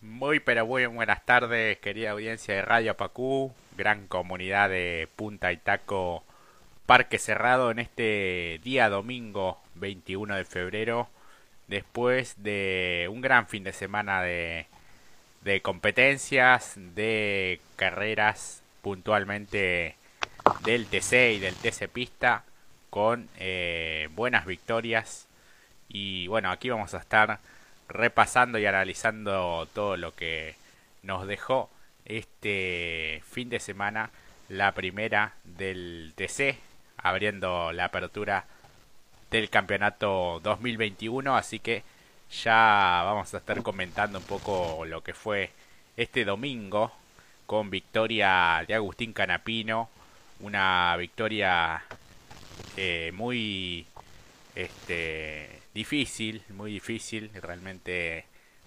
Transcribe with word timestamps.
Muy 0.00 0.38
pero 0.38 0.64
muy 0.64 0.86
buenas 0.86 1.24
tardes, 1.24 1.78
querida 1.78 2.12
audiencia 2.12 2.54
de 2.54 2.62
Radio 2.62 2.96
Pacú, 2.96 3.52
gran 3.76 4.06
comunidad 4.06 4.68
de 4.68 5.08
Punta 5.16 5.52
Itaco, 5.52 6.22
Parque 6.86 7.18
Cerrado 7.18 7.72
en 7.72 7.80
este 7.80 8.60
día 8.62 8.90
domingo 8.90 9.58
21 9.74 10.36
de 10.36 10.44
febrero, 10.44 11.08
después 11.66 12.40
de 12.44 13.08
un 13.10 13.20
gran 13.22 13.48
fin 13.48 13.64
de 13.64 13.72
semana 13.72 14.22
de, 14.22 14.66
de 15.42 15.62
competencias, 15.62 16.74
de 16.76 17.60
carreras 17.74 18.62
puntualmente 18.82 19.96
del 20.62 20.86
TC 20.86 21.32
y 21.34 21.38
del 21.40 21.56
TC 21.56 21.88
Pista, 21.88 22.44
con 22.90 23.28
eh, 23.36 24.08
buenas 24.14 24.46
victorias. 24.46 25.26
Y 25.88 26.28
bueno, 26.28 26.52
aquí 26.52 26.70
vamos 26.70 26.94
a 26.94 26.98
estar 26.98 27.40
repasando 27.88 28.58
y 28.58 28.66
analizando 28.66 29.66
todo 29.72 29.96
lo 29.96 30.14
que 30.14 30.54
nos 31.02 31.26
dejó 31.26 31.70
este 32.04 33.22
fin 33.30 33.48
de 33.48 33.60
semana 33.60 34.10
la 34.48 34.72
primera 34.72 35.34
del 35.44 36.12
TC, 36.16 36.58
abriendo 36.98 37.72
la 37.72 37.86
apertura 37.86 38.46
del 39.30 39.50
campeonato 39.50 40.40
2021, 40.42 41.36
así 41.36 41.58
que 41.58 41.82
ya 42.30 43.02
vamos 43.04 43.32
a 43.34 43.38
estar 43.38 43.62
comentando 43.62 44.18
un 44.18 44.24
poco 44.24 44.84
lo 44.84 45.02
que 45.02 45.14
fue 45.14 45.50
este 45.96 46.24
domingo 46.24 46.92
con 47.46 47.70
victoria 47.70 48.64
de 48.66 48.74
Agustín 48.74 49.12
Canapino, 49.12 49.88
una 50.40 50.94
victoria 50.96 51.82
eh, 52.76 53.10
muy 53.14 53.86
este 54.54 55.57
difícil, 55.78 56.42
muy 56.48 56.72
difícil, 56.72 57.30
realmente 57.40 58.24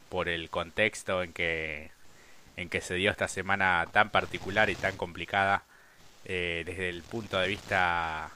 por 0.08 0.30
el 0.30 0.50
contexto 0.50 1.24
en 1.24 1.34
que 1.34 1.92
en 2.56 2.70
que 2.70 2.80
se 2.80 2.96
dio 2.96 3.12
esta 3.12 3.28
semana 3.28 3.88
tan 3.92 4.12
particular 4.12 4.70
y 4.70 4.76
tan 4.76 4.96
complicada 4.96 5.64
eh, 6.26 6.64
desde 6.66 6.90
el 6.90 7.02
punto 7.04 7.38
de 7.40 7.50
vista 7.50 8.32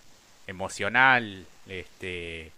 emocional 0.48 1.46
este 1.68 2.52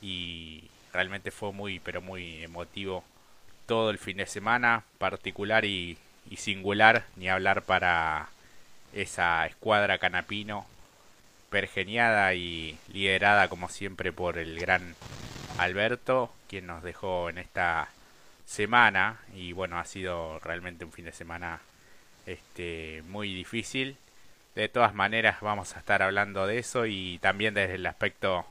y 0.00 0.64
realmente 0.92 1.30
fue 1.30 1.52
muy 1.52 1.78
pero 1.78 2.00
muy 2.00 2.42
emotivo 2.42 3.04
todo 3.66 3.90
el 3.90 3.98
fin 3.98 4.16
de 4.16 4.26
semana 4.26 4.84
particular 4.98 5.64
y, 5.64 5.96
y 6.28 6.36
singular 6.38 7.04
ni 7.16 7.28
hablar 7.28 7.62
para 7.62 8.28
esa 8.92 9.46
escuadra 9.46 9.98
canapino 9.98 10.66
pergeniada 11.50 12.34
y 12.34 12.78
liderada 12.92 13.48
como 13.48 13.68
siempre 13.68 14.12
por 14.12 14.38
el 14.38 14.58
gran 14.58 14.94
Alberto, 15.58 16.32
quien 16.48 16.66
nos 16.66 16.82
dejó 16.82 17.30
en 17.30 17.38
esta 17.38 17.88
semana 18.46 19.20
y 19.34 19.52
bueno, 19.52 19.78
ha 19.78 19.84
sido 19.84 20.38
realmente 20.40 20.84
un 20.84 20.92
fin 20.92 21.04
de 21.04 21.12
semana 21.12 21.60
este 22.26 23.02
muy 23.08 23.32
difícil. 23.32 23.96
De 24.54 24.68
todas 24.68 24.94
maneras 24.94 25.40
vamos 25.40 25.74
a 25.74 25.78
estar 25.78 26.02
hablando 26.02 26.46
de 26.46 26.58
eso 26.58 26.86
y 26.86 27.18
también 27.18 27.54
desde 27.54 27.76
el 27.76 27.86
aspecto 27.86 28.44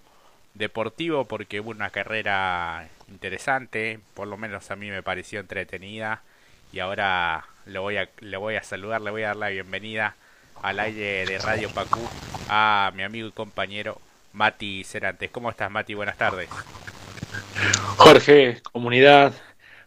deportivo 0.53 1.25
porque 1.25 1.59
hubo 1.59 1.69
una 1.71 1.91
carrera 1.91 2.87
interesante, 3.07 3.99
por 4.13 4.27
lo 4.27 4.37
menos 4.37 4.71
a 4.71 4.75
mí 4.75 4.89
me 4.89 5.03
pareció 5.03 5.39
entretenida 5.39 6.21
y 6.73 6.79
ahora 6.79 7.45
le 7.65 7.79
voy 7.79 7.97
a, 7.97 8.09
le 8.19 8.37
voy 8.37 8.55
a 8.55 8.63
saludar, 8.63 9.01
le 9.01 9.11
voy 9.11 9.23
a 9.23 9.27
dar 9.27 9.35
la 9.37 9.49
bienvenida 9.49 10.15
al 10.61 10.79
aire 10.79 11.25
de 11.25 11.37
Radio 11.39 11.69
Pacú 11.69 12.01
a 12.49 12.91
mi 12.95 13.03
amigo 13.03 13.27
y 13.27 13.31
compañero 13.31 13.99
Mati 14.33 14.83
Cerantes. 14.83 15.31
¿Cómo 15.31 15.49
estás 15.49 15.71
Mati? 15.71 15.93
Buenas 15.93 16.17
tardes. 16.17 16.49
Jorge, 17.97 18.61
comunidad, 18.71 19.33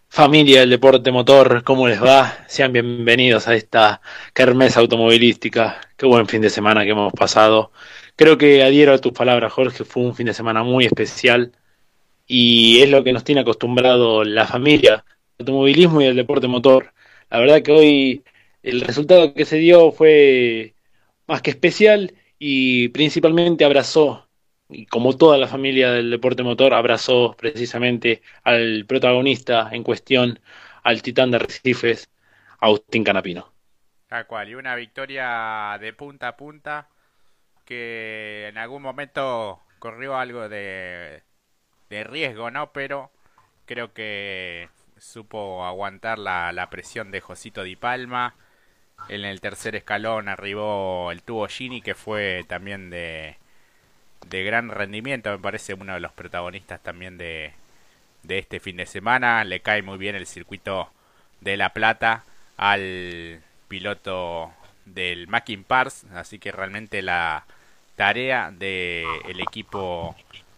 familia 0.09 0.61
del 0.61 0.71
deporte 0.71 1.11
motor, 1.11 1.63
¿cómo 1.65 1.89
les 1.89 2.03
va? 2.03 2.45
Sean 2.49 2.73
bienvenidos 2.73 3.49
a 3.49 3.55
esta 3.55 4.01
kermés 4.33 4.77
automovilística. 4.77 5.81
Qué 5.97 6.07
buen 6.07 6.27
fin 6.27 6.41
de 6.41 6.51
semana 6.51 6.85
que 6.85 6.91
hemos 6.91 7.13
pasado. 7.13 7.73
Creo 8.17 8.39
que 8.39 8.63
adhiero 8.63 8.95
a 8.95 8.99
tus 8.99 9.13
palabras, 9.13 9.53
Jorge, 9.53 9.85
fue 9.85 10.05
un 10.05 10.15
fin 10.15 10.27
de 10.27 10.35
semana 10.35 10.63
muy 10.63 10.87
especial 10.87 11.53
y 12.27 12.81
es 12.81 12.89
lo 12.91 13.05
que 13.05 13.13
nos 13.13 13.25
tiene 13.25 13.43
acostumbrado 13.43 14.25
la 14.25 14.47
familia, 14.47 15.05
el 15.39 15.45
automovilismo 15.45 16.01
y 16.01 16.07
el 16.07 16.17
deporte 16.17 16.47
motor. 16.47 16.95
La 17.31 17.39
verdad 17.41 17.63
que 17.63 17.73
hoy 17.73 18.25
el 18.63 18.81
resultado 18.81 19.35
que 19.35 19.45
se 19.45 19.57
dio 19.57 19.93
fue 19.93 20.75
más 21.27 21.43
que 21.43 21.51
especial 21.51 22.15
y 22.39 22.89
principalmente 22.89 23.65
abrazó 23.65 24.24
y 24.69 24.87
como 24.87 25.17
toda 25.17 25.39
la 25.39 25.49
familia 25.49 25.93
del 25.93 26.11
deporte 26.11 26.43
motor, 26.43 26.75
abrazó 26.75 27.35
precisamente 27.39 28.23
al 28.43 28.85
protagonista 28.87 29.69
en 29.73 29.83
cuestión, 29.85 30.41
al 30.83 31.03
titán 31.03 31.31
de 31.31 31.39
Recifes, 31.39 32.11
Agustín 32.61 33.05
Canapino. 33.05 33.53
Tal 34.09 34.27
cual, 34.27 34.49
y 34.51 34.55
una 34.55 34.75
victoria 34.77 35.77
de 35.81 35.93
punta 35.93 36.29
a 36.29 36.37
punta 36.37 36.89
que 37.65 38.49
en 38.49 38.59
algún 38.59 38.83
momento 38.83 39.63
corrió 39.81 40.17
algo 40.19 40.49
de, 40.49 41.25
de 41.91 42.05
riesgo, 42.05 42.51
¿no? 42.51 42.73
Pero 42.73 43.13
creo 43.67 43.95
que 43.95 44.71
supo 44.99 45.65
aguantar 45.67 46.19
la, 46.19 46.53
la 46.53 46.71
presión 46.71 47.11
de 47.13 47.21
Josito 47.23 47.65
Di 47.65 47.77
Palma. 47.77 48.37
En 49.09 49.25
el 49.25 49.41
tercer 49.41 49.77
escalón 49.77 50.29
arribó 50.29 51.13
el 51.13 51.23
tubo 51.25 51.49
Gini, 51.49 51.83
que 51.83 51.95
fue 51.97 52.45
también 52.49 52.91
de, 52.91 53.39
de 54.29 54.45
gran 54.45 54.71
rendimiento, 54.71 55.31
me 55.31 55.39
parece 55.39 55.75
uno 55.75 55.95
de 55.95 56.01
los 56.01 56.13
protagonistas 56.13 56.81
también 56.83 57.19
de, 57.19 57.53
de 58.23 58.39
este 58.39 58.61
fin 58.61 58.77
de 58.77 58.87
semana. 58.87 59.45
Le 59.45 59.61
cae 59.61 59.83
muy 59.83 59.99
bien 59.99 60.17
el 60.17 60.27
circuito 60.27 60.91
de 61.41 61.57
La 61.57 61.73
Plata 61.73 62.25
al 62.57 63.41
piloto 63.69 64.53
del 64.85 65.29
Mackin 65.29 65.65
Pars, 65.65 66.05
así 66.15 66.39
que 66.39 66.53
realmente 66.53 67.03
la 67.03 67.45
tarea 67.97 68.51
del 68.51 69.07
el 69.29 69.41
equipo 69.41 70.17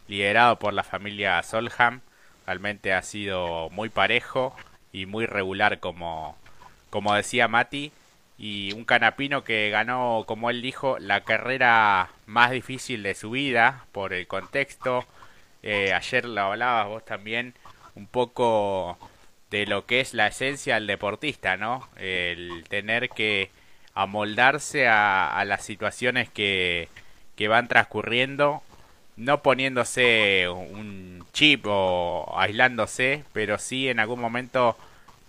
liderado 0.09 0.59
por 0.59 0.73
la 0.73 0.83
familia 0.83 1.43
Solham 1.43 2.01
realmente 2.47 2.93
ha 2.93 3.03
sido 3.03 3.71
muy 3.71 3.89
parejo 3.89 4.55
y 4.93 5.07
muy 5.07 5.27
regular 5.27 5.81
como, 5.81 6.37
como 6.91 7.15
decía 7.15 7.49
Mati 7.49 7.93
y 8.39 8.73
un 8.73 8.85
canapino 8.85 9.45
que 9.45 9.71
ganó, 9.71 10.25
como 10.27 10.51
él 10.51 10.63
dijo, 10.63 10.99
la 10.99 11.23
carrera 11.23 12.11
más 12.27 12.51
difícil 12.51 13.03
de 13.03 13.15
su 13.15 13.31
vida 13.31 13.87
por 13.93 14.13
el 14.13 14.27
contexto. 14.27 15.05
Eh, 15.63 15.93
ayer 15.93 16.27
lo 16.27 16.43
hablabas 16.43 16.89
vos 16.89 17.05
también 17.05 17.55
un 17.95 18.07
poco 18.07 18.99
de 19.51 19.67
lo 19.67 19.87
que 19.87 20.01
es 20.01 20.15
la 20.15 20.27
esencia 20.29 20.75
del 20.75 20.87
deportista, 20.87 21.57
¿no? 21.57 21.89
El 21.97 22.65
tener 22.69 23.09
que 23.11 23.51
amoldarse 23.95 24.89
a, 24.89 25.43
las 25.47 25.65
situaciones 25.65 26.29
que, 26.29 26.89
que 27.37 27.49
van 27.49 27.69
transcurriendo, 27.69 28.63
no 29.17 29.43
poniéndose 29.43 30.49
un 30.49 31.25
chip 31.33 31.65
o 31.67 32.35
aislándose, 32.39 33.25
pero 33.33 33.59
sí 33.59 33.89
en 33.89 34.01
algún 34.01 34.21
momento 34.21 34.77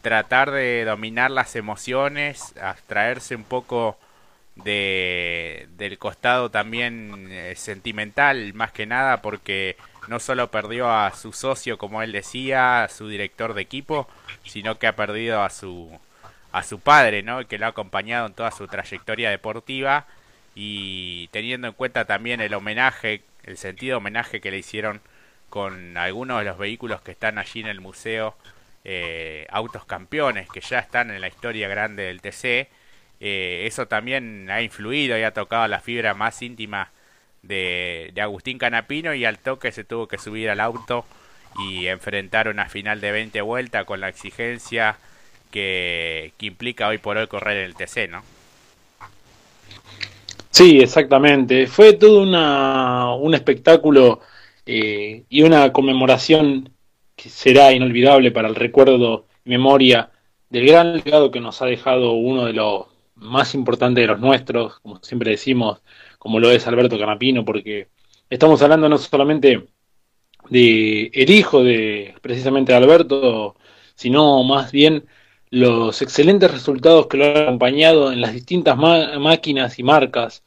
tratar 0.01 0.51
de 0.51 0.85
dominar 0.85 1.31
las 1.31 1.55
emociones, 1.55 2.53
abstraerse 2.61 3.35
un 3.35 3.43
poco 3.43 3.97
de, 4.55 5.67
del 5.77 5.97
costado 5.97 6.49
también 6.49 7.27
eh, 7.31 7.53
sentimental, 7.55 8.53
más 8.53 8.71
que 8.71 8.85
nada, 8.85 9.21
porque 9.21 9.77
no 10.07 10.19
solo 10.19 10.49
perdió 10.49 10.89
a 10.91 11.13
su 11.13 11.33
socio, 11.33 11.77
como 11.77 12.01
él 12.01 12.11
decía, 12.11 12.83
a 12.83 12.89
su 12.89 13.07
director 13.07 13.53
de 13.53 13.61
equipo, 13.61 14.07
sino 14.45 14.79
que 14.79 14.87
ha 14.87 14.95
perdido 14.95 15.43
a 15.43 15.49
su 15.49 15.99
a 16.51 16.63
su 16.63 16.79
padre, 16.79 17.23
¿no? 17.23 17.45
Que 17.47 17.57
lo 17.57 17.65
ha 17.65 17.69
acompañado 17.69 18.25
en 18.27 18.33
toda 18.33 18.51
su 18.51 18.67
trayectoria 18.67 19.29
deportiva 19.29 20.07
y 20.55 21.27
teniendo 21.27 21.67
en 21.67 21.73
cuenta 21.73 22.05
también 22.05 22.41
el 22.41 22.53
homenaje, 22.53 23.21
el 23.43 23.57
sentido 23.57 23.97
homenaje 23.97 24.41
que 24.41 24.49
le 24.51 24.57
hicieron 24.57 25.01
con 25.49 25.97
algunos 25.97 26.39
de 26.39 26.45
los 26.45 26.57
vehículos 26.57 27.01
que 27.01 27.11
están 27.11 27.37
allí 27.37 27.59
en 27.59 27.67
el 27.67 27.79
museo 27.79 28.35
eh, 28.89 29.45
autos 29.49 29.83
campeones 29.83 30.47
que 30.47 30.61
ya 30.61 30.79
están 30.79 31.11
en 31.11 31.19
la 31.19 31.27
historia 31.27 31.67
grande 31.67 32.03
del 32.03 32.21
TC. 32.21 32.69
Eh, 33.19 33.65
eso 33.67 33.89
también 33.89 34.49
ha 34.49 34.61
influido 34.61 35.17
y 35.17 35.23
ha 35.23 35.33
tocado 35.33 35.67
la 35.67 35.81
fibra 35.81 36.13
más 36.13 36.41
íntima 36.41 36.91
de, 37.41 38.13
Agustín 38.17 38.57
Canapino 38.57 39.13
y 39.13 39.25
al 39.25 39.39
toque 39.39 39.73
se 39.73 39.83
tuvo 39.83 40.07
que 40.07 40.17
subir 40.17 40.49
al 40.49 40.61
auto 40.61 41.05
y 41.59 41.87
enfrentar 41.87 42.47
una 42.47 42.69
final 42.69 43.01
de 43.01 43.11
20 43.11 43.41
vueltas 43.41 43.83
con 43.83 43.99
la 43.99 44.07
exigencia 44.07 44.95
que, 45.51 46.31
implica 46.39 46.87
hoy 46.87 46.97
por 46.97 47.17
hoy 47.17 47.27
correr 47.27 47.57
en 47.57 47.65
el 47.65 47.75
TC, 47.75 48.09
¿no? 48.09 48.23
Sí, 50.49 50.79
exactamente. 50.79 51.67
Fue 51.67 51.91
todo 51.91 52.21
una, 52.21 53.13
un 53.15 53.33
espectáculo 53.33 54.21
eh, 54.65 55.23
y 55.27 55.41
una 55.41 55.73
conmemoración 55.73 56.69
que 57.17 57.29
será 57.29 57.73
inolvidable 57.73 58.31
para 58.31 58.47
el 58.47 58.55
recuerdo 58.55 59.25
y 59.43 59.49
memoria 59.49 60.11
del 60.49 60.67
gran 60.67 60.95
legado 60.95 61.31
que 61.31 61.41
nos 61.41 61.61
ha 61.61 61.65
dejado 61.65 62.13
uno 62.13 62.45
de 62.45 62.53
los 62.53 62.85
más 63.15 63.55
importantes 63.55 64.03
de 64.03 64.07
los 64.07 64.19
nuestros, 64.19 64.79
como 64.79 64.99
siempre 65.03 65.31
decimos, 65.31 65.81
como 66.19 66.39
lo 66.39 66.51
es 66.51 66.67
Alberto 66.67 66.97
Canapino, 66.99 67.43
porque 67.43 67.89
estamos 68.29 68.61
hablando 68.61 68.87
no 68.87 68.97
solamente 68.99 69.65
de 70.49 71.11
el 71.13 71.29
hijo 71.31 71.63
de 71.63 72.15
precisamente 72.21 72.73
Alberto, 72.73 73.55
sino 73.95 74.43
más 74.43 74.71
bien 74.71 75.05
los 75.49 76.01
excelentes 76.01 76.51
resultados 76.51 77.07
que 77.07 77.17
lo 77.17 77.25
han 77.25 77.37
acompañado 77.37 78.11
en 78.11 78.21
las 78.21 78.33
distintas 78.33 78.77
máquinas 78.77 79.79
y 79.79 79.83
marcas 79.83 80.43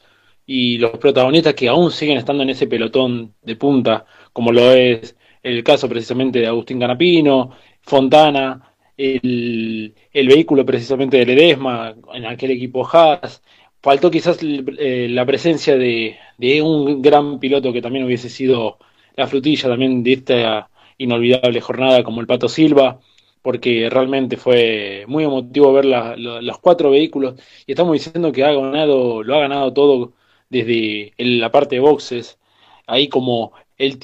y 0.46 0.78
los 0.78 0.92
protagonistas 0.98 1.54
que 1.54 1.68
aún 1.68 1.90
siguen 1.90 2.18
estando 2.18 2.42
en 2.42 2.50
ese 2.50 2.66
pelotón 2.66 3.34
de 3.42 3.56
punta, 3.56 4.06
como 4.32 4.52
lo 4.52 4.72
es 4.72 5.16
el 5.42 5.64
caso 5.64 5.88
precisamente 5.88 6.40
de 6.40 6.46
Agustín 6.46 6.80
Canapino, 6.80 7.52
Fontana, 7.82 8.74
el, 8.96 9.94
vehículo 10.12 10.64
precisamente 10.66 11.16
de 11.18 11.26
Ledesma 11.26 11.94
en 12.12 12.26
aquel 12.26 12.52
equipo 12.52 12.86
Haas. 12.86 13.42
Faltó 13.82 14.10
quizás 14.10 14.38
eh, 14.42 15.08
la 15.10 15.24
presencia 15.24 15.76
de, 15.76 16.18
de 16.36 16.60
un 16.62 17.00
gran 17.00 17.38
piloto 17.40 17.72
que 17.72 17.80
también 17.82 18.04
hubiese 18.04 18.28
sido 18.28 18.78
la 19.16 19.26
frutilla 19.26 19.68
también 19.68 20.02
de 20.02 20.12
esta 20.14 20.70
inolvidable 20.98 21.60
jornada 21.60 22.04
como 22.04 22.20
el 22.20 22.26
Pato 22.26 22.48
Silva, 22.48 23.00
porque 23.42 23.88
realmente 23.90 24.36
fue 24.36 25.04
muy 25.08 25.24
emotivo 25.24 25.72
ver 25.72 25.86
los 25.86 26.58
cuatro 26.58 26.90
vehículos 26.90 27.34
y 27.66 27.72
estamos 27.72 27.94
diciendo 27.94 28.32
que 28.32 28.44
ha 28.44 28.52
ganado, 28.52 29.22
lo 29.22 29.36
ha 29.36 29.40
ganado 29.40 29.72
todo 29.72 30.12
desde 30.50 31.14
la 31.18 31.50
parte 31.50 31.76
de 31.76 31.80
boxes, 31.80 32.38
ahí 32.86 33.08
como 33.08 33.52
el 33.78 33.98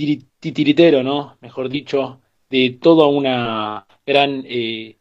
titiritero, 0.53 1.03
¿no? 1.03 1.37
Mejor 1.41 1.69
dicho, 1.69 2.21
de 2.51 2.79
toda 2.81 3.07
una 3.07 3.87
gran 4.07 4.45
eh, 4.47 4.97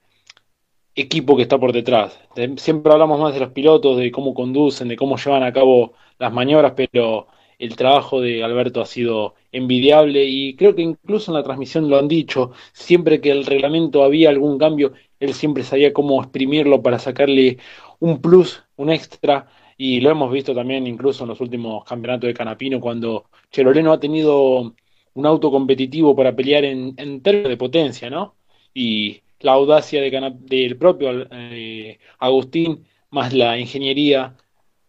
equipo 0.95 1.35
que 1.35 1.43
está 1.43 1.59
por 1.59 1.71
detrás. 1.71 2.19
Siempre 2.57 2.91
hablamos 2.91 3.19
más 3.19 3.33
de 3.33 3.41
los 3.41 3.51
pilotos, 3.51 3.97
de 3.97 4.11
cómo 4.11 4.33
conducen, 4.33 4.87
de 4.87 4.95
cómo 4.95 5.17
llevan 5.17 5.43
a 5.43 5.53
cabo 5.53 5.93
las 6.17 6.33
maniobras, 6.33 6.73
pero 6.75 7.27
el 7.59 7.75
trabajo 7.75 8.21
de 8.21 8.43
Alberto 8.43 8.81
ha 8.81 8.85
sido 8.85 9.35
envidiable 9.51 10.25
y 10.25 10.55
creo 10.55 10.75
que 10.75 10.81
incluso 10.81 11.31
en 11.31 11.35
la 11.35 11.43
transmisión 11.43 11.89
lo 11.89 11.97
han 11.97 12.07
dicho, 12.07 12.51
siempre 12.73 13.21
que 13.21 13.31
el 13.31 13.45
reglamento 13.45 14.03
había 14.03 14.29
algún 14.29 14.57
cambio, 14.57 14.93
él 15.19 15.33
siempre 15.33 15.63
sabía 15.63 15.93
cómo 15.93 16.21
exprimirlo 16.21 16.81
para 16.81 16.99
sacarle 16.99 17.59
un 17.99 18.21
plus, 18.21 18.63
un 18.75 18.89
extra, 18.89 19.47
y 19.77 19.99
lo 20.01 20.09
hemos 20.09 20.31
visto 20.31 20.53
también 20.55 20.87
incluso 20.87 21.23
en 21.23 21.29
los 21.29 21.41
últimos 21.41 21.83
campeonatos 21.85 22.27
de 22.27 22.33
Canapino, 22.33 22.79
cuando 22.79 23.25
Cheroleno 23.51 23.93
ha 23.93 23.99
tenido 23.99 24.73
un 25.15 25.25
auto 25.25 25.51
competitivo 25.51 26.15
para 26.15 26.35
pelear 26.35 26.65
en, 26.65 26.93
en 26.97 27.21
términos 27.23 27.49
de 27.49 27.57
potencia, 27.57 28.09
¿no? 28.11 28.35
Y 28.73 29.23
la 29.39 29.53
audacia 29.53 30.01
de 30.01 30.11
del 30.41 30.77
propio 30.77 31.27
eh, 31.31 31.99
Agustín, 32.19 32.87
más 33.11 33.33
la 33.33 33.57
ingeniería, 33.59 34.37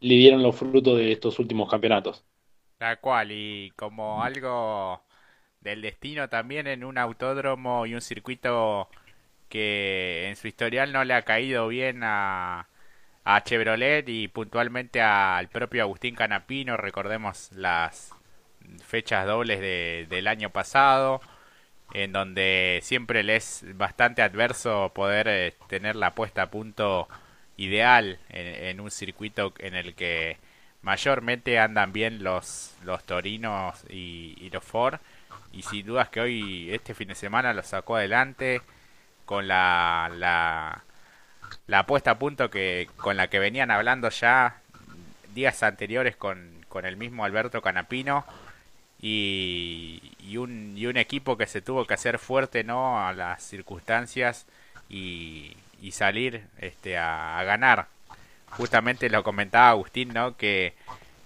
le 0.01 0.15
dieron 0.17 0.43
los 0.43 0.57
frutos 0.57 0.99
de 0.99 1.13
estos 1.13 1.39
últimos 1.41 1.71
campeonatos. 1.71 2.25
Tal 2.79 3.01
cual, 3.01 3.33
y 3.33 3.73
como 3.77 4.23
algo 4.23 5.03
del 5.61 5.83
destino 5.83 6.29
también 6.29 6.67
en 6.67 6.85
un 6.85 6.99
autódromo 6.99 7.87
y 7.87 7.95
un 7.95 8.03
circuito 8.03 8.91
que 9.49 10.29
en 10.29 10.37
su 10.37 10.49
historial 10.49 10.93
no 10.93 11.05
le 11.05 11.15
ha 11.15 11.23
caído 11.25 11.69
bien 11.69 12.03
a, 12.05 12.69
a 13.25 13.45
Chevrolet 13.45 14.09
y 14.09 14.29
puntualmente 14.29 15.03
al 15.03 15.51
propio 15.51 15.83
Agustín 15.85 16.17
Canapino, 16.17 16.77
recordemos 16.79 17.53
las 17.53 18.16
fechas 18.85 19.27
dobles 19.27 19.61
de, 19.61 20.07
del 20.09 20.29
año 20.29 20.51
pasado, 20.51 21.21
en 21.95 22.13
donde 22.13 22.81
siempre 22.83 23.23
le 23.23 23.37
es 23.37 23.65
bastante 23.77 24.23
adverso 24.23 24.93
poder 24.95 25.29
eh, 25.29 25.55
tener 25.69 25.97
la 25.97 26.15
puesta 26.15 26.43
a 26.43 26.51
punto 26.51 27.09
ideal 27.57 28.19
en 28.29 28.81
un 28.81 28.91
circuito 28.91 29.55
en 29.59 29.75
el 29.75 29.95
que 29.95 30.39
mayormente 30.87 31.59
andan 31.59 31.93
bien 31.93 32.23
los, 32.23 32.77
los 32.85 33.03
Torinos 33.05 33.85
y, 33.91 34.49
los 34.53 34.63
Ford. 34.63 35.01
Y 35.53 35.63
sin 35.63 35.85
dudas 35.85 36.09
que 36.11 36.21
hoy, 36.21 36.73
este 36.73 36.95
fin 36.95 37.09
de 37.09 37.17
semana, 37.17 37.53
lo 37.53 37.63
sacó 37.65 37.97
adelante 37.97 38.63
con 39.25 39.49
la, 39.49 40.11
la, 40.15 40.85
la 41.67 41.87
puesta 41.87 42.13
a 42.13 42.19
punto 42.21 42.51
que 42.51 42.89
con 42.99 43.17
la 43.17 43.29
que 43.29 43.41
venían 43.41 43.73
hablando 43.73 44.09
ya 44.11 44.61
días 45.35 45.63
anteriores 45.65 46.15
con, 46.17 46.65
con 46.69 46.87
el 46.87 46.97
mismo 46.97 47.25
Alberto 47.25 47.63
Canapino. 47.63 48.25
Y, 49.01 50.01
y, 50.21 50.39
un, 50.39 50.75
y 50.77 50.87
un 50.87 50.97
equipo 50.97 51.37
que 51.37 51.47
se 51.47 51.61
tuvo 51.61 51.87
que 51.87 51.95
hacer 51.95 52.19
fuerte 52.19 52.65
no 52.65 53.07
a 53.07 53.13
las 53.13 53.43
circunstancias 53.43 54.47
y, 54.89 55.57
salir 55.93 56.43
este, 56.59 56.99
a 56.99 57.41
ganar 57.45 57.87
justamente 58.51 59.11
lo 59.11 59.23
comentaba 59.23 59.71
Agustín, 59.71 60.13
¿no? 60.13 60.37
Que 60.37 60.75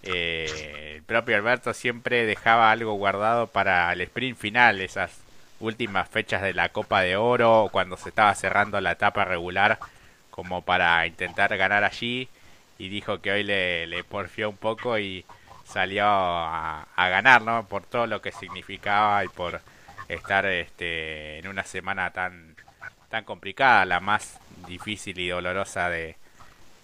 eh, 0.02 0.94
el 0.96 1.02
propio 1.02 1.36
Alberto 1.36 1.74
siempre 1.74 2.26
dejaba 2.26 2.70
algo 2.70 2.94
guardado 2.94 3.46
para 3.46 3.92
el 3.92 4.00
sprint 4.02 4.38
final, 4.38 4.80
esas 4.80 5.20
últimas 5.60 6.08
fechas 6.08 6.42
de 6.42 6.54
la 6.54 6.70
Copa 6.70 7.02
de 7.02 7.16
Oro, 7.16 7.68
cuando 7.70 7.96
se 7.96 8.08
estaba 8.08 8.34
cerrando 8.34 8.80
la 8.80 8.92
etapa 8.92 9.24
regular, 9.24 9.78
como 10.30 10.62
para 10.62 11.06
intentar 11.06 11.56
ganar 11.56 11.84
allí. 11.84 12.28
Y 12.78 12.88
dijo 12.88 13.20
que 13.20 13.30
hoy 13.30 13.44
le 13.44 14.04
porfió 14.04 14.48
un 14.48 14.56
poco 14.56 14.98
y 14.98 15.24
salió 15.72 16.04
a, 16.06 16.86
a, 16.94 17.08
ganar, 17.08 17.42
¿no? 17.42 17.66
Por 17.66 17.84
todo 17.84 18.06
lo 18.06 18.20
que 18.20 18.32
significaba 18.32 19.24
y 19.24 19.28
por 19.28 19.60
estar 20.08 20.46
este, 20.46 21.38
en 21.38 21.48
una 21.48 21.64
semana 21.64 22.10
tan, 22.10 22.56
tan 23.08 23.24
complicada, 23.24 23.84
la 23.84 24.00
más 24.00 24.38
difícil 24.66 25.18
y 25.18 25.28
dolorosa 25.28 25.88
de, 25.88 26.16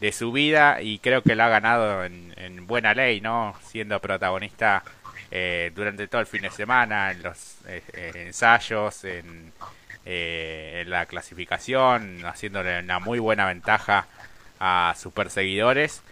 de 0.01 0.13
su 0.13 0.33
vida 0.33 0.83
y 0.83 0.99
creo 0.99 1.23
que 1.23 1.35
lo 1.35 1.45
ha 1.45 1.49
ganado 1.49 2.05
en, 2.05 2.67
buena 2.67 2.95
ley, 2.95 3.21
¿no? 3.21 3.55
Siendo 3.63 4.01
protagonista 4.01 4.83
eh, 5.31 5.71
durante 5.75 6.09
todo 6.09 6.21
el 6.21 6.27
fin 6.27 6.43
de 6.43 6.51
semana, 6.51 7.13
en 7.13 7.23
los 7.23 7.59
eh, 7.69 7.83
eh, 7.93 8.13
ensayos, 8.27 9.05
en, 9.05 9.53
en, 10.05 10.91
la 10.91 11.07
clasificación, 11.07 12.25
haciéndole 12.25 12.81
una 12.81 12.99
muy 12.99 13.21
buena 13.21 13.47
ventaja 13.47 14.07
a 14.59 14.95
sus 14.99 15.13
perseguidores. 15.13 16.03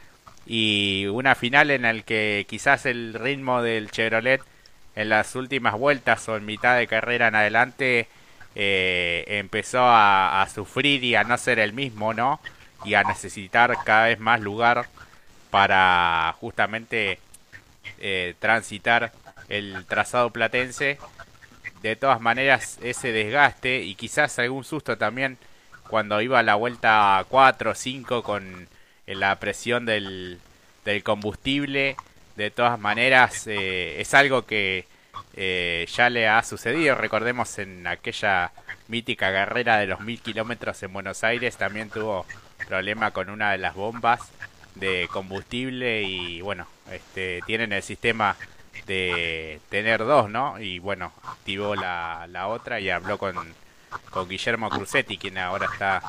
Y 0.46 1.06
una 1.06 1.34
final 1.34 1.70
en 1.70 1.82
la 1.82 2.02
que 2.02 2.46
quizás 2.48 2.86
el 2.86 3.14
ritmo 3.14 3.62
del 3.62 3.90
Chevrolet 3.90 4.42
en 4.96 5.08
las 5.08 5.34
últimas 5.34 5.74
vueltas 5.74 6.28
o 6.28 6.36
en 6.36 6.44
mitad 6.44 6.76
de 6.76 6.86
carrera 6.86 7.28
en 7.28 7.34
adelante 7.34 8.08
empezó 8.54 9.80
a, 9.82 10.46
sufrir 10.54 11.02
y 11.02 11.16
a 11.16 11.24
no 11.24 11.36
ser 11.38 11.58
el 11.58 11.72
mismo, 11.72 12.14
¿no? 12.14 12.40
y 12.84 12.94
a 12.94 13.02
necesitar 13.02 13.76
cada 13.84 14.06
vez 14.06 14.20
más 14.20 14.40
lugar 14.40 14.86
para 15.50 16.34
justamente 16.40 17.18
eh, 17.98 18.34
transitar 18.38 19.12
el 19.48 19.84
trazado 19.86 20.30
platense. 20.30 20.98
De 21.82 21.96
todas 21.96 22.20
maneras, 22.20 22.78
ese 22.82 23.12
desgaste 23.12 23.82
y 23.82 23.94
quizás 23.94 24.38
algún 24.38 24.64
susto 24.64 24.96
también 24.96 25.38
cuando 25.88 26.20
iba 26.20 26.38
a 26.38 26.42
la 26.42 26.54
vuelta 26.54 27.24
4 27.28 27.70
o 27.70 27.74
5 27.74 28.22
con 28.22 28.42
eh, 28.62 28.66
la 29.06 29.38
presión 29.38 29.86
del, 29.86 30.38
del 30.84 31.02
combustible. 31.02 31.96
De 32.36 32.50
todas 32.50 32.78
maneras, 32.78 33.46
eh, 33.46 34.00
es 34.00 34.12
algo 34.14 34.44
que 34.46 34.86
ya 35.36 36.10
le 36.10 36.28
ha 36.28 36.42
sucedido. 36.42 36.94
Recordemos 36.94 37.58
en 37.58 37.86
aquella 37.86 38.52
mítica 38.88 39.32
carrera 39.32 39.78
de 39.78 39.86
los 39.86 40.00
mil 40.00 40.20
kilómetros 40.20 40.82
en 40.82 40.92
Buenos 40.92 41.24
Aires, 41.24 41.56
también 41.56 41.90
tuvo 41.90 42.26
problema 42.68 43.10
con 43.10 43.30
una 43.30 43.52
de 43.52 43.58
las 43.58 43.74
bombas 43.74 44.20
de 44.74 45.08
combustible 45.10 46.02
y 46.02 46.40
bueno, 46.40 46.66
este, 46.90 47.40
tienen 47.46 47.72
el 47.72 47.82
sistema 47.82 48.36
de 48.86 49.60
tener 49.70 50.00
dos, 50.04 50.28
¿no? 50.30 50.60
Y 50.60 50.78
bueno, 50.78 51.12
activó 51.24 51.74
la, 51.74 52.26
la 52.28 52.48
otra 52.48 52.80
y 52.80 52.90
habló 52.90 53.18
con, 53.18 53.36
con 54.10 54.28
Guillermo 54.28 54.68
Cruzetti, 54.68 55.16
quien 55.16 55.38
ahora 55.38 55.66
está 55.72 56.02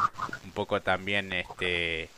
un 0.43 0.51
poco 0.51 0.81
también, 0.81 1.31
este, 1.31 2.09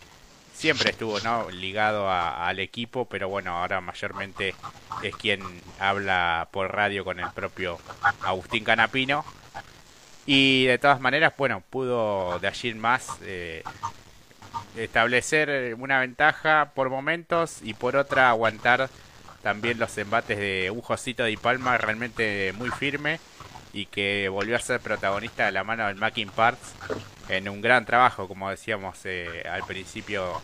siempre 0.58 0.90
estuvo, 0.90 1.20
¿no? 1.20 1.50
Ligado 1.52 2.10
al 2.12 2.60
equipo, 2.60 3.06
pero 3.06 3.30
bueno, 3.30 3.58
ahora 3.58 3.80
mayormente 3.80 4.56
es 5.04 5.16
quien 5.16 5.42
habla 5.80 6.50
por 6.52 6.74
radio 6.74 7.06
con 7.06 7.20
el 7.20 7.30
propio 7.32 7.78
Agustín 8.24 8.64
Canapino. 8.64 9.24
Y 10.26 10.66
de 10.66 10.78
todas 10.80 11.00
maneras, 11.00 11.34
bueno, 11.38 11.62
pudo 11.70 12.40
de 12.40 12.48
allí 12.48 12.70
en 12.70 12.80
más 12.80 13.08
eh, 13.22 13.64
establecer 14.76 15.76
una 15.80 16.00
ventaja 16.00 16.72
por 16.74 16.90
momentos 16.90 17.60
y 17.62 17.74
por 17.76 17.96
otra 17.96 18.30
aguantar 18.30 18.90
también 19.44 19.78
los 19.80 19.96
embates 19.98 20.38
de 20.38 20.72
un 20.72 20.82
Josito 20.82 21.24
de 21.24 21.38
Palma 21.38 21.78
realmente 21.78 22.52
muy 22.58 22.72
firme 22.72 23.20
y 23.74 23.86
que 23.86 24.28
volvió 24.28 24.56
a 24.56 24.60
ser 24.60 24.82
protagonista 24.82 25.46
de 25.46 25.52
la 25.52 25.64
mano 25.64 25.88
del 25.88 25.96
Macking 25.96 26.30
Parts 26.30 26.74
en 27.30 27.50
un 27.50 27.62
gran 27.62 27.86
trabajo, 27.86 28.28
como 28.28 28.50
decíamos 28.50 28.98
eh, 29.06 29.44
al 29.50 29.64
principio 29.64 30.42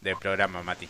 del 0.00 0.16
programa, 0.16 0.62
Mati. 0.62 0.88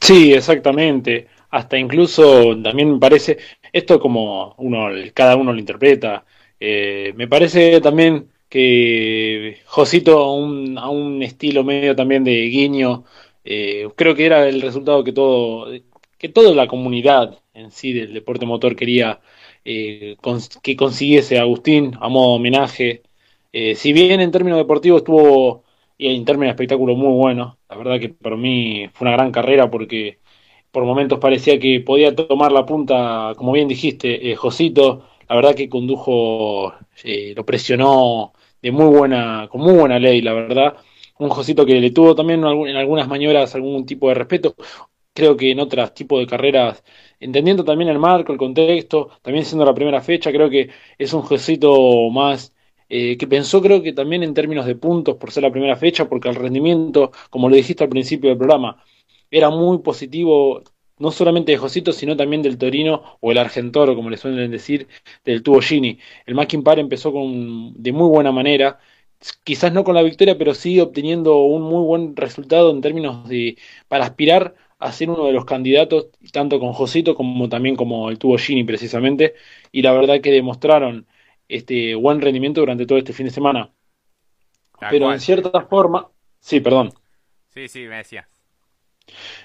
Sí, 0.00 0.32
exactamente. 0.32 1.28
Hasta 1.50 1.78
incluso 1.78 2.56
también 2.62 2.92
me 2.92 2.98
parece, 2.98 3.38
esto 3.72 4.00
como 4.00 4.54
uno, 4.58 4.88
cada 5.14 5.36
uno 5.36 5.52
lo 5.52 5.58
interpreta, 5.58 6.24
eh, 6.60 7.12
me 7.16 7.28
parece 7.28 7.80
también 7.80 8.30
que 8.48 9.60
Josito 9.66 10.18
a 10.18 10.34
un, 10.34 10.78
a 10.78 10.88
un 10.88 11.22
estilo 11.22 11.64
medio 11.64 11.94
también 11.96 12.24
de 12.24 12.32
guiño, 12.48 13.04
eh, 13.44 13.88
creo 13.96 14.14
que 14.14 14.26
era 14.26 14.48
el 14.48 14.60
resultado 14.62 15.04
que 15.04 15.12
todo, 15.12 15.68
que 16.18 16.28
toda 16.28 16.54
la 16.54 16.66
comunidad 16.66 17.38
en 17.54 17.70
sí 17.70 17.92
del 17.92 18.14
deporte 18.14 18.46
motor 18.46 18.76
quería 18.76 19.20
eh, 19.70 20.16
que 20.62 20.76
consiguiese 20.76 21.38
Agustín 21.38 21.94
a 22.00 22.08
modo 22.08 22.34
homenaje. 22.36 23.02
Eh, 23.52 23.74
si 23.74 23.92
bien 23.92 24.20
en 24.20 24.30
términos 24.30 24.58
deportivos 24.58 24.98
estuvo, 25.02 25.64
y 25.98 26.14
en 26.14 26.24
términos 26.24 26.48
de 26.48 26.52
espectáculo, 26.52 26.94
muy 26.96 27.12
bueno, 27.12 27.58
la 27.68 27.76
verdad 27.76 28.00
que 28.00 28.08
para 28.10 28.36
mí 28.36 28.88
fue 28.94 29.06
una 29.06 29.16
gran 29.16 29.32
carrera 29.32 29.70
porque 29.70 30.20
por 30.70 30.84
momentos 30.84 31.18
parecía 31.18 31.58
que 31.58 31.80
podía 31.80 32.14
tomar 32.14 32.52
la 32.52 32.64
punta, 32.66 33.32
como 33.36 33.52
bien 33.52 33.68
dijiste, 33.68 34.30
eh, 34.30 34.36
Josito, 34.36 35.04
la 35.28 35.36
verdad 35.36 35.54
que 35.54 35.68
condujo, 35.68 36.72
eh, 37.04 37.34
lo 37.36 37.44
presionó 37.44 38.32
de 38.62 38.70
muy 38.72 38.86
buena, 38.86 39.48
con 39.50 39.60
muy 39.62 39.74
buena 39.74 39.98
ley, 39.98 40.20
la 40.22 40.32
verdad. 40.34 40.76
Un 41.18 41.30
Josito 41.30 41.66
que 41.66 41.80
le 41.80 41.90
tuvo 41.90 42.14
también 42.14 42.40
en 42.44 42.76
algunas 42.76 43.08
maniobras 43.08 43.54
algún 43.54 43.84
tipo 43.86 44.08
de 44.08 44.14
respeto. 44.14 44.54
Creo 45.18 45.36
que 45.36 45.50
en 45.50 45.60
otros 45.60 45.94
tipos 45.94 46.20
de 46.20 46.26
carreras, 46.26 46.84
entendiendo 47.18 47.64
también 47.64 47.90
el 47.90 47.98
marco, 47.98 48.32
el 48.32 48.38
contexto, 48.38 49.10
también 49.22 49.44
siendo 49.44 49.64
la 49.64 49.74
primera 49.74 50.00
fecha, 50.00 50.30
creo 50.32 50.48
que 50.48 50.70
es 50.96 51.12
un 51.12 51.22
Josito 51.22 52.08
más 52.10 52.54
eh, 52.88 53.16
que 53.18 53.26
pensó 53.26 53.60
creo 53.60 53.82
que 53.82 53.92
también 53.92 54.22
en 54.22 54.32
términos 54.34 54.64
de 54.66 54.74
puntos 54.76 55.16
por 55.16 55.30
ser 55.32 55.42
la 55.42 55.50
primera 55.50 55.76
fecha, 55.76 56.08
porque 56.08 56.28
el 56.28 56.36
rendimiento, 56.36 57.10
como 57.30 57.48
lo 57.48 57.56
dijiste 57.56 57.84
al 57.84 57.90
principio 57.90 58.30
del 58.30 58.38
programa, 58.38 58.82
era 59.30 59.50
muy 59.50 59.78
positivo, 59.78 60.62
no 60.98 61.10
solamente 61.10 61.52
de 61.52 61.58
Josito, 61.58 61.92
sino 61.92 62.16
también 62.16 62.42
del 62.42 62.58
Torino 62.58 63.18
o 63.20 63.32
el 63.32 63.38
Argentoro, 63.38 63.94
como 63.96 64.10
le 64.10 64.16
suelen 64.16 64.50
decir, 64.50 64.88
del 65.24 65.42
Tubo 65.42 65.60
Gini. 65.60 65.98
El 66.26 66.34
Mackin 66.34 66.62
Par 66.62 66.78
empezó 66.78 67.12
con, 67.12 67.74
de 67.74 67.92
muy 67.92 68.08
buena 68.08 68.32
manera, 68.32 68.78
quizás 69.44 69.72
no 69.72 69.84
con 69.84 69.94
la 69.94 70.02
victoria, 70.02 70.38
pero 70.38 70.54
sí 70.54 70.80
obteniendo 70.80 71.38
un 71.42 71.62
muy 71.62 71.82
buen 71.84 72.16
resultado 72.16 72.70
en 72.70 72.80
términos 72.80 73.28
de, 73.28 73.58
para 73.88 74.04
aspirar 74.04 74.54
a 74.78 74.92
ser 74.92 75.10
uno 75.10 75.26
de 75.26 75.32
los 75.32 75.44
candidatos, 75.44 76.08
tanto 76.32 76.60
con 76.60 76.72
Josito 76.72 77.14
como 77.14 77.48
también 77.48 77.76
como 77.76 78.10
el 78.10 78.18
Tubo 78.18 78.38
Gini 78.38 78.64
precisamente, 78.64 79.34
y 79.72 79.82
la 79.82 79.92
verdad 79.92 80.20
que 80.20 80.30
demostraron 80.30 81.06
este 81.48 81.94
buen 81.94 82.20
rendimiento 82.20 82.60
durante 82.60 82.86
todo 82.86 82.98
este 82.98 83.12
fin 83.12 83.26
de 83.26 83.32
semana. 83.32 83.70
Pero 84.90 85.12
en 85.12 85.20
cierta 85.20 85.62
forma, 85.62 86.08
sí, 86.38 86.60
perdón. 86.60 86.92
Sí, 87.48 87.66
sí, 87.68 87.80
me 87.86 87.96
decía. 87.96 88.28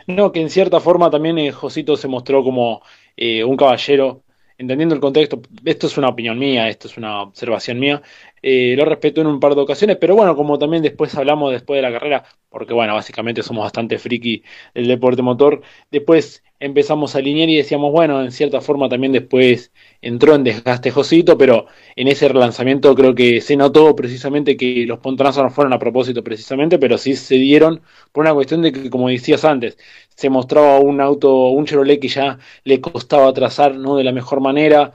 No, 0.08 0.32
que 0.32 0.42
en 0.42 0.50
cierta 0.50 0.80
forma 0.80 1.10
también 1.10 1.38
eh, 1.40 1.52
Josito 1.52 1.96
se 1.96 2.08
mostró 2.08 2.44
como 2.44 2.84
eh, 3.16 3.44
un 3.44 3.58
caballero, 3.58 4.24
entendiendo 4.58 4.94
el 4.94 5.02
contexto, 5.02 5.42
esto 5.66 5.88
es 5.88 5.98
una 5.98 6.10
opinión 6.10 6.38
mía, 6.38 6.70
esto 6.70 6.88
es 6.88 6.98
una 6.98 7.22
observación 7.22 7.80
mía, 7.80 8.02
eh, 8.44 8.76
lo 8.78 8.84
respeto 8.86 9.22
en 9.22 9.28
un 9.28 9.40
par 9.40 9.56
de 9.56 9.62
ocasiones, 9.62 9.98
pero 10.00 10.16
bueno, 10.16 10.36
como 10.36 10.60
también 10.60 10.84
después 10.84 11.16
hablamos 11.16 11.52
después 11.54 11.78
de 11.78 11.82
la 11.82 11.92
carrera, 11.94 12.26
porque 12.50 12.74
bueno, 12.74 12.94
básicamente 12.94 13.42
somos 13.42 13.64
bastante 13.64 13.98
friki 13.98 14.44
del 14.76 14.88
deporte 14.88 15.22
motor, 15.22 15.62
después 15.90 16.44
empezamos 16.60 17.16
a 17.16 17.20
alinear 17.20 17.50
y 17.50 17.56
decíamos, 17.58 17.92
bueno, 17.92 18.22
en 18.22 18.32
cierta 18.32 18.60
forma 18.62 18.90
también 18.90 19.14
después 19.14 19.72
entró 20.02 20.36
en 20.36 20.44
desgaste 20.44 20.92
Josito, 20.92 21.38
pero 21.38 21.68
en 21.96 22.08
ese 22.10 22.28
relanzamiento 22.28 22.94
creo 22.96 23.16
que 23.16 23.40
se 23.42 23.56
notó 23.56 23.96
precisamente 23.96 24.58
que 24.58 24.86
los 24.86 25.00
pontonazos 25.00 25.44
no 25.44 25.50
fueron 25.50 25.74
a 25.74 25.80
propósito 25.80 26.24
precisamente, 26.24 26.80
pero 26.80 26.98
sí 26.98 27.16
se 27.16 27.36
dieron 27.36 27.82
por 28.12 28.24
una 28.24 28.34
cuestión 28.34 28.62
de 28.62 28.72
que, 28.74 28.90
como 28.90 29.10
decías 29.10 29.46
antes, 29.46 29.78
se 30.16 30.30
mostraba 30.30 30.80
un 30.80 31.02
auto, 31.02 31.50
un 31.50 31.66
Chevrolet 31.66 32.00
que 32.00 32.08
ya 32.10 32.40
le 32.66 32.82
costaba 32.82 33.34
trazar 33.34 33.76
no 33.76 33.96
de 33.96 34.04
la 34.04 34.12
mejor 34.12 34.42
manera 34.42 34.94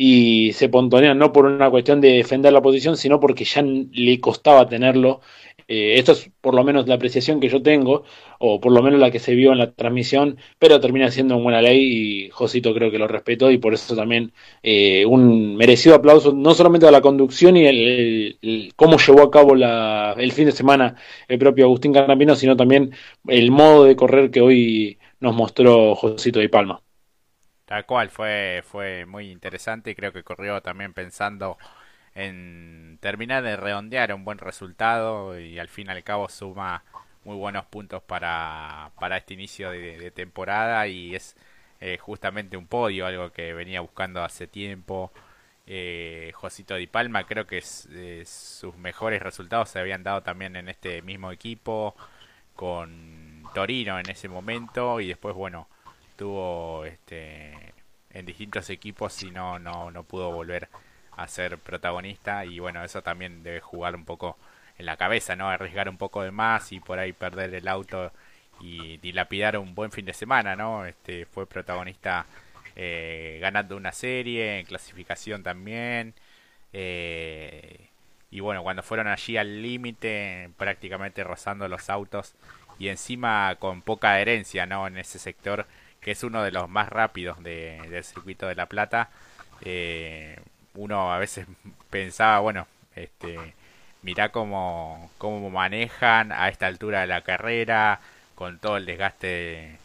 y 0.00 0.52
se 0.52 0.68
pontonean 0.68 1.18
no 1.18 1.32
por 1.32 1.44
una 1.44 1.70
cuestión 1.70 2.00
de 2.00 2.12
defender 2.12 2.52
la 2.52 2.62
posición, 2.62 2.96
sino 2.96 3.18
porque 3.18 3.44
ya 3.44 3.62
le 3.62 4.20
costaba 4.20 4.68
tenerlo 4.68 5.20
eh, 5.70 5.98
esto 5.98 6.12
es 6.12 6.30
por 6.40 6.54
lo 6.54 6.64
menos 6.64 6.88
la 6.88 6.94
apreciación 6.94 7.40
que 7.40 7.48
yo 7.50 7.62
tengo, 7.62 8.04
o 8.38 8.60
por 8.60 8.72
lo 8.72 8.82
menos 8.82 9.00
la 9.00 9.10
que 9.10 9.18
se 9.18 9.34
vio 9.34 9.52
en 9.52 9.58
la 9.58 9.72
transmisión, 9.72 10.38
pero 10.58 10.80
termina 10.80 11.10
siendo 11.10 11.34
una 11.34 11.42
buena 11.44 11.62
ley 11.62 12.26
y 12.26 12.30
Josito 12.30 12.72
creo 12.74 12.90
que 12.90 12.98
lo 12.98 13.06
respetó 13.06 13.50
y 13.50 13.58
por 13.58 13.74
eso 13.74 13.94
también 13.94 14.32
eh, 14.62 15.04
un 15.06 15.56
merecido 15.56 15.94
aplauso, 15.96 16.32
no 16.32 16.54
solamente 16.54 16.86
a 16.86 16.90
la 16.90 17.02
conducción 17.02 17.56
y 17.56 17.66
el, 17.66 18.72
cómo 18.76 18.96
llevó 18.98 19.22
a 19.22 19.30
cabo 19.30 19.54
la, 19.54 20.14
el 20.18 20.32
fin 20.32 20.46
de 20.46 20.52
semana 20.52 20.96
el 21.28 21.38
propio 21.38 21.66
Agustín 21.66 21.92
Carnapino, 21.92 22.34
sino 22.34 22.56
también 22.56 22.92
el 23.26 23.50
modo 23.50 23.84
de 23.84 23.96
correr 23.96 24.30
que 24.30 24.40
hoy 24.40 24.98
nos 25.20 25.34
mostró 25.34 25.94
Josito 25.96 26.38
de 26.40 26.48
Palma. 26.48 26.82
Tal 27.68 27.84
cual, 27.84 28.08
fue, 28.08 28.62
fue 28.66 29.04
muy 29.04 29.30
interesante 29.30 29.90
y 29.90 29.94
creo 29.94 30.10
que 30.10 30.22
corrió 30.24 30.62
también 30.62 30.94
pensando 30.94 31.58
en 32.14 32.98
terminar 33.02 33.42
de 33.42 33.56
redondear 33.58 34.14
un 34.14 34.24
buen 34.24 34.38
resultado 34.38 35.38
y 35.38 35.58
al 35.58 35.68
fin 35.68 35.88
y 35.88 35.90
al 35.90 36.02
cabo 36.02 36.30
suma 36.30 36.82
muy 37.24 37.36
buenos 37.36 37.66
puntos 37.66 38.02
para, 38.02 38.90
para 38.98 39.18
este 39.18 39.34
inicio 39.34 39.70
de, 39.70 40.10
temporada 40.12 40.86
y 40.88 41.14
es 41.14 41.36
eh, 41.80 41.98
justamente 41.98 42.56
un 42.56 42.66
podio, 42.66 43.06
algo 43.06 43.32
que 43.32 43.52
venía 43.52 43.82
buscando 43.82 44.22
hace 44.24 44.46
tiempo. 44.46 45.12
Eh, 45.66 46.32
Josito 46.34 46.74
Di 46.76 46.86
Palma 46.86 47.24
creo 47.26 47.46
que 47.46 47.60
sus 48.24 48.76
mejores 48.78 49.22
resultados 49.22 49.68
se 49.68 49.78
habían 49.78 50.02
dado 50.02 50.22
también 50.22 50.56
en 50.56 50.70
este 50.70 51.02
mismo 51.02 51.32
equipo 51.32 51.94
con 52.56 53.42
Torino 53.54 53.98
en 53.98 54.08
ese 54.08 54.28
momento 54.28 55.00
y 55.00 55.08
después 55.08 55.34
bueno 55.34 55.68
tuvo 56.18 56.84
este 56.84 57.74
en 58.10 58.26
distintos 58.26 58.70
equipos 58.70 59.22
y 59.22 59.30
no 59.30 59.58
no 59.58 59.90
no 59.90 60.02
pudo 60.04 60.32
volver 60.32 60.68
a 61.12 61.28
ser 61.28 61.58
protagonista 61.58 62.44
y 62.44 62.58
bueno, 62.60 62.84
eso 62.84 63.02
también 63.02 63.42
debe 63.42 63.60
jugar 63.60 63.96
un 63.96 64.04
poco 64.04 64.36
en 64.78 64.86
la 64.86 64.96
cabeza, 64.96 65.36
¿no? 65.36 65.48
Arriesgar 65.50 65.88
un 65.88 65.98
poco 65.98 66.22
de 66.22 66.30
más 66.30 66.72
y 66.72 66.80
por 66.80 66.98
ahí 66.98 67.12
perder 67.12 67.54
el 67.54 67.68
auto 67.68 68.12
y 68.60 68.98
dilapidar 68.98 69.58
un 69.58 69.74
buen 69.74 69.92
fin 69.92 70.04
de 70.06 70.12
semana, 70.14 70.56
¿no? 70.56 70.86
Este 70.86 71.26
fue 71.26 71.46
protagonista 71.46 72.26
eh, 72.76 73.38
ganando 73.40 73.76
una 73.76 73.92
serie, 73.92 74.60
en 74.60 74.66
clasificación 74.66 75.42
también. 75.42 76.14
Eh, 76.72 77.88
y 78.30 78.40
bueno, 78.40 78.62
cuando 78.62 78.82
fueron 78.82 79.08
allí 79.08 79.36
al 79.36 79.62
límite, 79.62 80.50
prácticamente 80.56 81.24
rozando 81.24 81.68
los 81.68 81.90
autos 81.90 82.34
y 82.78 82.88
encima 82.88 83.56
con 83.58 83.82
poca 83.82 84.12
adherencia, 84.12 84.66
¿no? 84.66 84.86
En 84.86 84.98
ese 84.98 85.18
sector 85.18 85.66
que 86.08 86.12
es 86.12 86.22
uno 86.22 86.42
de 86.42 86.52
los 86.52 86.70
más 86.70 86.88
rápidos 86.88 87.42
de, 87.42 87.82
del 87.90 88.02
circuito 88.02 88.46
de 88.46 88.54
La 88.54 88.64
Plata. 88.64 89.10
Eh, 89.60 90.40
uno 90.74 91.12
a 91.12 91.18
veces 91.18 91.46
pensaba, 91.90 92.38
bueno, 92.38 92.66
este, 92.96 93.36
mirá 94.00 94.30
cómo, 94.30 95.10
cómo 95.18 95.50
manejan 95.50 96.32
a 96.32 96.48
esta 96.48 96.66
altura 96.66 97.02
de 97.02 97.08
la 97.08 97.20
carrera, 97.20 98.00
con 98.36 98.58
todo 98.58 98.78
el 98.78 98.86
desgaste 98.86 99.76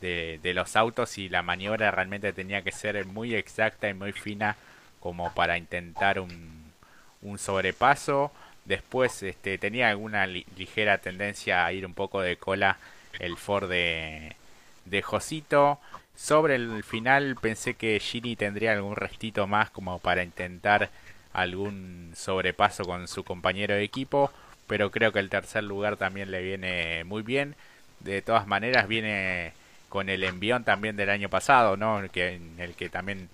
de, 0.00 0.52
los 0.54 0.76
autos 0.76 1.18
y 1.18 1.28
la 1.28 1.42
maniobra 1.42 1.90
realmente 1.90 2.32
tenía 2.32 2.62
que 2.62 2.70
ser 2.70 3.04
muy 3.04 3.34
exacta 3.34 3.88
y 3.88 3.94
muy 3.94 4.12
fina 4.12 4.56
como 5.00 5.34
para 5.34 5.58
intentar 5.58 6.20
un, 6.20 6.72
un 7.22 7.40
sobrepaso. 7.40 8.30
Después 8.66 9.20
este, 9.24 9.58
tenía 9.58 9.90
alguna 9.90 10.28
ligera 10.28 10.98
tendencia 10.98 11.66
a 11.66 11.72
ir 11.72 11.84
un 11.84 11.94
poco 11.94 12.20
de 12.20 12.36
cola 12.36 12.78
el 13.18 13.36
Ford 13.36 13.68
de 14.84 15.02
Josito. 15.02 15.80
Sobre 16.14 16.56
el 16.56 16.84
final 16.84 17.36
pensé 17.40 17.74
que 17.74 17.98
Gini 17.98 18.36
tendría 18.36 18.72
algún 18.72 18.96
restito 18.96 19.46
más 19.46 19.70
como 19.70 19.98
para 19.98 20.22
intentar 20.22 20.90
algún 21.32 22.12
sobrepaso 22.14 22.84
con 22.84 23.08
su 23.08 23.24
compañero 23.24 23.74
de 23.74 23.82
equipo, 23.82 24.30
pero 24.66 24.90
creo 24.90 25.12
que 25.12 25.18
el 25.18 25.30
tercer 25.30 25.64
lugar 25.64 25.96
también 25.96 26.30
le 26.30 26.42
viene 26.42 27.04
muy 27.04 27.22
bien. 27.22 27.56
De 28.00 28.22
todas 28.22 28.46
maneras 28.46 28.88
viene 28.88 29.52
con 29.88 30.08
el 30.08 30.24
envión 30.24 30.64
también 30.64 30.96
del 30.96 31.10
año 31.10 31.28
pasado, 31.28 31.76
¿no? 31.76 32.02
Que, 32.10 32.34
en 32.34 32.58
el 32.58 32.74
que 32.74 32.88
también 32.88 33.28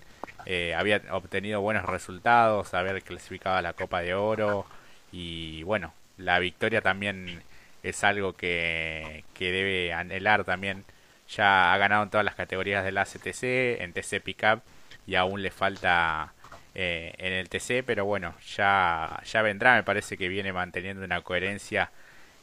eh, 0.45 0.73
había 0.75 1.01
obtenido 1.11 1.61
buenos 1.61 1.85
resultados, 1.85 2.73
haber 2.73 3.01
clasificado 3.03 3.57
a 3.57 3.61
la 3.61 3.73
Copa 3.73 4.01
de 4.01 4.13
Oro 4.13 4.65
y 5.11 5.63
bueno, 5.63 5.93
la 6.17 6.39
victoria 6.39 6.81
también 6.81 7.43
es 7.83 8.03
algo 8.03 8.33
que, 8.33 9.23
que 9.33 9.51
debe 9.51 9.93
anhelar 9.93 10.43
también 10.43 10.83
ya 11.29 11.73
ha 11.73 11.77
ganado 11.77 12.03
en 12.03 12.09
todas 12.09 12.25
las 12.25 12.35
categorías 12.35 12.83
del 12.83 12.97
ACTC, 12.97 13.81
en 13.81 13.93
TC 13.93 14.21
Pickup 14.21 14.61
y 15.05 15.15
aún 15.15 15.41
le 15.41 15.51
falta 15.51 16.33
eh, 16.75 17.13
en 17.17 17.33
el 17.33 17.49
TC, 17.49 17.83
pero 17.85 18.05
bueno, 18.05 18.35
ya, 18.55 19.21
ya 19.25 19.41
vendrá, 19.41 19.75
me 19.75 19.83
parece 19.83 20.17
que 20.17 20.27
viene 20.27 20.53
manteniendo 20.53 21.03
una 21.03 21.21
coherencia 21.21 21.91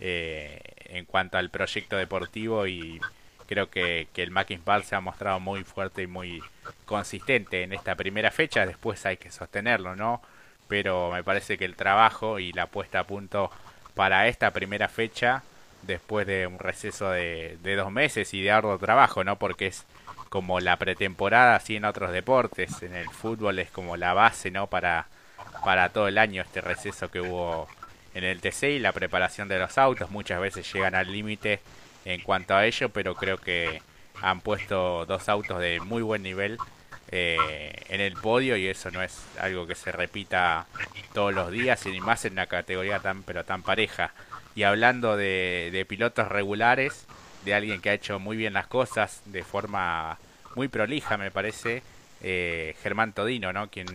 eh, 0.00 0.60
en 0.86 1.04
cuanto 1.04 1.38
al 1.38 1.50
proyecto 1.50 1.96
deportivo 1.96 2.66
y 2.66 3.00
creo 3.46 3.70
que, 3.70 4.08
que 4.12 4.22
el 4.22 4.30
Mackin 4.30 4.62
se 4.84 4.94
ha 4.94 5.00
mostrado 5.00 5.40
muy 5.40 5.64
fuerte 5.64 6.02
y 6.02 6.06
muy 6.06 6.42
consistente 6.84 7.62
en 7.62 7.72
esta 7.72 7.94
primera 7.94 8.30
fecha, 8.30 8.66
después 8.66 9.04
hay 9.06 9.16
que 9.16 9.30
sostenerlo, 9.30 9.96
¿no? 9.96 10.22
Pero 10.68 11.12
me 11.12 11.22
parece 11.22 11.56
que 11.56 11.64
el 11.64 11.76
trabajo 11.76 12.38
y 12.38 12.52
la 12.52 12.66
puesta 12.66 13.00
a 13.00 13.04
punto 13.04 13.50
para 13.94 14.28
esta 14.28 14.52
primera 14.52 14.88
fecha 14.88 15.42
después 15.86 16.26
de 16.26 16.46
un 16.46 16.58
receso 16.58 17.10
de, 17.10 17.58
dos 17.62 17.90
meses 17.90 18.32
y 18.34 18.42
de 18.42 18.50
arduo 18.50 18.78
trabajo, 18.78 19.24
¿no? 19.24 19.38
Porque 19.38 19.68
es 19.68 19.84
como 20.28 20.60
la 20.60 20.76
pretemporada, 20.76 21.56
así 21.56 21.76
en 21.76 21.84
otros 21.84 22.12
deportes, 22.12 22.82
en 22.82 22.94
el 22.94 23.08
fútbol 23.08 23.58
es 23.58 23.70
como 23.70 23.96
la 23.96 24.12
base, 24.12 24.50
¿no? 24.50 24.66
Para, 24.66 25.06
para 25.64 25.90
todo 25.90 26.08
el 26.08 26.18
año 26.18 26.42
este 26.42 26.60
receso 26.60 27.10
que 27.10 27.20
hubo 27.20 27.68
en 28.14 28.24
el 28.24 28.40
TC 28.40 28.64
y 28.64 28.78
la 28.78 28.92
preparación 28.92 29.48
de 29.48 29.58
los 29.58 29.76
autos, 29.78 30.10
muchas 30.10 30.40
veces 30.40 30.70
llegan 30.72 30.94
al 30.94 31.12
límite 31.12 31.60
en 32.04 32.20
cuanto 32.22 32.54
a 32.54 32.64
ello, 32.66 32.88
pero 32.88 33.14
creo 33.14 33.38
que 33.38 33.82
han 34.22 34.40
puesto 34.40 35.04
dos 35.06 35.28
autos 35.28 35.60
de 35.60 35.80
muy 35.80 36.02
buen 36.02 36.22
nivel 36.22 36.58
eh, 37.12 37.72
en 37.88 38.00
el 38.00 38.14
podio 38.14 38.56
y 38.56 38.66
eso 38.66 38.90
no 38.90 39.02
es 39.02 39.22
algo 39.38 39.66
que 39.66 39.74
se 39.76 39.92
repita 39.92 40.66
todos 41.12 41.32
los 41.32 41.52
días 41.52 41.84
y 41.86 41.90
ni 41.90 42.00
más 42.00 42.24
en 42.24 42.32
una 42.32 42.46
categoría 42.46 42.98
tan 42.98 43.22
pero 43.22 43.44
tan 43.44 43.62
pareja. 43.62 44.12
Y 44.56 44.62
hablando 44.62 45.18
de, 45.18 45.84
pilotos 45.86 46.28
regulares, 46.28 47.06
de 47.44 47.54
alguien 47.54 47.82
que 47.82 47.90
ha 47.90 47.94
hecho 47.94 48.18
muy 48.18 48.38
bien 48.38 48.54
las 48.54 48.66
cosas 48.66 49.20
de 49.26 49.44
forma 49.44 50.18
muy 50.54 50.68
prolija, 50.68 51.18
me 51.18 51.30
parece, 51.30 51.82
eh, 52.22 52.74
Germán 52.82 53.12
Todino, 53.12 53.52
¿no? 53.52 53.68
Quien 53.68 53.86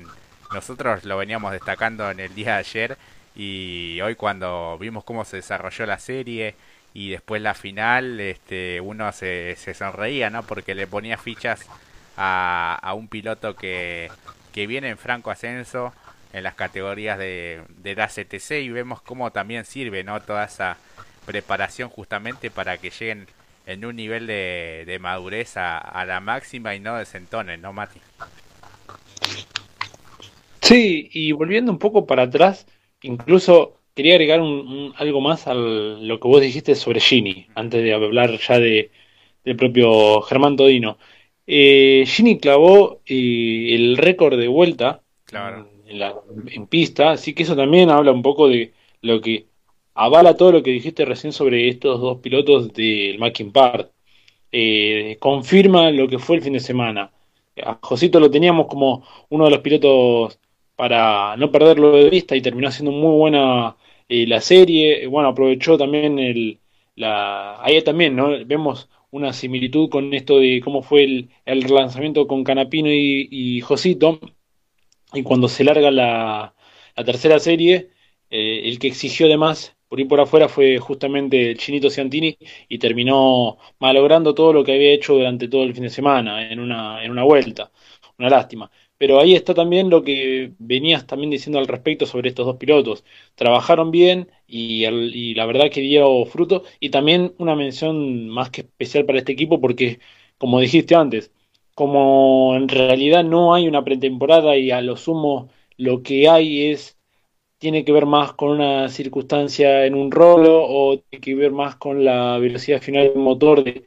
nosotros 0.54 1.04
lo 1.04 1.18
veníamos 1.18 1.52
destacando 1.52 2.12
en 2.12 2.20
el 2.20 2.36
día 2.36 2.54
de 2.54 2.60
ayer 2.60 2.98
y 3.36 4.00
hoy 4.02 4.14
cuando 4.14 4.78
vimos 4.80 5.04
cómo 5.04 5.26
se 5.26 5.38
desarrolló 5.38 5.88
la 5.88 5.98
serie 5.98 6.54
y 6.94 7.10
después 7.10 7.42
la 7.42 7.56
final, 7.56 8.20
este, 8.20 8.82
uno 8.82 9.12
se, 9.14 9.56
se 9.58 9.74
sonreía, 9.74 10.30
¿no? 10.30 10.44
Porque 10.44 10.76
le 10.76 10.86
ponía 10.86 11.18
fichas 11.18 11.66
a, 12.18 12.78
a 12.80 12.94
un 12.94 13.08
piloto 13.08 13.56
que, 13.56 14.12
que 14.54 14.68
viene 14.68 14.90
en 14.90 15.00
franco 15.00 15.32
ascenso 15.32 15.92
en 16.34 16.44
las 16.44 16.56
categorías 16.56 17.18
de, 17.18 17.62
de 17.70 17.96
la 17.96 18.08
CTC 18.08 18.62
y 18.62 18.70
vemos 18.70 19.02
cómo 19.02 19.32
también 19.32 19.66
sirve, 19.66 20.04
¿no? 20.04 20.22
Toda 20.22 20.46
esa 20.46 20.78
preparación 21.26 21.90
justamente 21.90 22.50
para 22.50 22.78
que 22.78 22.90
lleguen 22.90 23.28
en 23.66 23.86
un 23.86 23.96
nivel 23.96 24.28
de, 24.28 24.84
de 24.88 25.00
madurez 25.00 25.58
a, 25.58 25.78
a, 25.78 26.06
la 26.06 26.20
máxima 26.20 26.76
y 26.76 26.80
no 26.80 26.98
desentonen, 26.98 27.62
¿no, 27.62 27.74
Mati? 27.74 28.00
Sí, 30.62 31.10
y 31.12 31.32
volviendo 31.32 31.72
un 31.72 31.80
poco 31.80 32.06
para 32.06 32.24
atrás, 32.24 32.66
incluso 33.02 33.78
quería 33.96 34.14
agregar 34.14 34.42
un, 34.42 34.68
un, 34.68 34.94
algo 34.98 35.22
más 35.22 35.48
a 35.48 35.54
lo 35.54 36.20
que 36.20 36.28
vos 36.28 36.42
dijiste 36.42 36.76
sobre 36.76 37.00
Gini, 37.00 37.48
antes 37.56 37.84
de 37.84 37.94
hablar 37.94 38.38
ya 38.40 38.60
de, 38.60 38.92
del 39.44 39.56
propio 39.56 40.22
Germán 40.22 40.56
Todino. 40.56 40.98
Eh, 41.48 42.04
Gini 42.08 42.40
clavó 42.40 43.02
eh, 43.06 43.76
el 43.76 43.98
récord 43.98 44.40
de 44.40 44.48
vuelta 44.48 45.02
claro. 45.26 45.68
En, 45.92 46.00
la, 46.00 46.16
en 46.48 46.68
pista, 46.68 47.12
así 47.12 47.34
que 47.34 47.44
eso 47.44 47.56
también 47.56 47.90
habla 47.90 48.12
un 48.12 48.22
poco 48.24 48.48
de 48.50 48.74
lo 49.02 49.22
que 49.22 49.48
avala 49.94 50.36
todo 50.38 50.52
lo 50.54 50.64
que 50.64 50.72
dijiste 50.72 51.06
recién 51.06 51.34
sobre 51.34 51.68
estos 51.70 52.00
dos 52.02 52.20
pilotos 52.20 52.74
del 52.74 53.20
Mackin 53.20 53.52
Part. 53.52 53.92
Eh, 54.52 55.18
confirma 55.20 55.92
lo 55.92 56.08
que 56.08 56.20
fue 56.20 56.38
el 56.38 56.42
fin 56.44 56.54
de 56.54 56.60
semana. 56.60 57.12
A 57.64 57.80
Josito 57.82 58.20
lo 58.20 58.30
teníamos 58.32 58.68
como 58.68 59.04
uno 59.30 59.46
de 59.46 59.52
los 59.52 59.60
pilotos 59.60 60.40
para 60.76 61.36
no 61.38 61.52
perderlo 61.52 61.92
de 61.94 62.10
vista 62.10 62.36
y 62.36 62.42
terminó 62.42 62.72
siendo 62.72 62.92
muy 62.92 63.16
buena 63.18 63.76
eh, 64.10 64.28
la 64.28 64.42
serie. 64.42 65.08
Bueno, 65.08 65.30
aprovechó 65.30 65.78
también 65.78 66.20
el. 66.20 66.60
La, 66.96 67.62
ahí 67.64 67.82
también, 67.84 68.16
¿no? 68.16 68.30
Vemos 68.46 68.90
una 69.12 69.32
similitud 69.34 69.90
con 69.90 70.14
esto 70.14 70.40
de 70.40 70.62
cómo 70.64 70.82
fue 70.84 71.04
el, 71.04 71.30
el 71.46 71.64
relanzamiento 71.64 72.28
con 72.28 72.44
Canapino 72.44 72.90
y, 72.92 73.28
y 73.32 73.62
Josito. 73.62 74.20
Y 75.14 75.24
cuando 75.24 75.48
se 75.50 75.64
larga 75.64 75.92
la, 75.92 76.54
tercera 77.06 77.40
serie, 77.40 77.90
eh, 78.30 78.62
el 78.66 78.80
que 78.80 78.88
exigió 78.88 79.26
además 79.26 79.76
por 79.88 80.00
ir 80.00 80.08
por 80.08 80.22
afuera 80.22 80.48
fue 80.48 80.78
justamente 80.80 81.52
el 81.52 81.58
Chinito 81.58 81.90
Ciantini 81.90 82.38
y 82.70 82.78
terminó 82.78 83.58
malogrando 83.80 84.34
todo 84.34 84.54
lo 84.54 84.64
que 84.64 84.74
había 84.74 84.94
hecho 84.94 85.16
durante 85.16 85.50
todo 85.50 85.64
el 85.64 85.74
fin 85.74 85.84
de 85.84 85.90
semana 85.90 86.50
en 86.50 86.60
una, 86.62 87.04
en 87.04 87.12
una 87.12 87.24
vuelta. 87.24 87.72
Una 88.18 88.30
lástima. 88.30 88.72
Pero 88.98 89.20
ahí 89.20 89.36
está 89.36 89.54
también 89.54 89.90
lo 89.90 90.04
que 90.04 90.54
venías 90.60 91.08
también 91.08 91.32
diciendo 91.32 91.60
al 91.60 91.68
respecto 91.68 92.06
sobre 92.06 92.30
estos 92.30 92.46
dos 92.46 92.58
pilotos. 92.58 93.04
Trabajaron 93.36 93.92
bien 93.92 94.30
y, 94.48 94.86
y 94.86 95.34
la 95.34 95.46
verdad 95.46 95.70
que 95.72 95.82
dio 95.82 96.26
fruto. 96.26 96.64
Y 96.80 96.90
también 96.90 97.34
una 97.38 97.56
mención 97.56 98.30
más 98.30 98.50
que 98.50 98.62
especial 98.62 99.06
para 99.06 99.20
este 99.20 99.34
equipo 99.34 99.60
porque, 99.60 100.00
como 100.38 100.60
dijiste 100.60 100.96
antes, 100.96 101.32
como 101.76 102.56
en 102.56 102.68
realidad 102.70 103.24
no 103.24 103.54
hay 103.54 103.68
una 103.68 103.84
pretemporada 103.84 104.58
y 104.58 104.72
a 104.72 104.82
lo 104.82 104.98
sumo 104.98 105.50
lo 105.78 106.04
que 106.04 106.30
hay 106.30 106.72
es 106.72 106.98
tiene 107.58 107.86
que 107.86 107.92
ver 107.92 108.06
más 108.08 108.34
con 108.34 108.50
una 108.52 108.90
circunstancia 108.90 109.86
en 109.86 109.96
un 109.96 110.12
rolo 110.12 110.64
o 110.68 111.00
tiene 111.00 111.22
que 111.24 111.36
ver 111.36 111.52
más 111.52 111.76
con 111.76 112.04
la 112.04 112.38
velocidad 112.40 112.82
final 112.82 113.10
del 113.10 113.18
motor, 113.18 113.64
de 113.64 113.86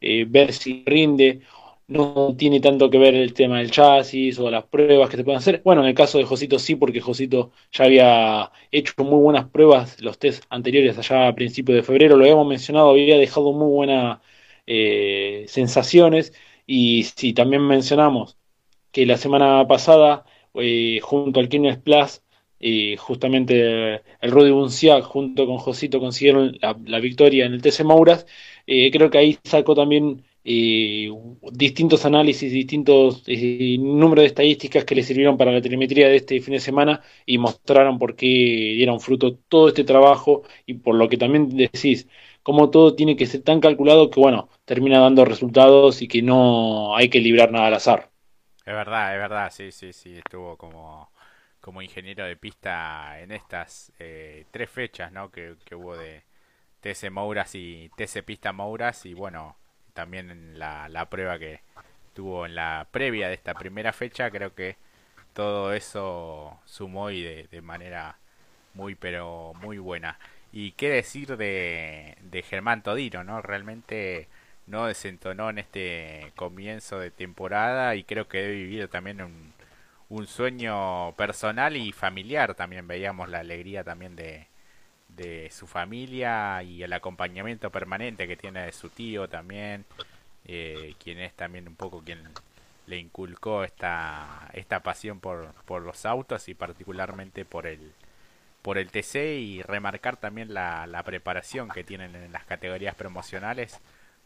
eh, 0.00 0.24
ver 0.28 0.52
si 0.52 0.84
rinde. 0.86 1.40
No 1.88 2.34
tiene 2.36 2.60
tanto 2.60 2.88
que 2.90 2.98
ver 2.98 3.14
el 3.14 3.34
tema 3.34 3.58
del 3.58 3.70
chasis 3.70 4.38
o 4.38 4.50
las 4.50 4.64
pruebas 4.64 5.10
que 5.10 5.16
se 5.18 5.24
pueden 5.24 5.38
hacer. 5.38 5.62
Bueno, 5.64 5.82
en 5.82 5.88
el 5.88 5.94
caso 5.94 6.18
de 6.18 6.24
Josito 6.24 6.58
sí, 6.58 6.76
porque 6.76 7.00
Josito 7.00 7.52
ya 7.72 7.84
había 7.84 8.52
hecho 8.70 8.94
muy 9.04 9.20
buenas 9.20 9.48
pruebas, 9.50 10.00
los 10.00 10.18
test 10.18 10.44
anteriores 10.50 10.96
allá 10.98 11.28
a 11.28 11.34
principios 11.34 11.76
de 11.76 11.82
febrero, 11.82 12.16
lo 12.16 12.24
habíamos 12.24 12.46
mencionado, 12.46 12.90
había 12.90 13.18
dejado 13.18 13.52
muy 13.52 13.68
buenas 13.70 14.20
eh, 14.66 15.44
sensaciones. 15.48 16.32
Y 16.74 17.04
sí, 17.04 17.34
también 17.34 17.62
mencionamos 17.66 18.38
que 18.92 19.04
la 19.06 19.18
semana 19.18 19.66
pasada, 19.68 20.24
eh, 20.54 21.00
junto 21.02 21.38
al 21.40 21.50
Kines 21.50 21.78
Plus, 21.78 22.22
y 22.58 22.96
justamente 22.96 23.96
el 24.22 24.30
Rudy 24.30 24.52
Bunciac 24.52 25.04
junto 25.04 25.46
con 25.46 25.58
Josito 25.58 26.00
consiguieron 26.00 26.56
la, 26.60 27.00
victoria 27.00 27.44
en 27.44 27.54
el 27.54 27.62
TC 27.62 27.84
Mauras, 27.84 28.26
eh, 28.66 28.90
creo 28.90 29.10
que 29.10 29.18
ahí 29.18 29.38
sacó 29.44 29.74
también 29.74 30.24
eh, 30.44 31.08
distintos 31.52 32.04
análisis, 32.04 32.50
distintos 32.52 33.22
eh, 33.26 33.76
números 33.78 34.22
de 34.22 34.26
estadísticas 34.26 34.84
que 34.84 34.94
le 34.96 35.04
sirvieron 35.04 35.36
para 35.36 35.52
la 35.52 35.60
telemetría 35.62 36.08
de 36.08 36.16
este 36.16 36.40
fin 36.40 36.54
de 36.54 36.60
semana 36.60 37.00
y 37.26 37.38
mostraron 37.38 37.98
por 37.98 38.16
qué 38.16 38.26
dieron 38.76 39.00
fruto 39.00 39.36
todo 39.48 39.68
este 39.68 39.84
trabajo 39.84 40.42
y 40.66 40.74
por 40.74 40.96
lo 40.96 41.08
que 41.08 41.16
también 41.16 41.48
decís, 41.56 42.08
cómo 42.42 42.70
todo 42.70 42.94
tiene 42.94 43.16
que 43.16 43.26
ser 43.26 43.42
tan 43.42 43.60
calculado 43.60 44.10
que 44.10 44.20
bueno, 44.20 44.48
termina 44.64 45.00
dando 45.00 45.24
resultados 45.24 46.02
y 46.02 46.08
que 46.08 46.22
no 46.22 46.96
hay 46.96 47.08
que 47.08 47.20
librar 47.20 47.50
nada 47.52 47.66
al 47.68 47.74
azar. 47.74 48.10
Es 48.64 48.74
verdad, 48.74 49.14
es 49.14 49.20
verdad, 49.20 49.50
sí, 49.52 49.72
sí, 49.72 49.92
sí, 49.92 50.16
estuvo 50.16 50.56
como 50.56 51.10
como 51.62 51.80
ingeniero 51.80 52.24
de 52.26 52.36
pista 52.36 53.20
en 53.20 53.30
estas 53.30 53.92
eh, 54.00 54.46
tres 54.50 54.68
fechas 54.68 55.12
¿no? 55.12 55.30
que, 55.30 55.54
que, 55.64 55.76
hubo 55.76 55.96
de 55.96 56.24
TC 56.80 57.10
Mouras 57.10 57.54
y 57.54 57.88
TC 57.96 58.24
Pista 58.24 58.52
Mouras 58.52 59.06
y 59.06 59.14
bueno, 59.14 59.56
también 59.94 60.30
en 60.30 60.58
la, 60.58 60.88
la, 60.88 61.08
prueba 61.08 61.38
que 61.38 61.60
tuvo 62.14 62.46
en 62.46 62.56
la 62.56 62.88
previa 62.90 63.28
de 63.28 63.34
esta 63.34 63.54
primera 63.54 63.92
fecha, 63.92 64.28
creo 64.32 64.54
que 64.56 64.76
todo 65.34 65.72
eso 65.72 66.58
sumó 66.64 67.10
y 67.10 67.22
de, 67.22 67.46
de 67.48 67.62
manera 67.62 68.18
muy 68.74 68.96
pero 68.96 69.52
muy 69.60 69.78
buena. 69.78 70.18
Y 70.52 70.72
qué 70.72 70.90
decir 70.90 71.36
de, 71.36 72.16
de 72.20 72.42
Germán 72.42 72.82
Todino, 72.82 73.24
¿no? 73.24 73.40
Realmente 73.42 74.28
no 74.66 74.86
desentonó 74.86 75.50
en 75.50 75.58
este 75.58 76.32
comienzo 76.36 76.98
de 76.98 77.10
temporada 77.10 77.94
y 77.96 78.04
creo 78.04 78.28
que 78.28 78.38
debe 78.42 78.54
vivir 78.54 78.88
también 78.88 79.22
un, 79.22 79.52
un 80.12 80.26
sueño 80.26 81.14
personal 81.16 81.76
y 81.76 81.92
familiar 81.92 82.54
también 82.54 82.86
veíamos 82.86 83.28
la 83.30 83.40
alegría 83.40 83.82
también 83.82 84.14
de, 84.14 84.46
de 85.08 85.50
su 85.50 85.66
familia 85.66 86.62
y 86.62 86.82
el 86.82 86.92
acompañamiento 86.92 87.70
permanente 87.70 88.28
que 88.28 88.36
tiene 88.36 88.60
de 88.66 88.72
su 88.72 88.90
tío 88.90 89.28
también 89.28 89.86
eh, 90.44 90.94
quien 91.02 91.18
es 91.18 91.34
también 91.34 91.68
un 91.68 91.76
poco 91.76 92.02
quien 92.04 92.20
le 92.86 92.98
inculcó 92.98 93.64
esta 93.64 94.50
esta 94.52 94.80
pasión 94.82 95.20
por, 95.20 95.54
por 95.64 95.82
los 95.82 96.04
autos 96.06 96.48
y 96.48 96.54
particularmente 96.54 97.44
por 97.46 97.66
el 97.66 97.92
por 98.62 98.78
el 98.78 98.90
TC 98.90 99.38
y 99.40 99.62
remarcar 99.62 100.16
también 100.16 100.54
la, 100.54 100.86
la 100.86 101.02
preparación 101.02 101.70
que 101.70 101.84
tienen 101.84 102.14
en 102.16 102.32
las 102.32 102.44
categorías 102.44 102.94
promocionales 102.94 103.80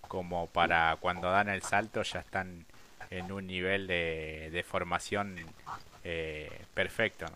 como 0.09 0.47
para 0.49 0.97
cuando 1.01 1.31
dan 1.31 1.49
el 1.49 1.63
salto 1.63 2.03
ya 2.03 2.21
están 2.21 2.67
en 3.11 3.33
un 3.33 3.47
nivel 3.47 3.87
de, 3.87 4.51
de 4.53 4.63
formación 4.63 5.37
eh, 6.05 6.51
perfecto. 6.75 7.27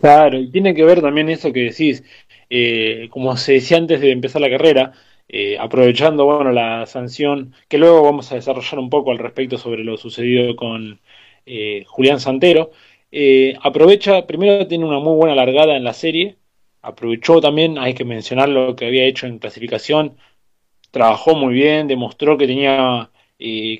Claro, 0.00 0.38
y 0.38 0.50
tiene 0.50 0.74
que 0.74 0.84
ver 0.84 1.00
también 1.00 1.28
eso 1.28 1.52
que 1.52 1.60
decís, 1.64 2.04
eh, 2.50 3.08
como 3.10 3.36
se 3.36 3.54
decía 3.54 3.76
antes 3.78 4.00
de 4.00 4.12
empezar 4.12 4.40
la 4.42 4.50
carrera, 4.50 4.92
eh, 5.28 5.56
aprovechando 5.58 6.24
bueno 6.24 6.52
la 6.52 6.86
sanción, 6.86 7.54
que 7.68 7.78
luego 7.78 8.02
vamos 8.02 8.30
a 8.30 8.36
desarrollar 8.36 8.78
un 8.78 8.90
poco 8.90 9.10
al 9.10 9.18
respecto 9.18 9.58
sobre 9.58 9.84
lo 9.84 9.96
sucedido 9.96 10.54
con 10.56 11.00
eh, 11.46 11.84
Julián 11.86 12.20
Santero, 12.20 12.70
eh, 13.18 13.56
aprovecha, 13.62 14.26
primero 14.26 14.66
tiene 14.66 14.84
una 14.84 14.98
muy 14.98 15.14
buena 15.16 15.34
largada 15.34 15.76
en 15.76 15.84
la 15.84 15.94
serie, 15.94 16.36
aprovechó 16.82 17.40
también, 17.40 17.78
hay 17.78 17.94
que 17.94 18.04
mencionar 18.04 18.48
lo 18.50 18.76
que 18.76 18.86
había 18.86 19.06
hecho 19.06 19.26
en 19.26 19.38
clasificación, 19.38 20.18
trabajó 20.90 21.34
muy 21.34 21.54
bien, 21.54 21.88
demostró 21.88 22.38
que 22.38 22.46
tenía 22.46 23.10
eh, 23.38 23.78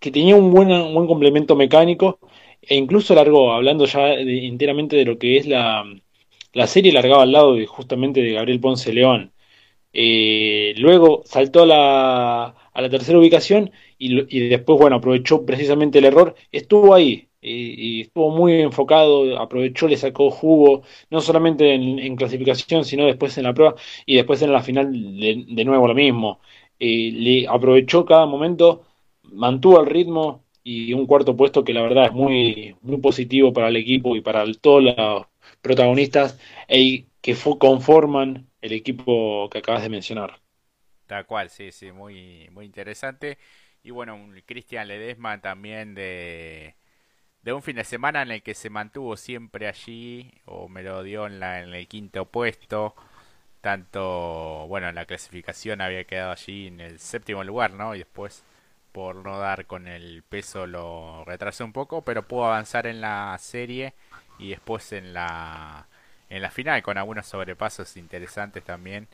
que 0.00 0.10
tenía 0.10 0.36
un 0.36 0.50
buen, 0.50 0.70
un 0.72 0.94
buen 0.94 1.06
complemento 1.06 1.56
mecánico 1.56 2.18
e 2.62 2.76
incluso 2.76 3.14
largó, 3.14 3.52
hablando 3.52 3.84
ya 3.86 4.06
de, 4.06 4.46
enteramente 4.46 4.96
de 4.96 5.04
lo 5.04 5.18
que 5.18 5.36
es 5.38 5.46
la, 5.46 5.84
la 6.52 6.66
serie, 6.66 6.92
largaba 6.92 7.22
al 7.24 7.32
lado 7.32 7.54
de, 7.54 7.66
justamente 7.66 8.22
de 8.22 8.32
Gabriel 8.32 8.60
Ponce 8.60 8.92
León. 8.92 9.32
Eh, 9.92 10.74
luego 10.78 11.22
saltó 11.26 11.62
a 11.64 11.66
la, 11.66 12.44
a 12.72 12.82
la 12.82 12.90
tercera 12.90 13.18
ubicación 13.18 13.72
y, 13.98 14.20
y, 14.36 14.48
después, 14.48 14.78
bueno, 14.78 14.96
aprovechó 14.96 15.44
precisamente 15.46 15.98
el 15.98 16.06
error. 16.06 16.34
Estuvo 16.52 16.94
ahí 16.94 17.29
y, 17.40 17.98
y, 17.98 18.00
estuvo 18.02 18.30
muy 18.30 18.60
enfocado, 18.60 19.38
aprovechó, 19.40 19.88
le 19.88 19.96
sacó 19.96 20.30
jugo, 20.30 20.82
no 21.10 21.20
solamente 21.20 21.74
en, 21.74 22.16
clasificación, 22.16 22.84
sino 22.84 23.06
después 23.06 23.36
en 23.38 23.44
la 23.44 23.54
prueba 23.54 23.74
y 24.06 24.16
después 24.16 24.42
en 24.42 24.52
la 24.52 24.62
final 24.62 24.92
de, 24.92 25.64
nuevo 25.64 25.88
lo 25.88 25.94
mismo. 25.94 26.40
Eh, 26.78 27.12
le 27.12 27.48
aprovechó 27.48 28.04
cada 28.04 28.26
momento 28.26 28.84
mantuvo 29.32 29.80
el 29.80 29.86
ritmo, 29.86 30.44
y 30.62 30.92
un 30.92 31.06
cuarto 31.06 31.36
puesto 31.36 31.64
que 31.64 31.72
la 31.72 31.82
verdad 31.82 32.06
es 32.06 32.12
muy, 32.12 32.76
muy 32.82 32.98
positivo 32.98 33.52
para 33.52 33.68
el 33.68 33.76
equipo 33.76 34.16
y 34.16 34.20
para 34.20 34.44
todos 34.60 34.82
los 34.82 35.26
protagonistas 35.62 36.38
e 36.68 37.06
que 37.20 37.36
conforman 37.58 38.48
el 38.60 38.72
equipo 38.72 39.48
que 39.50 39.58
acabas 39.58 39.82
de 39.82 39.88
mencionar. 39.88 40.40
Tal 41.06 41.26
cual, 41.26 41.50
sí, 41.50 41.72
sí, 41.72 41.92
muy, 41.92 42.48
muy 42.52 42.66
interesante. 42.66 43.38
Y 43.82 43.90
bueno, 43.90 44.18
Cristian 44.46 44.86
Ledesma 44.88 45.40
también 45.40 45.94
de, 45.94 46.76
de 47.42 47.52
un 47.52 47.62
fin 47.62 47.76
de 47.76 47.84
semana 47.84 48.22
en 48.22 48.30
el 48.30 48.42
que 48.42 48.54
se 48.54 48.70
mantuvo 48.70 49.16
siempre 49.16 49.68
allí, 49.68 50.32
o 50.44 50.68
me 50.68 50.82
lo 50.82 51.02
dio 51.02 51.26
en, 51.26 51.40
la, 51.40 51.60
en 51.62 51.74
el 51.74 51.88
quinto 51.88 52.26
puesto. 52.26 52.94
Tanto, 53.60 54.66
bueno, 54.68 54.88
en 54.88 54.94
la 54.94 55.06
clasificación 55.06 55.80
había 55.80 56.04
quedado 56.04 56.32
allí 56.32 56.68
en 56.68 56.80
el 56.80 56.98
séptimo 56.98 57.44
lugar, 57.44 57.72
¿no? 57.72 57.94
Y 57.94 57.98
después, 57.98 58.42
por 58.92 59.16
no 59.16 59.38
dar 59.38 59.66
con 59.66 59.86
el 59.88 60.22
peso, 60.22 60.66
lo 60.66 61.24
retrasó 61.26 61.64
un 61.64 61.72
poco, 61.72 62.02
pero 62.02 62.26
pudo 62.26 62.46
avanzar 62.46 62.86
en 62.86 63.00
la 63.00 63.36
serie 63.38 63.94
y 64.38 64.50
después 64.50 64.92
en 64.92 65.12
la, 65.12 65.86
en 66.30 66.42
la 66.42 66.50
final 66.50 66.82
con 66.82 66.98
algunos 66.98 67.26
sobrepasos 67.26 67.96
interesantes 67.96 68.64
también. 68.64 69.08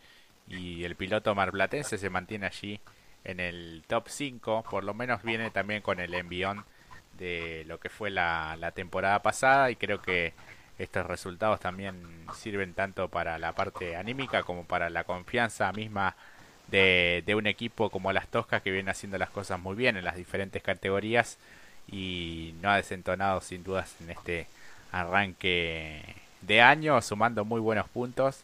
Y 0.48 0.84
el 0.84 0.96
piloto 0.96 1.34
marplatense 1.34 1.98
se 1.98 2.10
mantiene 2.10 2.46
allí 2.46 2.80
en 3.24 3.40
el 3.40 3.82
top 3.88 4.08
5, 4.08 4.64
por 4.70 4.84
lo 4.84 4.94
menos 4.94 5.22
viene 5.22 5.50
también 5.50 5.82
con 5.82 5.98
el 6.00 6.14
envión 6.14 6.64
de 7.18 7.64
lo 7.66 7.78
que 7.78 7.88
fue 7.88 8.10
la, 8.10 8.56
la 8.58 8.72
temporada 8.72 9.20
pasada 9.22 9.70
y 9.70 9.76
creo 9.76 10.00
que 10.00 10.32
estos 10.78 11.06
resultados 11.06 11.60
también 11.60 11.96
sirven 12.34 12.74
tanto 12.74 13.08
para 13.08 13.38
la 13.38 13.52
parte 13.52 13.96
anímica 13.96 14.42
como 14.42 14.64
para 14.64 14.90
la 14.90 15.04
confianza 15.04 15.72
misma 15.72 16.14
de, 16.68 17.22
de, 17.26 17.34
un 17.34 17.46
equipo 17.46 17.90
como 17.90 18.12
las 18.12 18.28
Toscas 18.28 18.62
que 18.62 18.70
viene 18.70 18.90
haciendo 18.90 19.18
las 19.18 19.30
cosas 19.30 19.58
muy 19.58 19.74
bien 19.76 19.96
en 19.96 20.04
las 20.04 20.16
diferentes 20.16 20.62
categorías 20.62 21.38
y 21.90 22.54
no 22.60 22.70
ha 22.70 22.76
desentonado 22.76 23.40
sin 23.40 23.62
dudas 23.62 23.94
en 24.00 24.10
este 24.10 24.48
arranque 24.92 26.02
de 26.42 26.60
año 26.60 27.00
sumando 27.00 27.44
muy 27.44 27.60
buenos 27.60 27.88
puntos 27.88 28.42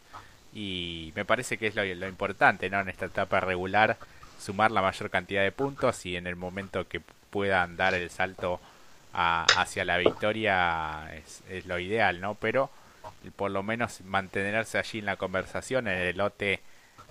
y 0.55 1.13
me 1.17 1.25
parece 1.25 1.59
que 1.59 1.67
es 1.67 1.75
lo, 1.75 1.85
lo 1.85 2.09
importante 2.09 2.71
¿no? 2.71 2.81
en 2.81 2.89
esta 2.89 3.07
etapa 3.07 3.41
regular 3.41 3.99
sumar 4.39 4.71
la 4.71 4.83
mayor 4.83 5.11
cantidad 5.11 5.43
de 5.43 5.53
puntos 5.53 6.05
y 6.07 6.17
en 6.17 6.27
el 6.27 6.37
momento 6.37 6.87
que 6.89 7.01
puedan 7.33 7.79
dar 7.79 7.95
el 7.95 8.11
salto 8.11 8.61
hacia 9.15 9.85
la 9.85 9.97
victoria 9.97 11.11
es, 11.49 11.67
lo 11.67 11.79
ideal, 11.79 12.21
¿no? 12.21 12.35
Pero 12.35 12.71
por 13.37 13.51
lo 13.51 13.63
menos 13.63 14.03
mantenerse 14.03 14.79
allí 14.79 14.99
en 14.99 15.07
la 15.07 15.17
conversación, 15.17 15.89
en 15.89 15.99
el 15.99 16.17
lote 16.17 16.61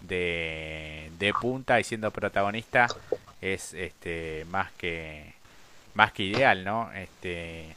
de, 0.02 1.12
de 1.20 1.34
punta 1.34 1.80
y 1.80 1.84
siendo 1.84 2.12
protagonista 2.12 2.88
es 3.42 3.74
este 3.74 4.46
más 4.50 4.72
que 4.74 5.34
más 5.96 6.12
que 6.12 6.24
ideal, 6.24 6.64
¿no? 6.64 6.92
Este 6.94 7.76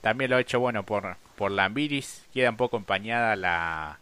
también 0.00 0.30
lo 0.30 0.38
he 0.38 0.42
hecho 0.42 0.60
bueno 0.60 0.82
por 0.84 1.16
por 1.36 1.50
Lambiris, 1.50 2.24
queda 2.32 2.50
un 2.50 2.56
poco 2.56 2.78
empañada 2.78 3.36
la 3.36 3.98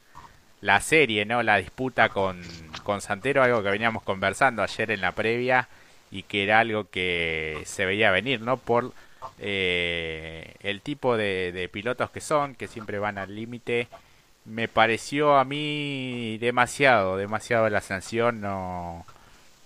la 0.61 0.81
serie, 0.81 1.25
¿no? 1.25 1.43
La 1.43 1.57
disputa 1.57 2.09
con 2.09 2.43
con 2.85 3.01
Santero, 3.01 3.43
algo 3.43 3.63
que 3.63 3.71
veníamos 3.71 4.03
conversando 4.05 4.63
ayer 4.63 4.93
en 4.93 5.01
la 5.01 5.13
previa 5.13 5.69
y 6.11 6.25
que 6.25 6.43
era 6.45 6.61
algo 6.61 6.91
que 6.91 7.63
se 7.67 7.87
veía 7.87 8.11
venir, 8.11 8.41
¿no? 8.41 8.57
Por 8.57 8.93
eh, 9.39 10.55
el 10.61 10.81
tipo 10.83 11.17
de, 11.17 11.69
pilotos 11.73 12.11
que 12.11 12.21
son, 12.21 12.55
que 12.55 12.69
siempre 12.69 12.99
van 12.99 13.19
al 13.19 13.35
límite. 13.35 13.89
Me 14.45 14.69
pareció 14.69 15.37
a 15.39 15.45
mí 15.45 16.39
demasiado, 16.39 17.17
demasiado 17.17 17.69
la 17.71 17.81
sanción. 17.81 18.41
No, 18.41 19.07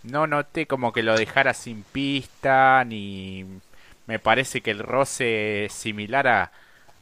no 0.02 0.26
noté 0.26 0.66
como 0.66 0.92
que 0.92 1.02
lo 1.02 1.16
dejara 1.16 1.54
sin 1.54 1.82
pista, 1.84 2.84
ni 2.84 3.46
me 4.06 4.18
parece 4.18 4.60
que 4.60 4.70
el 4.70 4.80
roce 4.80 5.68
similar 5.70 6.28
a, 6.28 6.52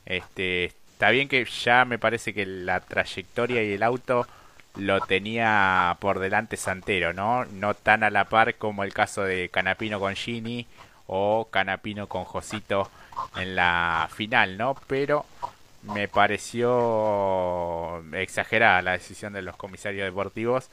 este, 0.07 0.66
está 0.66 1.11
bien 1.11 1.28
que 1.28 1.44
ya 1.44 1.85
me 1.85 1.98
parece 1.98 2.35
que 2.35 2.46
la 2.46 2.81
trayectoria 2.81 3.62
y 3.62 3.72
el 3.72 3.83
auto 3.83 4.26
lo 4.76 5.00
tenía 5.00 5.96
por 6.00 6.18
delante 6.18 6.56
Santero, 6.56 7.12
¿no? 7.12 7.44
No 7.46 7.74
tan 7.74 8.04
a 8.04 8.11
la 8.11 8.24
par 8.24 8.54
como 8.54 8.85
el 8.85 8.94
caso 8.94 9.22
de 9.22 9.48
Canapino 9.48 10.00
con 10.00 10.14
Gini 10.14 10.66
o 11.06 11.48
Canapino 11.50 12.08
con 12.08 12.24
Josito 12.24 12.90
en 13.37 13.56
la 13.56 14.08
final, 14.14 14.56
¿no? 14.56 14.76
Pero 14.87 15.26
me 15.82 16.08
pareció 16.08 18.02
exagerada 18.14 18.82
la 18.82 18.92
decisión 18.92 19.32
de 19.32 19.42
los 19.42 19.56
comisarios 19.56 20.04
deportivos. 20.06 20.70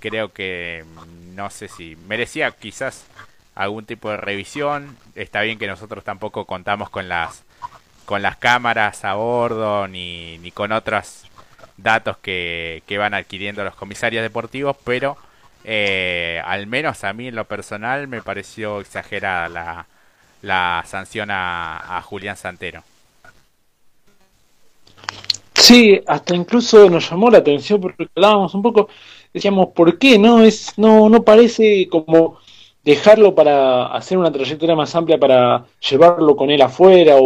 Creo 0.00 0.32
que 0.32 0.84
mm, 0.84 1.34
no 1.34 1.50
sé 1.50 1.68
si 1.68 1.96
merecía 2.06 2.50
quizás 2.52 3.06
algún 3.54 3.86
tipo 3.86 4.10
de 4.10 4.16
revisión. 4.18 4.96
Está 5.14 5.42
bien 5.42 5.58
que 5.58 5.66
nosotros 5.66 6.04
tampoco 6.04 6.44
contamos 6.44 6.90
con 6.90 7.08
las 7.08 7.44
con 8.04 8.22
las 8.22 8.38
cámaras 8.38 9.04
a 9.04 9.14
bordo 9.14 9.86
ni, 9.86 10.38
ni 10.38 10.50
con 10.50 10.72
otras 10.72 11.27
datos 11.78 12.18
que, 12.18 12.82
que 12.86 12.98
van 12.98 13.14
adquiriendo 13.14 13.64
los 13.64 13.74
comisarios 13.76 14.22
deportivos, 14.22 14.76
pero 14.84 15.16
eh, 15.64 16.42
al 16.44 16.66
menos 16.66 17.04
a 17.04 17.12
mí 17.14 17.28
en 17.28 17.36
lo 17.36 17.46
personal 17.46 18.08
me 18.08 18.22
pareció 18.22 18.80
exagerada 18.80 19.48
la, 19.48 19.86
la 20.42 20.84
sanción 20.86 21.30
a, 21.30 21.98
a 21.98 22.02
Julián 22.02 22.36
Santero. 22.36 22.84
Sí, 25.54 26.00
hasta 26.06 26.34
incluso 26.34 26.88
nos 26.88 27.10
llamó 27.10 27.30
la 27.30 27.38
atención 27.38 27.80
porque 27.80 28.08
hablábamos 28.14 28.54
un 28.54 28.62
poco, 28.62 28.88
decíamos, 29.34 29.68
¿por 29.74 29.98
qué? 29.98 30.18
No, 30.18 30.42
es, 30.42 30.72
no, 30.78 31.08
no 31.08 31.24
parece 31.24 31.88
como 31.90 32.38
dejarlo 32.82 33.34
para 33.34 33.86
hacer 33.88 34.16
una 34.18 34.32
trayectoria 34.32 34.76
más 34.76 34.94
amplia 34.94 35.18
para 35.18 35.66
llevarlo 35.80 36.36
con 36.36 36.50
él 36.50 36.62
afuera 36.62 37.16
o, 37.16 37.22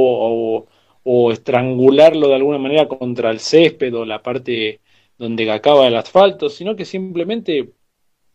o 0.59 0.67
estrangularlo 1.05 2.29
de 2.29 2.35
alguna 2.35 2.59
manera 2.59 2.89
contra 2.89 3.31
el 3.31 3.41
césped 3.41 3.95
o 3.95 4.05
la 4.05 4.23
parte 4.23 4.81
donde 5.19 5.51
acaba 5.51 5.87
el 5.87 5.97
asfalto, 5.97 6.49
sino 6.51 6.77
que 6.77 6.85
simplemente 6.85 7.73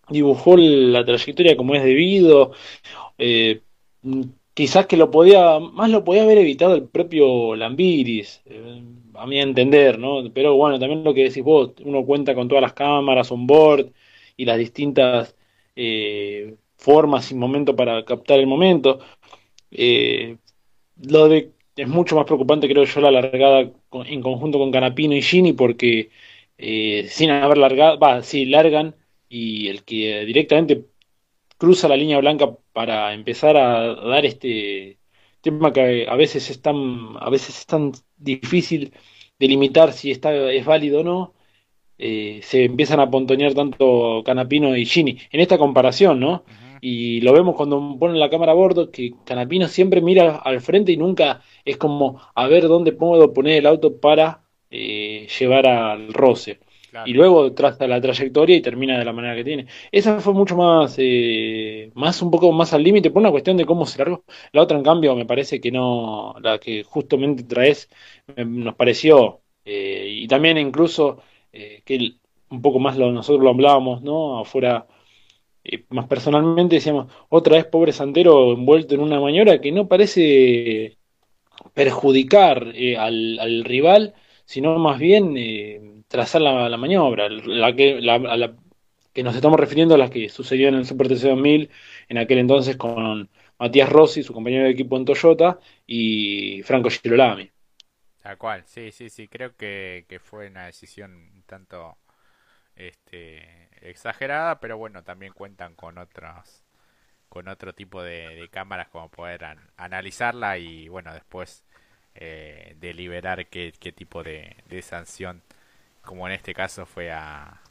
dibujó 0.10 0.56
la 0.58 1.06
trayectoria 1.06 1.58
como 1.58 1.76
es 1.76 1.84
debido. 1.84 2.54
Eh, 3.18 3.62
quizás 4.54 4.88
que 4.88 4.98
lo 4.98 5.12
podía, 5.12 5.60
más 5.60 5.90
lo 5.90 6.04
podía 6.04 6.24
haber 6.24 6.40
evitado 6.40 6.76
el 6.76 6.88
propio 6.88 7.56
Lambiris, 7.56 8.42
eh, 8.46 8.82
a 9.16 9.28
mi 9.28 9.40
entender, 9.40 10.00
¿no? 10.00 10.24
Pero 10.34 10.56
bueno, 10.56 10.80
también 10.80 11.04
lo 11.04 11.14
que 11.14 11.24
decís 11.26 11.44
vos, 11.44 11.72
uno 11.84 12.06
cuenta 12.06 12.36
con 12.36 12.48
todas 12.48 12.62
las 12.62 12.74
cámaras 12.74 13.32
on 13.32 13.48
board 13.48 13.92
y 14.38 14.46
las 14.46 14.58
distintas 14.58 15.36
eh, 15.76 16.56
formas 16.78 17.32
y 17.32 17.36
momentos 17.36 17.76
para 17.76 18.04
captar 18.06 18.40
el 18.40 18.48
momento. 18.48 19.00
lo 20.98 21.28
de 21.30 21.52
es 21.78 21.88
mucho 21.88 22.16
más 22.16 22.26
preocupante, 22.26 22.68
creo 22.68 22.84
yo, 22.86 23.02
la 23.02 23.12
largada 23.12 23.72
en 24.06 24.22
conjunto 24.22 24.60
con 24.60 24.72
Canapino 24.72 25.16
y 25.16 25.22
Gini, 25.22 25.54
porque 25.54 26.10
eh, 26.58 27.08
sin 27.10 27.30
haber 27.32 27.58
largado, 27.58 28.00
va, 28.00 28.24
sí, 28.24 28.46
largan 28.46 28.96
y 29.30 29.68
el 29.70 29.84
que 29.84 30.26
directamente 30.26 30.86
cruza 31.58 31.88
la 31.88 31.98
línea 31.98 32.20
blanca 32.20 32.50
para 32.74 33.14
empezar 33.14 33.58
a 33.58 33.96
dar 33.96 34.26
este 34.26 35.00
tema 35.42 35.74
que 35.74 36.08
a 36.10 36.16
veces 36.16 36.50
es 36.50 36.62
tan, 36.62 37.16
a 37.20 37.30
veces 37.30 37.60
es 37.60 37.66
tan 37.66 37.92
difícil 38.18 38.94
delimitar 39.40 39.94
si 39.94 40.12
está, 40.12 40.34
es 40.52 40.66
válido 40.66 41.02
o 41.02 41.04
no, 41.04 41.34
eh, 41.98 42.42
se 42.44 42.66
empiezan 42.66 43.00
a 43.00 43.10
pontonear 43.10 43.54
tanto 43.54 44.24
Canapino 44.26 44.76
y 44.76 44.86
Gini. 44.86 45.18
En 45.32 45.40
esta 45.42 45.58
comparación, 45.58 46.20
¿no? 46.20 46.44
Y 46.80 47.22
lo 47.22 47.34
vemos 47.34 47.56
cuando 47.56 47.98
ponen 48.00 48.20
la 48.20 48.30
cámara 48.30 48.52
a 48.52 48.56
bordo, 48.56 48.92
que 48.92 49.12
Canapino 49.26 49.68
siempre 49.68 50.02
mira 50.02 50.38
al 50.38 50.62
frente 50.62 50.92
y 50.92 50.98
nunca 50.98 51.42
es 51.66 51.78
como 51.78 52.22
a 52.36 52.48
ver 52.48 52.68
dónde 52.68 52.92
puedo 52.94 53.34
poner 53.34 53.58
el 53.58 53.66
auto 53.66 54.00
para 54.00 54.44
eh, 54.70 55.28
llevar 55.40 55.68
al 55.68 56.14
roce. 56.14 56.60
Y 57.04 57.14
luego 57.14 57.54
traza 57.54 57.88
la 57.88 58.02
trayectoria 58.02 58.56
y 58.56 58.62
termina 58.62 58.98
de 58.98 59.06
la 59.06 59.14
manera 59.14 59.36
que 59.36 59.44
tiene. 59.44 59.68
Esa 59.92 60.20
fue 60.20 60.34
mucho 60.34 60.56
más, 60.58 60.96
eh, 60.98 61.92
más 61.96 62.22
un 62.22 62.32
poco 62.32 62.52
más 62.52 62.74
al 62.74 62.84
límite 62.84 63.12
por 63.12 63.22
una 63.22 63.32
cuestión 63.32 63.58
de 63.58 63.66
cómo 63.66 63.86
se 63.86 63.98
largó. 64.00 64.24
La 64.52 64.62
otra, 64.64 64.78
en 64.78 64.84
cambio, 64.84 65.16
me 65.16 65.26
parece 65.26 65.62
que 65.62 65.72
no, 65.72 66.36
la 66.42 66.60
que 66.60 66.84
justamente 66.84 67.44
traes, 67.44 67.90
nos 68.36 68.76
pareció, 68.76 69.42
eh, 69.66 70.08
y 70.10 70.28
también 70.28 70.58
incluso 70.58 71.22
que 71.52 72.18
un 72.50 72.62
poco 72.62 72.80
más 72.80 72.98
lo, 72.98 73.12
nosotros 73.12 73.44
lo 73.44 73.50
hablábamos, 73.50 74.02
¿no? 74.02 74.40
Afuera 74.40 74.88
más 75.90 76.08
personalmente 76.08 76.76
decíamos, 76.76 77.12
otra 77.30 77.56
vez 77.58 77.66
pobre 77.66 77.92
Santero 77.92 78.54
envuelto 78.54 78.96
en 78.96 79.02
una 79.02 79.20
maniobra 79.20 79.60
que 79.60 79.72
no 79.72 79.88
parece 79.88 80.98
perjudicar 81.74 82.72
eh, 82.76 82.98
al, 82.98 83.64
rival, 83.64 84.14
sino 84.46 84.78
más 84.80 85.00
bien 85.00 85.36
eh, 85.38 86.04
trazar 86.08 86.42
la, 86.42 86.78
maniobra, 86.78 87.30
la 87.30 87.76
que, 87.76 88.02
la, 88.02 88.56
que 89.14 89.24
nos 89.24 89.36
estamos 89.36 89.60
refiriendo 89.60 89.96
a 89.96 89.98
la 89.98 90.10
que 90.10 90.30
sucedió 90.30 90.70
en 90.70 90.76
el 90.76 90.86
Super 90.86 91.08
TC 91.08 91.30
2000, 91.30 91.70
en 92.10 92.18
aquel 92.18 92.40
entonces 92.40 92.78
con 92.78 93.30
Matías 93.60 93.90
Rossi, 93.90 94.24
su 94.24 94.34
compañero 94.34 94.66
de 94.66 94.72
equipo 94.72 94.98
en 94.98 95.06
Toyota, 95.06 95.60
y 95.86 96.62
Franco 96.64 96.90
Girolami. 96.90 97.50
Tal 98.22 98.38
cual, 98.38 98.64
sí, 98.66 98.92
sí, 98.92 99.10
sí, 99.10 99.28
creo 99.28 99.56
que, 99.56 100.06
que 100.08 100.20
fue 100.20 100.48
una 100.48 100.66
decisión 100.66 101.14
un 101.16 101.44
tanto 101.44 101.98
este, 102.76 103.67
exagerada, 103.82 104.60
pero 104.60 104.78
bueno, 104.78 105.04
también 105.04 105.34
cuentan 105.34 105.76
con 105.76 105.98
otros 105.98 106.64
con 107.30 107.48
otro 107.50 107.74
tipo 107.74 108.04
de, 108.04 108.48
cámaras 108.52 108.88
como 108.90 109.10
poder 109.10 109.46
analizarla 109.78 110.58
y 110.58 110.88
bueno 110.90 111.14
después 111.14 111.64
eh, 112.16 112.76
deliberar 112.80 113.48
qué, 113.48 113.72
tipo 113.96 114.24
de, 114.24 114.56
sanción 114.82 115.42
como 116.04 116.28
en 116.28 116.34
este 116.34 116.54
caso 116.54 116.86
fue 116.86 117.12
a, 117.12 117.62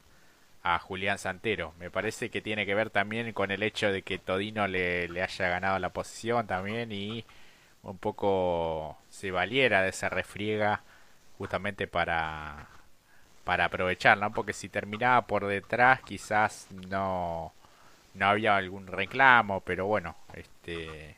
a 0.62 0.78
Julián 0.78 1.18
Santero. 1.18 1.74
Me 1.78 1.90
parece 1.90 2.30
que 2.30 2.42
tiene 2.42 2.66
que 2.66 2.74
ver 2.74 2.90
también 2.90 3.32
con 3.32 3.50
el 3.50 3.62
hecho 3.62 3.90
de 3.92 4.02
que 4.02 4.18
Todino 4.18 4.66
le 4.68 5.22
haya 5.22 5.48
ganado 5.48 5.78
la 5.78 5.90
posición 5.90 6.46
también 6.46 6.92
y 6.92 7.24
un 7.86 7.98
poco 7.98 8.98
se 9.08 9.30
valiera 9.30 9.82
de 9.82 9.90
esa 9.90 10.08
refriega 10.08 10.82
justamente 11.38 11.86
para 11.86 12.68
para 13.46 13.66
aprovechar. 13.66 14.18
Porque 14.34 14.52
si 14.52 14.68
terminaba 14.68 15.26
por 15.26 15.46
detrás 15.46 16.02
quizás 16.02 16.68
no 16.90 17.54
no 18.14 18.26
había 18.28 18.56
algún 18.56 18.86
reclamo, 18.88 19.60
pero 19.62 19.86
bueno, 19.86 20.16
este 20.34 21.16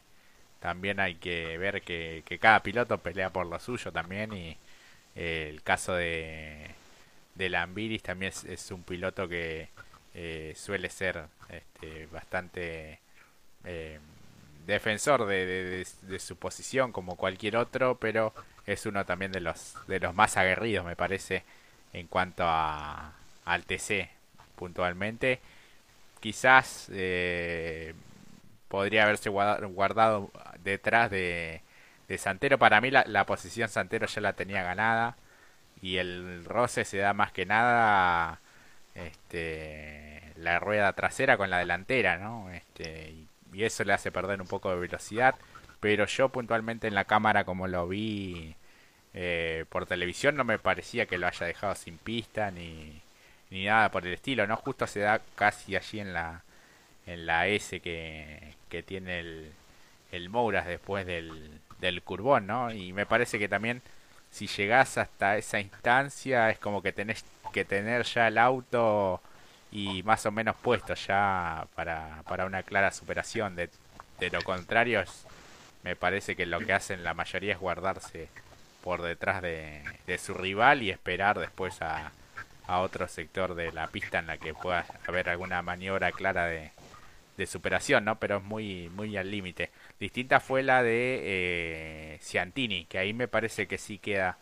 también 0.60 1.00
hay 1.00 1.16
que 1.16 1.58
ver 1.58 1.82
que, 1.82 2.22
cada 2.40 2.62
piloto 2.62 2.98
pelea 2.98 3.30
por 3.30 3.46
lo 3.46 3.58
suyo 3.60 3.92
también 3.92 4.32
y 4.32 4.58
eh, 5.16 5.48
el 5.50 5.62
caso 5.62 5.94
de 5.94 6.70
de 7.36 7.48
Lambiris 7.48 8.02
también 8.02 8.32
es, 8.48 8.70
un 8.72 8.82
piloto 8.82 9.28
que 9.28 9.68
eh, 10.14 10.54
suele 10.56 10.90
ser 10.90 11.26
este, 11.48 12.06
bastante 12.06 13.00
eh, 13.64 14.00
defensor 14.66 15.26
de, 15.26 15.86
de, 16.02 16.18
su 16.18 16.36
posición 16.36 16.92
como 16.92 17.16
cualquier 17.16 17.56
otro, 17.56 17.96
pero 17.98 18.34
es 18.66 18.86
uno 18.86 19.06
también 19.06 19.32
de 19.32 19.40
los 19.40 19.74
de 19.86 20.00
los 20.00 20.14
más 20.14 20.36
aguerridos, 20.36 20.84
me 20.84 20.96
parece, 20.96 21.44
en 21.92 22.07
cuanto 22.07 22.44
a 22.46 23.12
al 23.44 23.64
TC 23.64 24.11
puntualmente. 24.57 25.40
Quizás 26.20 26.88
eh, 26.92 27.94
podría 28.68 29.05
haberse 29.05 29.31
guardado 29.31 30.31
detrás 30.62 31.11
de, 31.11 31.62
Santero. 32.18 32.59
Para 32.59 32.81
mí 32.81 32.90
la, 32.90 33.05
la, 33.07 33.27
posición 33.27 33.68
Santero 33.68 34.07
ya 34.07 34.20
la 34.20 34.33
tenía 34.35 34.62
ganada 34.62 35.16
y 35.83 35.98
el 35.98 36.44
roce 36.44 36.85
se 36.85 36.98
da 36.98 37.12
más 37.12 37.33
que 37.33 37.46
nada 37.46 38.40
este, 38.94 40.33
la 40.37 40.59
rueda 40.59 40.92
trasera 40.94 41.37
con 41.37 41.51
la 41.51 41.59
delantera, 41.59 42.18
¿no? 42.18 42.51
Este, 42.51 43.14
y 43.53 43.64
eso 43.64 43.85
le 43.85 43.92
hace 43.92 44.11
perder 44.12 44.40
un 44.40 44.48
poco 44.48 44.70
de 44.70 44.77
velocidad. 44.77 45.35
Pero 45.81 46.07
yo 46.07 46.29
puntualmente 46.31 46.88
en 46.88 46.94
la 46.94 47.05
cámara 47.05 47.44
como 47.44 47.68
lo 47.68 47.87
vi 47.88 48.57
eh, 49.20 49.64
por 49.68 49.85
televisión 49.85 50.37
no 50.37 50.44
me 50.44 50.61
parecía 50.61 51.07
que 51.07 51.18
lo 51.18 51.26
haya 51.26 51.44
dejado 51.44 51.74
sin 51.74 51.98
pista 51.98 52.52
ni, 52.52 53.02
ni 53.50 53.64
nada 53.64 53.90
por 53.90 54.07
el 54.07 54.12
estilo, 54.14 54.46
¿no? 54.46 54.57
Justo 54.57 54.87
se 54.87 55.00
da 55.00 55.20
casi 55.35 55.74
allí 55.74 55.98
en 55.98 56.12
la, 56.12 56.42
en 57.04 57.26
la 57.26 57.48
S 57.48 57.81
que, 57.81 58.54
que 58.68 58.85
tiene 58.85 59.18
el, 59.18 59.52
el 60.12 60.28
Mouras 60.28 60.66
después 60.66 61.04
del, 61.04 61.50
del 61.81 62.00
curbón, 62.02 62.46
¿no? 62.46 62.70
Y 62.72 62.92
me 62.92 63.07
parece 63.07 63.40
que 63.40 63.48
también 63.48 63.83
si 64.31 64.46
llegás 64.46 64.98
hasta 64.98 65.37
esa 65.37 65.59
instancia 65.59 66.50
es 66.50 66.61
como 66.61 66.81
que 66.81 66.92
tenés 66.92 67.24
que 67.52 67.64
tener 67.64 68.04
ya 68.04 68.28
el 68.28 68.38
auto 68.38 69.20
y 69.72 70.04
más 70.04 70.26
o 70.26 70.31
menos 70.31 70.54
puesto 70.62 70.94
ya 70.94 71.66
para, 71.74 72.22
para 72.28 72.46
una 72.46 72.62
clara 72.62 72.92
superación. 72.92 73.57
De, 73.57 73.68
de 74.20 74.31
lo 74.31 74.42
contrario, 74.42 75.02
me 75.83 75.96
parece 75.96 76.37
que 76.37 76.46
lo 76.46 76.61
que 76.61 76.72
hacen 76.72 77.02
la 77.02 77.14
mayoría 77.14 77.54
es 77.54 77.59
guardarse 77.59 78.28
por 78.82 79.02
detrás 79.02 79.42
de, 79.42 79.82
su 80.18 80.34
rival 80.34 80.82
y 80.82 80.90
esperar 80.90 81.38
después 81.38 81.80
a, 81.82 82.12
otro 82.68 83.08
sector 83.08 83.54
de 83.54 83.72
la 83.72 83.86
pista 83.86 84.18
en 84.18 84.26
la 84.26 84.36
que 84.36 84.52
pueda 84.52 84.84
haber 85.06 85.30
alguna 85.30 85.62
maniobra 85.62 86.12
clara 86.12 86.46
de, 86.46 86.70
superación, 87.46 88.04
¿no? 88.04 88.18
Pero 88.18 88.38
es 88.38 88.42
muy, 88.44 88.90
muy 88.90 89.16
al 89.16 89.30
límite. 89.30 89.70
Distinta 90.00 90.40
fue 90.40 90.62
la 90.62 90.82
de 90.82 91.20
eh, 91.22 92.18
Ciantini, 92.20 92.84
que 92.86 92.98
ahí 92.98 93.14
me 93.14 93.28
parece 93.28 93.66
que 93.66 93.78
sí 93.78 93.98
queda 93.98 94.38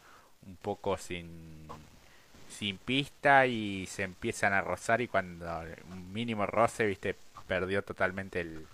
un 0.47 0.57
poco 0.57 0.97
sin 0.97 1.69
sin 2.57 2.79
pista 2.79 3.47
y 3.47 3.87
se 3.87 4.03
empiezan 4.03 4.53
a 4.55 4.63
rozar 4.63 5.01
y 5.03 5.09
cuando 5.09 5.47
un 5.91 6.13
mínimo 6.13 6.47
roce, 6.47 6.87
viste, 6.87 7.15
perdió 7.47 7.83
totalmente 7.83 8.41
el, 8.41 8.67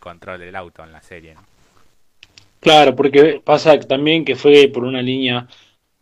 control 0.00 0.40
del 0.40 0.56
auto 0.56 0.82
en 0.82 0.92
la 0.92 1.02
serie. 1.02 1.36
Claro, 2.62 2.94
porque 2.94 3.42
pasa 3.44 3.76
también 3.80 4.24
que 4.24 4.36
fue 4.36 4.68
por 4.68 4.84
una 4.84 5.02
línea 5.02 5.48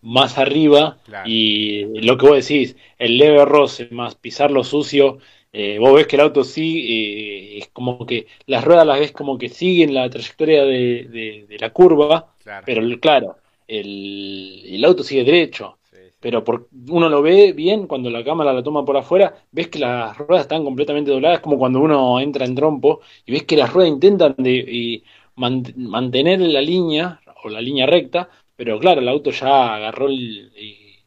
más 0.02 0.36
arriba 0.36 0.98
y 1.24 1.84
lo 2.02 2.18
que 2.18 2.26
vos 2.26 2.46
decís, 2.46 2.76
el 2.98 3.16
leve 3.16 3.46
roce 3.46 3.88
más 3.90 4.14
pisarlo 4.14 4.62
sucio, 4.62 5.18
eh, 5.54 5.78
vos 5.78 5.94
ves 5.94 6.06
que 6.06 6.16
el 6.16 6.22
auto 6.22 6.44
sí, 6.44 6.84
eh, 6.86 7.58
es 7.60 7.68
como 7.68 8.04
que 8.04 8.26
las 8.44 8.62
ruedas 8.62 8.86
las 8.86 9.00
ves 9.00 9.12
como 9.12 9.38
que 9.38 9.48
siguen 9.48 9.94
la 9.94 10.10
trayectoria 10.10 10.64
de, 10.64 11.46
de, 11.48 11.56
la 11.58 11.70
curva, 11.70 12.34
pero 12.66 12.82
claro, 13.00 13.36
el, 13.66 14.62
el 14.66 14.84
auto 14.84 15.02
sigue 15.02 15.24
derecho. 15.24 15.78
Pero 16.20 16.44
por, 16.44 16.68
uno 16.90 17.08
lo 17.08 17.22
ve 17.22 17.54
bien 17.54 17.86
cuando 17.86 18.10
la 18.10 18.22
cámara 18.22 18.52
la 18.52 18.62
toma 18.62 18.84
por 18.84 18.98
afuera, 18.98 19.34
ves 19.50 19.68
que 19.68 19.78
las 19.78 20.18
ruedas 20.18 20.42
están 20.42 20.64
completamente 20.64 21.10
dobladas, 21.10 21.40
como 21.40 21.58
cuando 21.58 21.80
uno 21.80 22.20
entra 22.20 22.44
en 22.44 22.54
trompo, 22.54 23.00
y 23.24 23.32
ves 23.32 23.44
que 23.44 23.56
las 23.56 23.72
ruedas 23.72 23.90
intentan 23.90 24.34
de, 24.36 25.02
mantener 25.40 26.40
la 26.40 26.60
línea, 26.60 27.20
o 27.42 27.48
la 27.48 27.60
línea 27.60 27.86
recta, 27.86 28.28
pero 28.56 28.78
claro, 28.78 29.00
el 29.00 29.08
auto 29.08 29.30
ya 29.30 29.74
agarró 29.74 30.08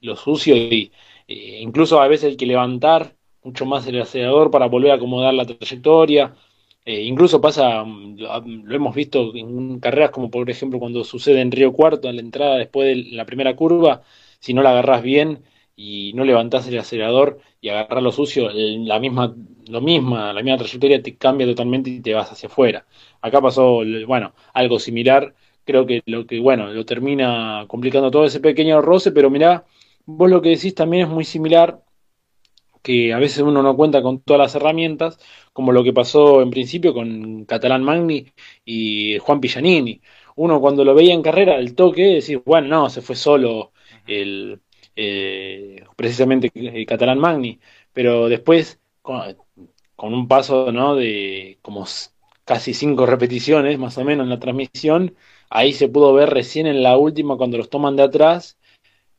lo 0.01 0.15
sucio 0.15 0.55
y 0.55 0.91
incluso 1.27 2.01
a 2.01 2.07
veces 2.07 2.31
hay 2.31 2.37
que 2.37 2.45
levantar 2.45 3.15
mucho 3.43 3.65
más 3.65 3.85
el 3.87 4.01
acelerador 4.01 4.51
para 4.51 4.67
volver 4.67 4.91
a 4.91 4.95
acomodar 4.95 5.33
la 5.33 5.45
trayectoria. 5.45 6.35
Eh, 6.85 7.03
incluso 7.03 7.39
pasa, 7.39 7.83
lo 7.85 8.75
hemos 8.75 8.95
visto 8.95 9.33
en 9.35 9.79
carreras 9.79 10.11
como 10.11 10.29
por 10.29 10.49
ejemplo 10.49 10.79
cuando 10.79 11.03
sucede 11.03 11.41
en 11.41 11.51
Río 11.51 11.71
Cuarto, 11.73 12.09
en 12.09 12.17
la 12.17 12.21
entrada 12.21 12.57
después 12.57 12.87
de 12.87 13.15
la 13.15 13.25
primera 13.25 13.55
curva, 13.55 14.03
si 14.39 14.53
no 14.53 14.61
la 14.61 14.71
agarras 14.71 15.01
bien 15.01 15.43
y 15.75 16.11
no 16.13 16.25
levantás 16.25 16.67
el 16.67 16.77
acelerador 16.77 17.39
y 17.61 17.69
agarras 17.69 18.03
lo 18.03 18.11
sucio, 18.11 18.49
la 18.51 18.99
misma, 18.99 19.33
lo 19.67 19.81
misma, 19.81 20.33
la 20.33 20.41
misma 20.43 20.57
trayectoria 20.59 21.01
te 21.01 21.15
cambia 21.17 21.47
totalmente 21.47 21.89
y 21.89 22.01
te 22.01 22.13
vas 22.13 22.31
hacia 22.31 22.47
afuera. 22.47 22.85
Acá 23.21 23.41
pasó, 23.41 23.81
bueno, 24.07 24.33
algo 24.53 24.79
similar. 24.79 25.33
Creo 25.65 25.85
que 25.85 26.01
lo 26.05 26.25
que, 26.27 26.39
bueno, 26.39 26.67
lo 26.73 26.85
termina 26.85 27.65
complicando 27.67 28.11
todo 28.11 28.25
ese 28.25 28.39
pequeño 28.41 28.81
roce, 28.81 29.11
pero 29.11 29.29
mirá, 29.29 29.65
vos 30.05 30.29
lo 30.29 30.41
que 30.41 30.49
decís 30.49 30.75
también 30.75 31.03
es 31.03 31.09
muy 31.09 31.23
similar, 31.25 31.83
que 32.81 33.13
a 33.13 33.17
veces 33.19 33.39
uno 33.41 33.63
no 33.63 33.75
cuenta 33.77 34.01
con 34.01 34.21
todas 34.21 34.39
las 34.39 34.55
herramientas, 34.55 35.17
como 35.53 35.71
lo 35.71 35.83
que 35.83 35.93
pasó 35.93 36.41
en 36.41 36.49
principio 36.51 36.93
con 36.93 37.45
Catalán 37.45 37.83
Magni 37.83 38.27
y 38.65 39.17
Juan 39.19 39.39
Pillanini. 39.39 40.01
Uno 40.35 40.59
cuando 40.61 40.83
lo 40.83 40.93
veía 40.95 41.13
en 41.13 41.21
carrera, 41.21 41.55
el 41.57 41.75
toque, 41.75 42.03
decís, 42.15 42.39
bueno, 42.45 42.67
no, 42.67 42.89
se 42.89 43.01
fue 43.01 43.15
solo 43.15 43.71
el, 44.05 44.59
eh, 44.95 45.83
precisamente 45.95 46.51
el 46.53 46.85
catalán 46.85 47.19
Magni, 47.19 47.59
pero 47.93 48.29
después 48.29 48.79
con, 49.03 49.35
un 50.13 50.27
paso 50.27 50.71
¿no? 50.71 50.95
de 50.95 51.59
como 51.61 51.85
casi 52.45 52.73
cinco 52.73 53.05
repeticiones 53.05 53.77
más 53.77 53.97
o 53.99 54.03
menos 54.03 54.23
en 54.25 54.31
la 54.31 54.39
transmisión, 54.39 55.15
ahí 55.49 55.73
se 55.73 55.89
pudo 55.89 56.13
ver 56.13 56.29
recién 56.31 56.65
en 56.67 56.81
la 56.83 56.97
última 56.97 57.37
cuando 57.37 57.57
los 57.57 57.69
toman 57.69 57.95
de 57.95 58.03
atrás 58.03 58.57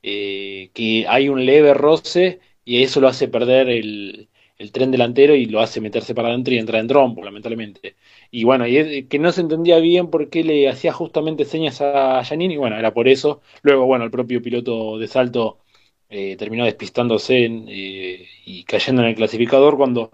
eh, 0.03 0.71
que 0.75 1.07
hay 1.09 1.29
un 1.31 1.47
leve 1.47 1.75
roce 1.75 2.41
y 2.65 2.83
eso 2.83 3.01
lo 3.01 3.09
hace 3.09 3.29
perder 3.29 3.71
el, 3.71 4.29
tren 4.73 4.91
delantero 4.91 5.35
y 5.35 5.47
lo 5.47 5.61
hace 5.61 5.81
meterse 5.81 6.15
para 6.15 6.29
adentro 6.29 6.55
y 6.55 6.59
entrar 6.59 6.81
en 6.81 6.89
trompo, 6.89 7.23
lamentablemente. 7.25 7.97
Y 8.31 8.45
bueno, 8.45 8.67
y 8.67 9.05
que 9.07 9.19
no 9.19 9.33
se 9.33 9.43
entendía 9.43 9.79
bien 9.79 10.09
por 10.11 10.31
qué 10.31 10.45
le 10.45 10.69
hacía 10.69 10.93
justamente 10.93 11.45
señas 11.45 11.81
a 11.83 12.23
Janine, 12.25 12.55
y 12.55 12.57
bueno, 12.57 12.79
era 12.79 12.95
por 12.95 13.09
eso. 13.09 13.43
Luego, 13.63 13.87
bueno, 13.87 14.05
el 14.05 14.11
propio 14.11 14.43
piloto 14.43 14.99
de 14.99 15.09
salto 15.09 15.64
eh, 16.17 16.37
terminó 16.37 16.65
despistándose 16.65 17.45
eh, 17.45 18.29
y 18.45 18.63
cayendo 18.65 19.03
en 19.03 19.09
el 19.09 19.15
clasificador 19.17 19.77
cuando 19.77 20.13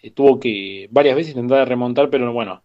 eh, 0.00 0.10
tuvo 0.10 0.40
que 0.40 0.88
varias 0.90 1.14
veces 1.14 1.34
intentar 1.34 1.68
remontar, 1.68 2.08
pero 2.08 2.32
bueno, 2.32 2.62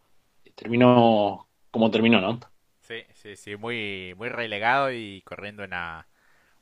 terminó 0.56 1.50
como 1.70 1.92
terminó, 1.92 2.22
¿no? 2.22 2.40
Sí, 2.80 3.04
sí, 3.14 3.36
sí, 3.36 3.58
muy, 3.58 4.14
muy 4.18 4.30
relegado 4.30 4.90
y 4.94 5.22
corriendo 5.24 5.66
una, 5.66 6.08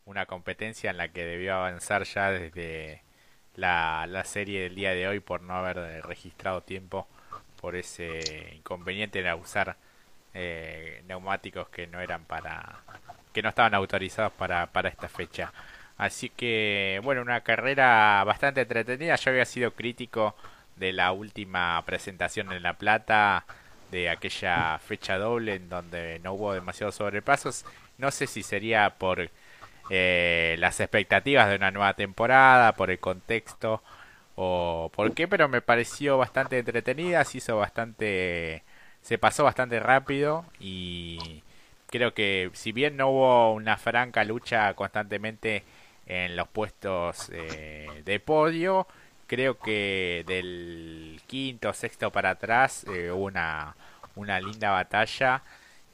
una 0.06 0.26
competencia 0.26 0.90
en 0.90 0.98
la 0.98 1.10
que 1.10 1.24
debió 1.24 1.54
avanzar 1.54 2.06
ya 2.06 2.32
desde 2.32 3.04
la, 3.54 4.08
la 4.08 4.24
serie 4.24 4.62
del 4.62 4.74
día 4.74 4.96
de 4.96 5.08
hoy 5.08 5.20
por 5.20 5.44
no 5.44 5.54
haber 5.54 5.78
registrado 6.08 6.62
tiempo 6.62 7.08
por 7.62 7.76
ese 7.76 8.52
inconveniente 8.56 9.22
de 9.22 9.32
usar 9.36 9.78
eh, 10.34 11.04
neumáticos 11.08 11.70
que 11.70 11.86
no 11.86 12.02
eran 12.02 12.26
para 12.26 12.82
que 13.32 13.44
no 13.44 13.50
estaban 13.50 13.76
autorizados 13.76 14.34
para, 14.34 14.66
para 14.68 14.90
esta 14.90 15.08
fecha 15.08 15.54
así 15.98 16.30
que 16.30 17.00
bueno 17.04 17.22
una 17.22 17.42
carrera 17.42 18.24
bastante 18.26 18.62
entretenida. 18.62 19.16
Yo 19.16 19.32
había 19.32 19.46
sido 19.46 19.72
crítico 19.72 20.36
de 20.76 20.94
la 20.94 21.12
última 21.12 21.82
presentación 21.86 22.52
en 22.52 22.64
La 22.64 22.74
Plata 22.78 23.46
de 23.92 24.10
aquella 24.10 24.80
fecha 24.80 25.18
doble 25.18 25.56
en 25.56 25.70
donde 25.70 26.20
no 26.24 26.34
hubo 26.34 26.54
demasiados 26.54 26.96
sobrepasos. 26.96 27.66
No 27.98 28.12
sé 28.12 28.28
si 28.28 28.44
sería 28.44 28.96
por 28.98 29.30
eh, 29.90 30.56
las 30.60 30.80
expectativas 30.80 31.50
de 31.50 31.56
una 31.56 31.72
nueva 31.72 31.94
temporada, 31.94 32.74
por 32.74 32.92
el 32.92 33.00
contexto 33.00 33.82
o 34.36 34.92
por 34.96 35.14
qué, 35.14 35.28
pero 35.28 35.48
me 35.48 35.62
pareció 35.62 36.18
bastante 36.18 36.60
entretenida, 36.60 37.24
se 37.24 37.38
hizo 37.40 37.58
bastante, 37.58 38.64
se 39.02 39.18
pasó 39.18 39.44
bastante 39.44 39.80
rápido 39.80 40.46
y 40.60 41.44
creo 41.88 42.14
que 42.14 42.50
si 42.54 42.72
bien 42.72 42.98
no 42.98 43.10
hubo 43.10 43.54
una 43.54 43.78
franca 43.78 44.24
lucha 44.24 44.74
constantemente 44.74 45.64
en 46.08 46.36
los 46.36 46.48
puestos 46.48 47.30
eh, 47.34 48.04
de 48.06 48.20
podio, 48.20 48.88
creo 49.28 49.58
que 49.58 50.24
del 50.28 51.22
quinto, 51.28 51.74
sexto 51.74 52.12
para 52.12 52.32
atrás 52.32 52.86
eh, 52.88 53.12
hubo 53.12 53.26
una, 53.26 53.76
una 54.16 54.40
linda 54.40 54.72
batalla 54.72 55.42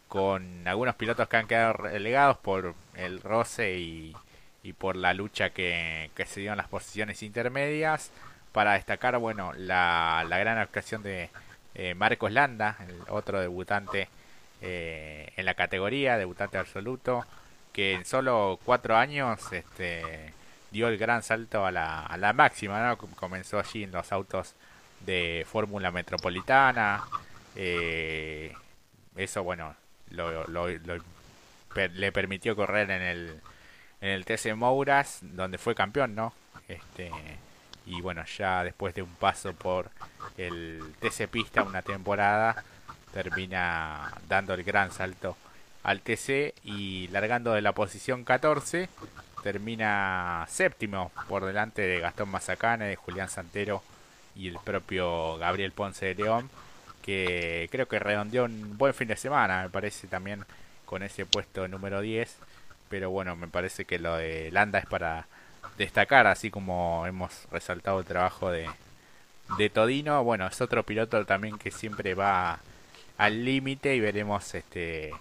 con 0.08 0.68
algunos 0.68 0.96
pilotos 0.96 1.28
que 1.30 1.38
han 1.38 1.48
quedado 1.48 1.74
relegados 1.74 2.38
por 2.38 2.76
el 2.96 3.22
roce 3.22 3.78
y, 3.78 4.16
y 4.64 4.74
por 4.74 4.98
la 4.98 5.14
lucha 5.14 5.52
que, 5.52 6.12
que 6.16 6.26
se 6.26 6.42
dio 6.42 6.52
en 6.52 6.58
las 6.58 6.68
posiciones 6.68 7.24
intermedias. 7.24 8.12
Para 8.52 8.74
destacar, 8.74 9.18
bueno, 9.18 9.54
la, 9.54 10.26
la 10.28 10.38
gran 10.38 10.58
actuación 10.58 11.04
de 11.04 11.30
eh, 11.74 11.94
Marcos 11.96 12.34
Landa, 12.34 12.76
el 12.86 13.02
otro 13.08 13.40
debutante 13.40 14.10
eh, 14.62 15.32
en 15.38 15.46
la 15.46 15.54
categoría, 15.54 16.18
debutante 16.18 16.58
absoluto, 16.58 17.26
que 17.74 17.94
en 17.94 18.06
solo 18.06 18.60
cuatro 18.64 18.98
años 18.98 19.52
este, 19.52 20.34
dio 20.72 20.88
el 20.88 20.98
gran 20.98 21.24
salto 21.24 21.66
a 21.66 21.72
la, 21.72 22.06
a 22.06 22.18
la 22.18 22.34
máxima, 22.34 22.86
¿no? 22.86 22.98
Comenzó 22.98 23.60
allí 23.60 23.84
en 23.84 23.92
los 23.92 24.12
autos 24.12 24.56
de 25.06 25.46
Fórmula 25.50 25.92
Metropolitana. 25.92 27.04
Eh, 27.56 28.54
eso, 29.16 29.44
bueno, 29.44 29.76
lo, 30.10 30.46
lo, 30.48 30.68
le 31.76 32.12
permitió 32.12 32.56
correr 32.56 32.90
en 32.92 33.02
el, 33.02 33.42
en 34.02 34.10
el 34.10 34.26
TC 34.26 34.56
Mouras, 34.56 35.20
donde 35.22 35.58
fue 35.58 35.76
campeón, 35.76 36.16
¿no? 36.16 36.34
Este, 36.68 37.12
y 37.86 38.02
bueno, 38.02 38.24
ya 38.26 38.64
después 38.64 38.94
de 38.94 39.02
un 39.02 39.14
paso 39.16 39.54
por 39.54 39.90
el 40.38 40.94
TC 41.00 41.28
Pista 41.28 41.64
una 41.64 41.82
temporada, 41.82 42.64
termina 43.14 44.14
dando 44.28 44.54
el 44.54 44.64
gran 44.64 44.92
salto 44.92 45.36
al 45.84 46.02
TC 46.02 46.54
y 46.64 47.08
largando 47.10 47.54
de 47.54 47.62
la 47.62 47.74
posición 47.74 48.24
14, 48.24 48.90
termina 49.44 50.46
séptimo 50.48 51.12
por 51.28 51.46
delante 51.46 51.82
de 51.82 52.00
Gastón 52.00 52.30
Mazacane, 52.30 52.86
de 52.86 52.96
Julián 52.96 53.30
Santero 53.30 53.82
y 54.36 54.48
el 54.48 54.58
propio 54.64 55.38
Gabriel 55.38 55.72
Ponce 55.72 56.08
de 56.08 56.16
León, 56.16 56.50
que 57.02 57.68
creo 57.72 57.88
que 57.88 58.00
redondeó 58.00 58.46
un 58.46 58.78
buen 58.78 58.94
fin 58.94 59.08
de 59.08 59.18
semana, 59.18 59.64
me 59.64 59.70
parece 59.70 60.08
también 60.08 60.46
con 60.86 61.04
ese 61.04 61.26
puesto 61.26 61.68
número 61.68 62.02
10, 62.02 62.38
pero 62.90 63.10
bueno, 63.10 63.36
me 63.36 63.48
parece 63.48 63.86
que 63.86 64.00
lo 64.00 64.18
de 64.18 64.52
Landa 64.52 64.80
es 64.80 64.86
para 64.86 65.26
destacar, 65.78 66.28
así 66.28 66.52
como 66.52 67.06
hemos 67.08 67.48
resaltado 67.52 68.00
el 68.00 68.06
trabajo 68.06 68.52
de, 68.52 68.70
de 69.58 69.70
Todino, 69.70 70.24
bueno, 70.24 70.48
es 70.48 70.62
otro 70.62 70.84
piloto 70.84 71.26
también 71.26 71.58
que 71.58 71.72
siempre 71.72 72.14
va 72.14 72.60
al 73.18 73.46
límite 73.46 73.96
y 73.96 74.00
veremos 74.00 74.54
este 74.54 75.14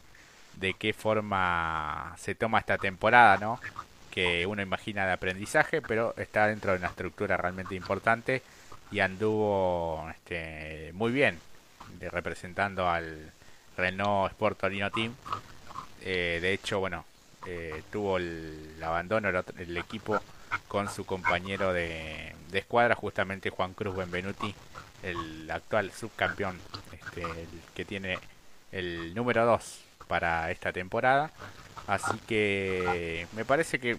de 0.55 0.75
qué 0.75 0.93
forma 0.93 2.15
se 2.19 2.35
toma 2.35 2.59
esta 2.59 2.79
temporada, 2.79 3.39
¿no? 3.39 3.61
Que 4.11 4.47
uno 4.47 4.63
imagina 4.63 5.07
de 5.07 5.13
aprendizaje, 5.13 5.81
pero 5.83 6.15
está 6.17 6.47
dentro 6.47 6.73
de 6.73 6.79
una 6.79 6.89
estructura 6.89 7.37
realmente 7.37 7.75
importante 7.75 8.43
y 8.91 9.01
anduvo 9.01 10.09
este, 10.11 10.91
muy 10.95 11.13
bien 11.13 11.39
representando 12.01 12.89
al 12.89 13.33
Renault 13.77 14.33
Sport 14.33 14.59
Torino 14.59 14.91
Team. 14.91 15.15
Eh, 16.03 16.39
de 16.41 16.53
hecho, 16.53 16.81
bueno, 16.81 17.05
eh, 17.47 17.83
tuvo 17.91 18.17
el, 18.17 18.77
abandono 18.83 19.29
el, 19.29 19.77
equipo 19.77 20.21
con 20.69 20.89
su 20.89 21.05
compañero 21.05 21.73
de, 21.73 22.35
de 22.51 22.59
escuadra, 22.59 22.95
justamente 22.95 23.51
Juan 23.51 23.75
Cruz 23.75 23.97
Benvenuti, 23.97 24.55
el 25.03 25.51
actual 25.51 25.93
subcampeón, 25.93 26.59
este, 26.93 27.23
el 27.23 27.49
que 27.75 27.85
tiene 27.85 28.19
el 28.73 29.15
número 29.15 29.45
2 29.47 29.89
para 30.11 30.51
esta 30.51 30.73
temporada. 30.73 31.33
Así 31.87 32.18
que 32.27 33.29
me 33.33 33.44
parece 33.44 33.79
que 33.81 33.99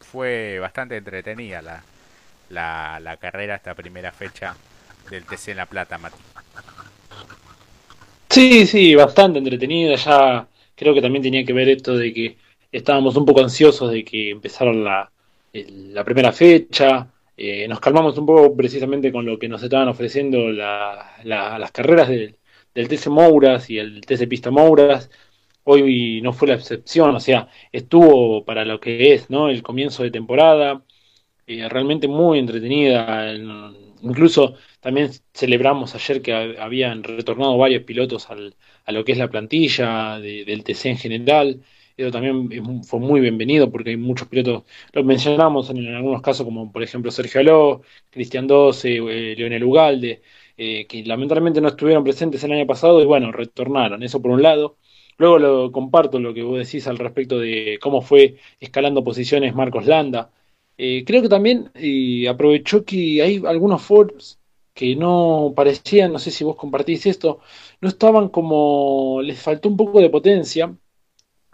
fue 0.00 0.58
bastante 0.60 0.96
entretenida 0.96 1.62
la, 1.62 1.84
la, 2.50 3.00
la 3.00 3.16
carrera, 3.18 3.56
esta 3.56 3.74
primera 3.74 4.12
fecha 4.12 4.56
del 5.10 5.24
TC 5.24 5.48
en 5.52 5.58
La 5.58 5.66
Plata, 5.66 5.98
Mati. 5.98 6.22
Sí, 8.30 8.66
sí, 8.66 8.94
bastante 8.94 9.38
entretenida. 9.38 9.94
Ya 9.96 10.48
creo 10.74 10.94
que 10.94 11.02
también 11.02 11.22
tenía 11.22 11.44
que 11.44 11.52
ver 11.52 11.68
esto 11.68 11.96
de 11.96 12.12
que 12.14 12.38
estábamos 12.72 13.16
un 13.16 13.26
poco 13.26 13.42
ansiosos 13.42 13.92
de 13.92 14.04
que 14.04 14.30
empezara 14.30 14.72
la, 14.72 15.12
la 15.52 16.04
primera 16.04 16.32
fecha. 16.32 17.08
Eh, 17.36 17.68
nos 17.68 17.80
calmamos 17.80 18.16
un 18.18 18.26
poco 18.26 18.56
precisamente 18.56 19.12
con 19.12 19.26
lo 19.26 19.38
que 19.38 19.48
nos 19.48 19.62
estaban 19.62 19.88
ofreciendo 19.88 20.50
las 20.50 21.72
carreras 21.72 22.08
del, 22.08 22.36
TC 22.74 23.08
Mouras 23.10 23.70
y 23.70 23.78
el 23.78 24.00
TC 24.02 24.28
Pista 24.28 24.50
Mouras. 24.50 25.10
Hoy 25.64 26.20
no 26.22 26.32
fue 26.32 26.48
la 26.48 26.54
excepción, 26.54 27.14
o 27.14 27.20
sea, 27.20 27.48
estuvo 27.72 28.44
para 28.44 28.64
lo 28.64 28.80
que 28.80 29.14
es, 29.14 29.30
¿no? 29.30 29.48
El 29.48 29.62
comienzo 29.62 30.02
de 30.02 30.10
temporada, 30.10 30.84
eh, 31.46 31.68
realmente 31.68 32.08
muy 32.08 32.38
entretenida. 32.38 33.32
Incluso 34.02 34.56
también 34.80 35.10
celebramos 35.32 35.94
ayer 35.94 36.22
que 36.22 36.32
habían 36.58 37.04
retornado 37.04 37.56
varios 37.58 37.84
pilotos 37.84 38.30
al, 38.30 38.56
a 38.84 38.92
lo 38.92 39.04
que 39.04 39.12
es 39.12 39.18
la 39.18 39.30
plantilla 39.30 40.18
del 40.20 40.64
TC 40.64 40.86
en 40.90 40.98
general. 40.98 41.62
Eso 41.96 42.10
también 42.10 42.82
fue 42.84 43.00
muy 43.00 43.20
bienvenido 43.20 43.70
porque 43.70 43.90
hay 43.90 43.96
muchos 43.96 44.28
pilotos, 44.28 44.64
lo 44.92 45.04
mencionamos 45.04 45.68
en, 45.70 45.86
algunos 45.94 46.22
casos 46.22 46.44
como 46.46 46.72
por 46.72 46.82
ejemplo 46.82 47.10
Sergio 47.10 47.40
Aló, 47.40 47.82
Cristian 48.10 48.46
Doce, 48.46 48.96
eh, 48.96 49.34
Leonel 49.36 49.64
Ugalde, 49.64 50.22
eh, 50.62 50.86
que 50.86 51.04
lamentablemente 51.04 51.60
no 51.60 51.68
estuvieron 51.68 52.04
presentes 52.04 52.42
el 52.44 52.52
año 52.52 52.66
pasado 52.66 53.00
y 53.02 53.06
bueno, 53.06 53.32
retornaron, 53.32 54.02
eso 54.02 54.20
por 54.22 54.30
un 54.32 54.42
lado. 54.42 54.76
Luego 55.18 55.38
lo 55.38 55.72
comparto 55.72 56.18
lo 56.18 56.34
que 56.34 56.42
vos 56.42 56.58
decís 56.58 56.86
al 56.88 56.98
respecto 56.98 57.38
de 57.38 57.78
cómo 57.82 58.00
fue 58.02 58.36
escalando 58.60 59.04
posiciones 59.04 59.54
Marcos 59.54 59.86
Landa. 59.86 60.30
Eh, 60.78 61.04
creo 61.06 61.22
que 61.22 61.28
también 61.28 61.70
aprovechó 62.28 62.84
que 62.84 63.22
hay 63.22 63.42
algunos 63.46 63.82
Fords 63.82 64.38
que 64.74 64.96
no 64.96 65.52
parecían, 65.54 66.12
no 66.12 66.18
sé 66.18 66.30
si 66.30 66.44
vos 66.44 66.56
compartís 66.56 67.06
esto, 67.06 67.40
no 67.80 67.88
estaban 67.88 68.28
como, 68.28 69.20
les 69.22 69.40
faltó 69.40 69.68
un 69.68 69.76
poco 69.76 70.00
de 70.00 70.10
potencia 70.10 70.74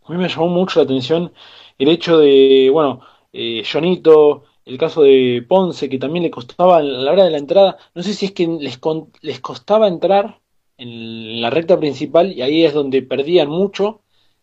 a 0.08 0.12
mí 0.12 0.18
me 0.18 0.28
llamó 0.28 0.48
mucho 0.48 0.80
la 0.80 0.84
atención 0.84 1.32
el 1.78 1.88
hecho 1.88 2.18
de, 2.18 2.70
bueno, 2.72 3.00
eh, 3.32 3.62
Jonito, 3.70 4.44
el 4.68 4.78
caso 4.78 5.02
de 5.02 5.44
Ponce, 5.48 5.88
que 5.88 5.98
también 5.98 6.24
le 6.24 6.30
costaba 6.30 6.78
a 6.78 6.82
la 6.82 7.12
hora 7.12 7.24
de 7.24 7.30
la 7.30 7.38
entrada, 7.38 7.78
no 7.94 8.02
sé 8.02 8.14
si 8.14 8.26
es 8.26 8.32
que 8.32 8.46
les, 8.46 8.78
les 9.22 9.40
costaba 9.40 9.88
entrar 9.88 10.40
en 10.76 11.40
la 11.40 11.50
recta 11.50 11.78
principal 11.78 12.32
y 12.32 12.42
ahí 12.42 12.64
es 12.64 12.74
donde 12.74 13.02
perdían 13.02 13.48
mucho 13.48 14.02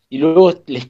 y 0.09 0.17
luego 0.19 0.53
les 0.67 0.89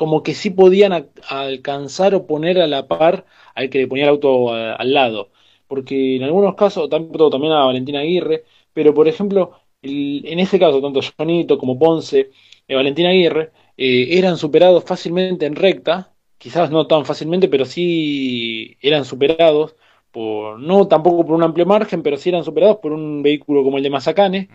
como 0.00 0.22
que 0.22 0.34
sí 0.34 0.50
podían 0.50 1.10
alcanzar 1.28 2.14
o 2.14 2.26
poner 2.26 2.58
a 2.60 2.66
la 2.66 2.88
par 2.88 3.26
al 3.54 3.68
que 3.70 3.80
le 3.80 3.86
ponía 3.86 4.04
el 4.04 4.10
auto 4.10 4.50
al 4.52 4.94
lado. 4.94 5.30
Porque 5.66 6.16
en 6.16 6.22
algunos 6.22 6.54
casos, 6.54 6.88
también 6.88 7.52
a 7.52 7.64
Valentina 7.66 8.00
Aguirre, 8.00 8.44
pero 8.72 8.94
por 8.94 9.08
ejemplo, 9.08 9.52
en 9.82 10.38
ese 10.38 10.58
caso, 10.58 10.80
tanto 10.80 11.00
Jonito 11.18 11.58
como 11.58 11.78
Ponce, 11.78 12.30
y 12.66 12.74
Valentina 12.74 13.10
Aguirre, 13.10 13.52
eh, 13.76 14.08
eran 14.18 14.36
superados 14.38 14.84
fácilmente 14.84 15.46
en 15.46 15.56
recta, 15.56 16.09
quizás 16.40 16.70
no 16.70 16.86
tan 16.86 17.04
fácilmente, 17.04 17.48
pero 17.48 17.66
sí 17.66 18.78
eran 18.80 19.04
superados 19.04 19.76
por, 20.10 20.58
no 20.58 20.88
tampoco 20.88 21.26
por 21.26 21.36
un 21.36 21.42
amplio 21.42 21.66
margen, 21.66 22.02
pero 22.02 22.16
sí 22.16 22.30
eran 22.30 22.44
superados 22.44 22.78
por 22.78 22.92
un 22.92 23.22
vehículo 23.22 23.62
como 23.62 23.76
el 23.76 23.82
de 23.82 23.90
Mazacane. 23.90 24.48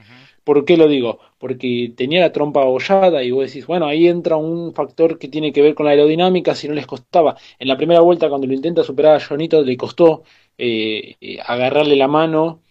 ¿Por 0.43 0.65
qué 0.65 0.77
lo 0.77 0.87
digo? 0.87 1.19
Porque 1.37 1.93
tenía 1.95 2.21
la 2.21 2.31
trompa 2.31 2.63
abollada 2.63 3.23
y 3.23 3.29
vos 3.29 3.45
decís, 3.45 3.67
bueno, 3.67 3.85
ahí 3.85 4.07
entra 4.07 4.35
un 4.35 4.73
factor 4.73 5.19
que 5.19 5.27
tiene 5.27 5.53
que 5.53 5.61
ver 5.61 5.75
con 5.75 5.85
la 5.85 5.91
aerodinámica, 5.91 6.55
si 6.55 6.67
no 6.67 6.73
les 6.73 6.87
costaba. 6.87 7.35
En 7.59 7.67
la 7.67 7.77
primera 7.77 8.01
vuelta, 8.01 8.29
cuando 8.29 8.47
lo 8.47 8.53
intenta 8.53 8.83
superar 8.83 9.15
a 9.15 9.19
Jonito, 9.19 9.61
le 9.61 9.77
costó 9.77 10.23
eh, 10.57 11.15
eh, 11.21 11.37
agarrarle 11.45 11.95
la 11.95 12.07
mano 12.07 12.61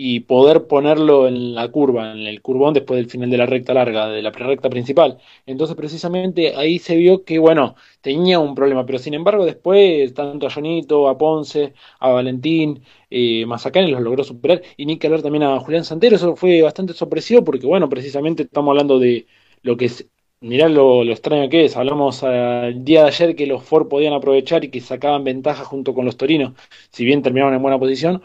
y 0.00 0.20
poder 0.20 0.68
ponerlo 0.68 1.26
en 1.26 1.56
la 1.56 1.68
curva, 1.68 2.12
en 2.12 2.20
el 2.28 2.40
curvón 2.40 2.72
después 2.72 2.98
del 2.98 3.10
final 3.10 3.30
de 3.30 3.36
la 3.36 3.46
recta 3.46 3.74
larga, 3.74 4.08
de 4.08 4.22
la 4.22 4.30
recta 4.30 4.70
principal. 4.70 5.18
Entonces 5.44 5.74
precisamente 5.76 6.54
ahí 6.54 6.78
se 6.78 6.94
vio 6.94 7.24
que, 7.24 7.40
bueno, 7.40 7.74
tenía 8.00 8.38
un 8.38 8.54
problema, 8.54 8.86
pero 8.86 9.00
sin 9.00 9.14
embargo 9.14 9.44
después 9.44 10.14
tanto 10.14 10.46
a 10.46 10.50
Jonito, 10.50 11.08
a 11.08 11.18
Ponce, 11.18 11.74
a 11.98 12.10
Valentín, 12.10 12.84
eh, 13.10 13.44
Mazacane 13.46 13.88
los 13.88 14.00
logró 14.00 14.22
superar 14.22 14.62
y 14.76 14.86
ni 14.86 14.98
que 14.98 15.08
hablar 15.08 15.22
también 15.22 15.42
a 15.42 15.58
Julián 15.58 15.84
Santero, 15.84 16.14
eso 16.14 16.36
fue 16.36 16.62
bastante 16.62 16.92
sorpresivo 16.92 17.42
porque, 17.42 17.66
bueno, 17.66 17.88
precisamente 17.88 18.44
estamos 18.44 18.70
hablando 18.70 19.00
de 19.00 19.26
lo 19.62 19.76
que 19.76 19.86
es 19.86 20.08
Mirá 20.40 20.68
lo, 20.68 21.02
lo, 21.02 21.10
extraño 21.10 21.48
que 21.48 21.64
es. 21.64 21.76
Hablamos 21.76 22.22
el 22.22 22.84
día 22.84 23.02
de 23.02 23.08
ayer 23.08 23.34
que 23.34 23.46
los 23.48 23.64
Ford 23.64 23.88
podían 23.88 24.12
aprovechar 24.12 24.64
y 24.64 24.70
que 24.70 24.80
sacaban 24.80 25.24
ventaja 25.24 25.64
junto 25.64 25.94
con 25.94 26.04
los 26.04 26.16
Torinos, 26.16 26.52
si 26.92 27.04
bien 27.04 27.22
terminaron 27.22 27.54
en 27.54 27.62
buena 27.62 27.76
posición 27.76 28.22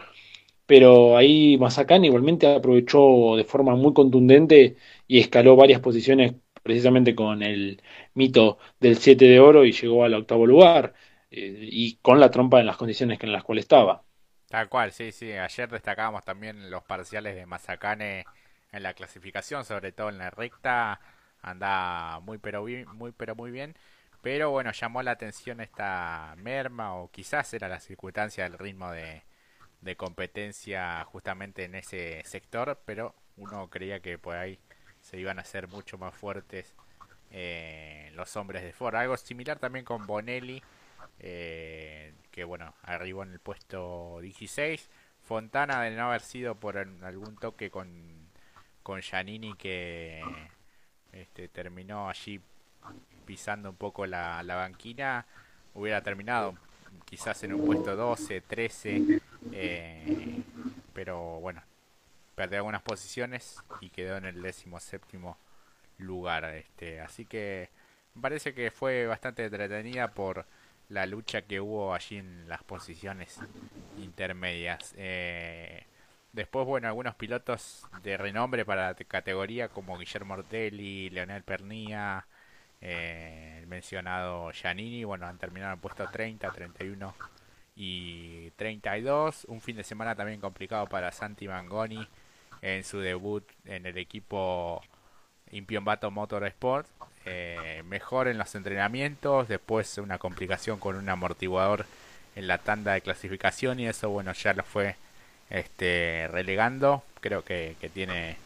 pero 0.66 1.18
ahí 1.18 1.57
Mazacán 1.57 2.05
igualmente 2.05 2.47
aprovechó 2.53 3.36
de 3.36 3.43
forma 3.43 3.76
muy 3.76 3.93
contundente 3.93 4.78
y 5.07 5.20
escaló 5.20 5.55
varias 5.55 5.82
posiciones 5.82 6.36
precisamente 6.64 7.16
con 7.16 7.43
el 7.43 7.82
mito 8.14 8.57
del 8.80 8.97
7 8.97 9.26
de 9.26 9.39
oro 9.39 9.66
y 9.66 9.74
llegó 9.74 10.05
al 10.05 10.14
octavo 10.14 10.47
lugar 10.47 10.93
eh, 11.30 11.59
y 11.61 11.97
con 11.97 12.20
la 12.20 12.32
trompa 12.32 12.59
en 12.59 12.66
las 12.68 12.78
condiciones 12.78 13.20
en 13.22 13.32
las 13.34 13.43
cuales 13.43 13.64
estaba. 13.66 14.03
Tal 14.49 14.70
cual, 14.70 14.91
sí, 14.91 15.11
sí. 15.11 15.32
Ayer 15.34 15.70
destacábamos 15.70 16.24
también 16.24 16.70
los 16.70 16.84
parciales 16.84 17.36
de 17.36 17.45
Mazacane 17.45 18.26
en 18.72 18.84
la 18.84 18.93
clasificación, 18.93 19.66
sobre 19.66 19.91
todo 19.91 20.09
en 20.09 20.18
la 20.20 20.30
recta. 20.30 20.99
Anda 21.41 22.20
muy 22.22 22.38
pero, 22.38 22.66
muy, 22.93 23.11
pero 23.11 23.36
muy 23.36 23.51
bien. 23.51 23.76
Pero 24.22 24.51
bueno, 24.51 24.72
llamó 24.72 25.03
la 25.03 25.11
atención 25.11 25.59
esta 25.59 26.36
merma 26.38 26.95
o 26.95 27.11
quizás 27.11 27.53
era 27.53 27.68
la 27.68 27.80
circunstancia 27.80 28.43
del 28.45 28.57
ritmo 28.57 28.91
de, 28.91 29.24
de 29.84 29.96
competencia 29.96 31.04
justamente 31.06 31.66
en 31.66 31.76
ese 31.76 32.24
sector, 32.26 32.80
pero 32.86 33.16
uno 33.38 33.70
creía 33.70 34.00
que 34.00 34.18
por 34.18 34.36
ahí 34.36 34.60
se 35.02 35.20
iban 35.20 35.38
a 35.38 35.42
hacer 35.42 35.68
mucho 35.68 35.98
más 35.98 36.16
fuertes 36.16 36.74
eh, 37.32 38.12
los 38.16 38.36
hombres 38.38 38.64
de 38.64 38.74
Ford. 38.74 38.96
Algo 38.96 39.18
similar 39.18 39.60
también 39.60 39.86
con 39.86 40.06
Bonelli, 40.06 40.64
eh, 41.20 42.14
que 42.32 42.44
bueno, 42.44 42.74
arribó 42.84 43.24
en 43.24 43.34
el 43.34 43.40
puesto 43.40 44.20
16. 44.22 44.90
Fontana 45.24 45.82
de 45.82 45.92
no 45.92 46.08
haber 46.08 46.22
sido 46.22 46.56
por 46.56 46.78
algún 46.78 47.36
toque 47.38 47.70
con, 47.70 48.30
con 48.84 49.02
Giannini 49.02 49.56
que 49.56 50.22
este, 51.12 51.48
terminó 51.48 52.10
allí 52.10 52.42
pisando 53.26 53.70
un 53.70 53.78
poco 53.78 54.06
la, 54.06 54.44
la 54.44 54.56
banquina, 54.56 55.26
hubiera 55.74 56.02
terminado 56.02 56.56
quizás 57.06 57.44
en 57.44 57.54
un 57.54 57.66
puesto 57.66 57.96
12, 57.96 58.42
13, 58.42 59.22
eh, 59.52 60.41
pero 60.94 61.39
bueno, 61.39 61.62
perdió 62.36 62.58
algunas 62.60 62.82
posiciones 62.82 63.62
y 63.82 63.89
quedó 63.89 64.18
en 64.18 64.26
el 64.26 64.41
décimo 64.41 64.80
séptimo 64.80 65.38
lugar. 65.98 66.46
Este, 66.46 67.02
así 67.02 67.26
que 67.26 67.70
me 68.16 68.22
parece 68.22 68.54
que 68.54 68.72
fue 68.72 69.08
bastante 69.08 69.46
entretenida 69.46 70.10
por 70.10 70.46
la 70.89 71.06
lucha 71.06 71.44
que 71.44 71.60
hubo 71.60 71.94
allí 71.94 72.18
en 72.18 72.48
las 72.48 72.64
posiciones 72.64 73.39
intermedias. 73.98 74.94
Eh, 74.98 75.86
después, 76.32 76.66
bueno, 76.66 76.88
algunos 76.88 77.16
pilotos 77.16 77.86
de 78.04 78.18
renombre 78.18 78.66
para 78.66 78.89
la 78.89 78.96
categoría 78.96 79.70
como 79.70 79.98
Guillermo 79.98 80.36
Ortelli, 80.36 81.10
Leonel 81.10 81.44
Pernía, 81.44 82.28
eh, 82.82 83.60
el 83.60 83.68
mencionado 83.68 84.52
Giannini, 84.52 85.04
bueno, 85.04 85.26
han 85.26 85.38
terminado 85.38 85.74
en 85.74 85.80
puesto 85.80 86.08
30, 86.10 86.52
31 86.52 87.16
y 87.76 88.51
32. 88.51 89.45
Un 89.47 89.61
fin 89.61 89.76
de 89.76 89.84
semana 89.84 90.15
también 90.15 90.39
complicado 90.39 90.88
para 90.88 91.11
Santi 91.11 91.47
Mangoni 91.47 92.07
en 92.61 92.84
su 92.84 92.99
debut 92.99 93.43
en 93.65 93.86
el 93.86 93.97
equipo 93.97 94.82
Impiombato 95.51 96.11
Motorsport. 96.11 96.88
Eh, 97.26 97.84
mejor 97.86 98.28
en 98.28 98.38
los 98.38 98.53
entrenamientos, 98.55 99.47
después 99.47 99.97
una 99.97 100.17
complicación 100.17 100.80
con 100.80 100.97
un 100.97 101.07
amortiguador 101.07 101.86
en 102.36 102.47
la 102.47 102.57
tanda 102.57 102.93
de 102.93 103.01
clasificación 103.01 103.80
y 103.80 103.88
eso 103.88 104.09
bueno 104.09 104.34
ya 104.34 104.53
lo 104.53 104.63
fue 104.63 104.95
este 105.49 106.28
relegando 106.32 107.03
creo 107.21 107.43
que, 107.43 107.76
tiene 107.93 108.38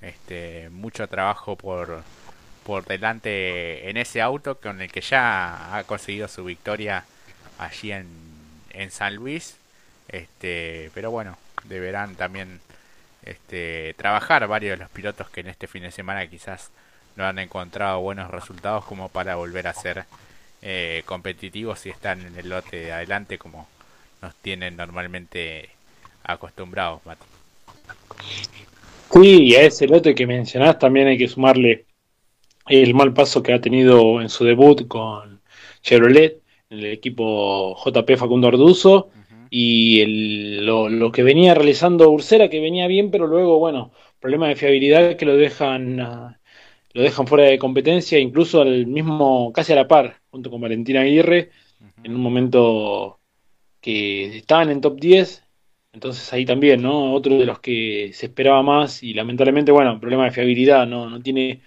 este 0.00 0.70
mucho 0.70 1.08
trabajo 1.08 1.56
por 1.56 2.02
por 2.64 2.84
delante 2.86 3.90
en 3.90 3.96
ese 3.96 4.22
auto 4.22 4.58
con 4.60 4.80
el 4.80 4.90
que 4.90 5.00
ya 5.00 5.76
ha 5.76 5.84
conseguido 5.84 6.28
su 6.28 6.44
victoria 6.44 7.04
allí 7.58 7.92
en, 7.92 8.33
en 8.74 8.90
San 8.90 9.16
Luis 9.16 9.56
este 10.08 10.90
pero 10.94 11.10
bueno 11.10 11.36
deberán 11.64 12.14
también 12.14 12.60
este, 13.24 13.94
trabajar 13.94 14.46
varios 14.46 14.78
de 14.78 14.84
los 14.84 14.90
pilotos 14.92 15.30
que 15.30 15.40
en 15.40 15.48
este 15.48 15.66
fin 15.66 15.82
de 15.82 15.90
semana 15.90 16.26
quizás 16.26 16.70
no 17.16 17.24
han 17.24 17.38
encontrado 17.38 18.00
buenos 18.00 18.30
resultados 18.30 18.84
como 18.84 19.08
para 19.08 19.36
volver 19.36 19.66
a 19.66 19.74
ser 19.74 20.04
eh, 20.62 21.02
competitivos 21.06 21.86
y 21.86 21.90
están 21.90 22.20
en 22.20 22.36
el 22.36 22.48
lote 22.48 22.76
de 22.76 22.92
adelante 22.92 23.38
como 23.38 23.68
nos 24.20 24.34
tienen 24.36 24.76
normalmente 24.76 25.70
acostumbrados. 26.22 27.00
Sí, 29.12 29.44
y 29.44 29.54
a 29.54 29.62
ese 29.62 29.86
lote 29.86 30.14
que 30.14 30.26
mencionás 30.26 30.78
también 30.78 31.06
hay 31.06 31.18
que 31.18 31.28
sumarle 31.28 31.84
el 32.66 32.94
mal 32.94 33.12
paso 33.12 33.42
que 33.42 33.52
ha 33.52 33.60
tenido 33.60 34.20
en 34.20 34.28
su 34.28 34.44
debut 34.44 34.88
con 34.88 35.40
Chevrolet, 35.82 36.40
en 36.74 36.80
el 36.80 36.92
equipo 36.92 37.76
JP 37.84 38.16
Facundo 38.16 38.48
Arduzo, 38.48 39.10
y 39.50 40.00
el, 40.00 40.66
lo, 40.66 41.12
que 41.12 41.22
venía 41.22 41.54
realizando 41.54 42.10
Ursera, 42.10 42.50
que 42.50 42.60
venía 42.60 42.88
bien, 42.88 43.10
pero 43.10 43.26
luego, 43.26 43.58
bueno, 43.58 43.92
problema 44.18 44.48
de 44.48 44.56
fiabilidad 44.56 45.16
que 45.16 45.24
lo 45.24 45.36
dejan, 45.36 46.00
ah, 46.00 46.40
lo 46.92 47.02
dejan 47.02 47.26
fuera 47.26 47.44
de 47.44 47.58
competencia, 47.58 48.18
incluso 48.18 48.62
al 48.62 48.86
mismo, 48.86 49.52
casi 49.52 49.72
a 49.72 49.76
la 49.76 49.88
par, 49.88 50.20
junto 50.30 50.50
con 50.50 50.60
Valentina 50.60 51.02
Aguirre, 51.02 51.50
en 52.02 52.14
un 52.14 52.20
momento 52.20 53.20
que 53.80 54.38
estaban 54.38 54.70
en 54.70 54.80
top 54.80 54.98
10, 54.98 55.44
entonces 55.92 56.32
ahí 56.32 56.44
también, 56.44 56.82
¿no? 56.82 57.14
Otro 57.14 57.38
de 57.38 57.46
los 57.46 57.60
que 57.60 58.10
se 58.12 58.26
esperaba 58.26 58.62
más 58.62 59.02
y 59.02 59.14
lamentablemente, 59.14 59.70
bueno, 59.70 60.00
problema 60.00 60.24
de 60.24 60.32
fiabilidad, 60.32 60.86
no, 60.86 61.08
no 61.08 61.20
tiene 61.22 61.60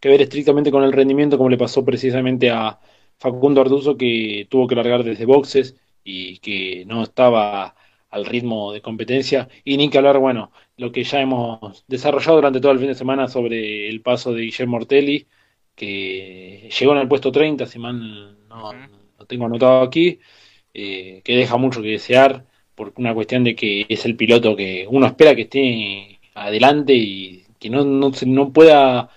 que 0.00 0.08
ver 0.08 0.22
estrictamente 0.22 0.70
con 0.70 0.82
el 0.82 0.92
rendimiento 0.92 1.36
como 1.36 1.50
le 1.50 1.56
pasó 1.58 1.84
precisamente 1.84 2.50
a 2.50 2.78
Facundo 3.18 3.60
Arduzo 3.60 3.96
que 3.96 4.46
tuvo 4.50 4.66
que 4.66 4.74
largar 4.74 5.04
desde 5.04 5.26
boxes 5.26 5.76
y 6.04 6.38
que 6.38 6.84
no 6.86 7.02
estaba 7.02 7.74
al 8.10 8.26
ritmo 8.26 8.72
de 8.72 8.80
competencia. 8.80 9.48
Y 9.64 9.76
ni 9.76 9.90
que 9.90 9.98
hablar, 9.98 10.18
bueno, 10.18 10.52
lo 10.76 10.92
que 10.92 11.04
ya 11.04 11.20
hemos 11.20 11.84
desarrollado 11.86 12.36
durante 12.36 12.60
todo 12.60 12.72
el 12.72 12.78
fin 12.78 12.88
de 12.88 12.94
semana 12.94 13.28
sobre 13.28 13.88
el 13.88 14.00
paso 14.00 14.32
de 14.32 14.42
Guillermo 14.42 14.76
Ortelli, 14.78 15.26
que 15.74 16.70
llegó 16.78 16.92
en 16.92 16.98
el 16.98 17.08
puesto 17.08 17.32
30, 17.32 17.66
si 17.66 17.78
mal 17.78 18.48
no, 18.48 18.70
tengo 19.26 19.46
anotado 19.46 19.82
aquí, 19.82 20.18
eh, 20.74 21.20
que 21.24 21.36
deja 21.36 21.56
mucho 21.56 21.82
que 21.82 21.88
desear 21.88 22.46
por 22.74 22.92
una 22.96 23.14
cuestión 23.14 23.44
de 23.44 23.54
que 23.56 23.86
es 23.88 24.04
el 24.04 24.16
piloto 24.16 24.56
que 24.56 24.86
uno 24.88 25.06
espera 25.06 25.34
que 25.34 25.42
esté 25.42 26.20
adelante 26.34 26.94
y 26.94 27.44
que 27.58 27.70
no, 27.70 27.84
no, 27.84 28.12
no 28.26 28.52
pueda 28.52 29.10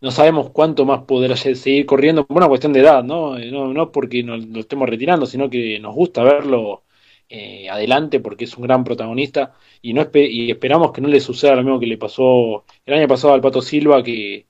no 0.00 0.10
sabemos 0.10 0.50
cuánto 0.50 0.84
más 0.84 1.02
podrá 1.04 1.36
seguir 1.36 1.86
corriendo 1.86 2.26
por 2.26 2.36
una 2.36 2.48
cuestión 2.48 2.72
de 2.72 2.80
edad, 2.80 3.02
¿no? 3.04 3.36
Eh, 3.38 3.50
no, 3.50 3.72
no 3.72 3.92
porque 3.92 4.22
nos 4.22 4.44
lo 4.46 4.60
estemos 4.60 4.88
retirando, 4.88 5.26
sino 5.26 5.50
que 5.50 5.78
nos 5.80 5.94
gusta 5.94 6.22
verlo 6.22 6.84
eh, 7.28 7.68
adelante 7.68 8.20
porque 8.20 8.44
es 8.44 8.56
un 8.56 8.64
gran 8.64 8.84
protagonista 8.84 9.54
y 9.82 9.92
no 9.92 10.08
y 10.14 10.50
esperamos 10.50 10.92
que 10.92 11.00
no 11.02 11.08
le 11.08 11.20
suceda 11.20 11.56
lo 11.56 11.62
mismo 11.62 11.80
que 11.80 11.86
le 11.86 11.98
pasó 11.98 12.64
el 12.86 12.94
año 12.94 13.08
pasado 13.08 13.34
al 13.34 13.40
Pato 13.42 13.60
Silva, 13.62 14.02
que 14.02 14.46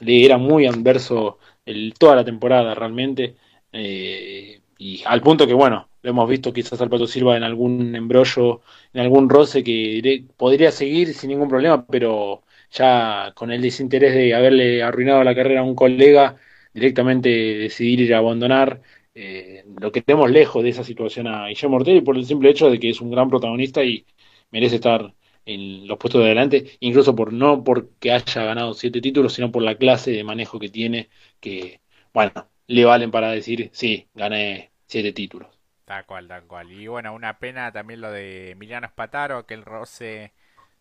le 0.00 0.24
era 0.24 0.38
muy 0.38 0.66
adverso 0.66 1.38
el, 1.64 1.94
toda 1.98 2.16
la 2.16 2.24
temporada 2.24 2.74
realmente, 2.74 3.36
eh, 3.72 4.60
y 4.78 5.02
al 5.04 5.20
punto 5.22 5.46
que, 5.46 5.54
bueno, 5.54 5.88
lo 6.02 6.10
hemos 6.10 6.28
visto 6.28 6.52
quizás 6.52 6.80
al 6.80 6.90
Pato 6.90 7.06
Silva 7.06 7.36
en 7.36 7.42
algún 7.42 7.94
embrollo, 7.94 8.62
en 8.92 9.00
algún 9.02 9.28
roce 9.28 9.62
que 9.64 10.24
podría 10.36 10.72
seguir 10.72 11.14
sin 11.14 11.30
ningún 11.30 11.48
problema, 11.48 11.86
pero 11.86 12.42
ya 12.70 13.32
con 13.34 13.50
el 13.52 13.62
desinterés 13.62 14.14
de 14.14 14.34
haberle 14.34 14.82
arruinado 14.82 15.24
la 15.24 15.34
carrera 15.34 15.60
a 15.60 15.64
un 15.64 15.74
colega, 15.74 16.36
directamente 16.72 17.28
decidir 17.30 18.00
ir 18.00 18.14
a 18.14 18.18
abandonar. 18.18 18.82
Eh, 19.14 19.64
lo 19.80 19.90
que 19.92 20.02
tenemos 20.02 20.30
lejos 20.30 20.62
de 20.62 20.70
esa 20.70 20.84
situación 20.84 21.26
a 21.26 21.48
Guillermo 21.48 21.76
Ortega 21.76 22.00
por 22.02 22.16
el 22.16 22.24
simple 22.24 22.50
hecho 22.50 22.70
de 22.70 22.78
que 22.78 22.90
es 22.90 23.00
un 23.00 23.10
gran 23.10 23.28
protagonista 23.28 23.82
y 23.84 24.06
merece 24.50 24.76
estar 24.76 25.12
en 25.46 25.86
los 25.86 25.98
puestos 25.98 26.20
de 26.20 26.26
adelante, 26.26 26.76
incluso 26.80 27.14
por 27.16 27.32
no 27.32 27.64
porque 27.64 28.12
haya 28.12 28.44
ganado 28.44 28.74
siete 28.74 29.00
títulos, 29.00 29.32
sino 29.34 29.50
por 29.50 29.62
la 29.62 29.76
clase 29.76 30.12
de 30.12 30.24
manejo 30.24 30.58
que 30.58 30.68
tiene, 30.68 31.08
que, 31.40 31.80
bueno, 32.12 32.32
le 32.66 32.84
valen 32.84 33.10
para 33.10 33.30
decir, 33.32 33.70
sí, 33.72 34.08
gané 34.14 34.70
siete 34.86 35.12
títulos. 35.12 35.48
Tal 35.84 36.06
cual, 36.06 36.28
tal 36.28 36.44
cual. 36.46 36.70
Y 36.70 36.86
bueno, 36.86 37.12
una 37.14 37.38
pena 37.38 37.72
también 37.72 38.00
lo 38.00 38.12
de 38.12 38.52
Emiliano 38.52 38.86
Espataro, 38.86 39.38
aquel 39.38 39.64
roce 39.64 40.32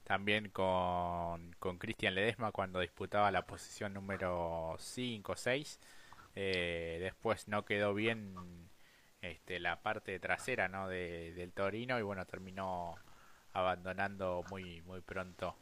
también 0.10 0.50
con, 0.50 1.54
con 1.60 1.78
Cristian 1.78 2.16
Ledesma 2.16 2.52
cuando 2.52 2.80
disputaba 2.80 3.30
la 3.30 3.44
posición 3.46 3.94
número 3.94 4.76
5 4.80 5.32
o 5.32 5.36
6. 5.36 5.80
Eh, 6.34 6.98
después 7.00 7.48
no 7.48 7.64
quedó 7.64 7.94
bien 7.94 8.34
este, 9.22 9.60
la 9.60 9.84
parte 9.84 10.20
trasera 10.20 10.68
¿no? 10.68 10.88
de, 10.88 11.32
del 11.34 11.52
Torino 11.54 12.00
y 12.00 12.02
bueno, 12.02 12.26
terminó 12.26 12.96
abandonando 13.54 14.44
muy, 14.50 14.82
muy 14.82 15.02
pronto 15.02 15.56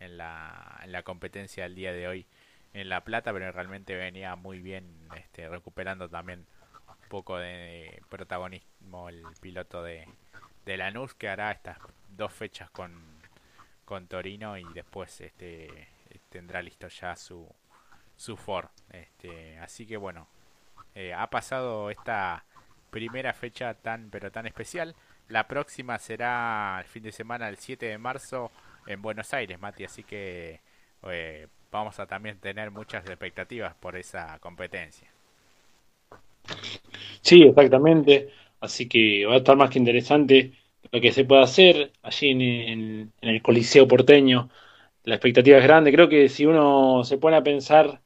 en 0.00 0.16
la, 0.16 0.80
en 0.82 0.90
la 0.90 1.04
competencia 1.04 1.62
del 1.62 1.76
día 1.76 1.92
de 1.92 2.08
hoy 2.08 2.26
en 2.72 2.88
La 2.88 3.04
Plata, 3.04 3.32
pero 3.32 3.52
realmente 3.52 3.94
venía 3.94 4.34
muy 4.34 4.58
bien 4.58 5.08
este, 5.14 5.48
recuperando 5.48 6.08
también 6.08 6.44
un 6.88 7.08
poco 7.08 7.38
de 7.38 8.02
protagonismo 8.08 9.08
el 9.08 9.22
piloto 9.40 9.84
de, 9.84 10.08
de 10.64 10.76
Lanús 10.78 11.14
que 11.14 11.28
hará 11.28 11.52
estas 11.52 11.78
dos 12.08 12.32
fechas 12.32 12.68
con 12.70 13.22
con 13.84 14.06
Torino 14.06 14.56
y 14.56 14.64
después 14.74 15.20
este 15.20 15.88
tendrá 16.30 16.62
listo 16.62 16.88
ya 16.88 17.14
su 17.16 17.48
su 18.16 18.36
Ford. 18.36 18.68
Este, 18.92 19.58
así 19.58 19.86
que 19.86 19.96
bueno, 19.96 20.28
eh, 20.94 21.12
ha 21.12 21.28
pasado 21.28 21.90
esta 21.90 22.44
primera 22.90 23.32
fecha 23.32 23.74
tan 23.74 24.10
pero 24.10 24.30
tan 24.30 24.46
especial. 24.46 24.94
La 25.28 25.48
próxima 25.48 25.98
será 25.98 26.78
el 26.80 26.86
fin 26.86 27.02
de 27.02 27.12
semana 27.12 27.48
el 27.48 27.56
7 27.56 27.86
de 27.86 27.98
marzo 27.98 28.50
en 28.86 29.00
Buenos 29.00 29.32
Aires, 29.32 29.58
Mati, 29.58 29.84
así 29.84 30.04
que 30.04 30.60
eh, 31.04 31.48
vamos 31.70 31.98
a 31.98 32.06
también 32.06 32.38
tener 32.38 32.70
muchas 32.70 33.04
expectativas 33.06 33.74
por 33.74 33.96
esa 33.96 34.38
competencia. 34.38 35.08
Sí, 37.20 37.42
exactamente. 37.42 38.30
Así 38.60 38.88
que 38.88 39.26
va 39.26 39.34
a 39.34 39.38
estar 39.38 39.56
más 39.56 39.70
que 39.70 39.78
interesante 39.78 40.52
lo 40.94 41.00
que 41.00 41.12
se 41.12 41.24
puede 41.24 41.42
hacer 41.42 41.92
allí 42.02 42.30
en, 42.30 43.12
el 43.20 43.42
Coliseo 43.42 43.88
porteño. 43.88 44.50
La 45.04 45.16
expectativa 45.16 45.58
es 45.58 45.64
grande. 45.64 45.92
Creo 45.92 46.08
que 46.08 46.28
si 46.28 46.46
uno 46.46 47.04
se 47.04 47.18
pone 47.18 47.36
a 47.36 47.42
pensar 47.42 48.02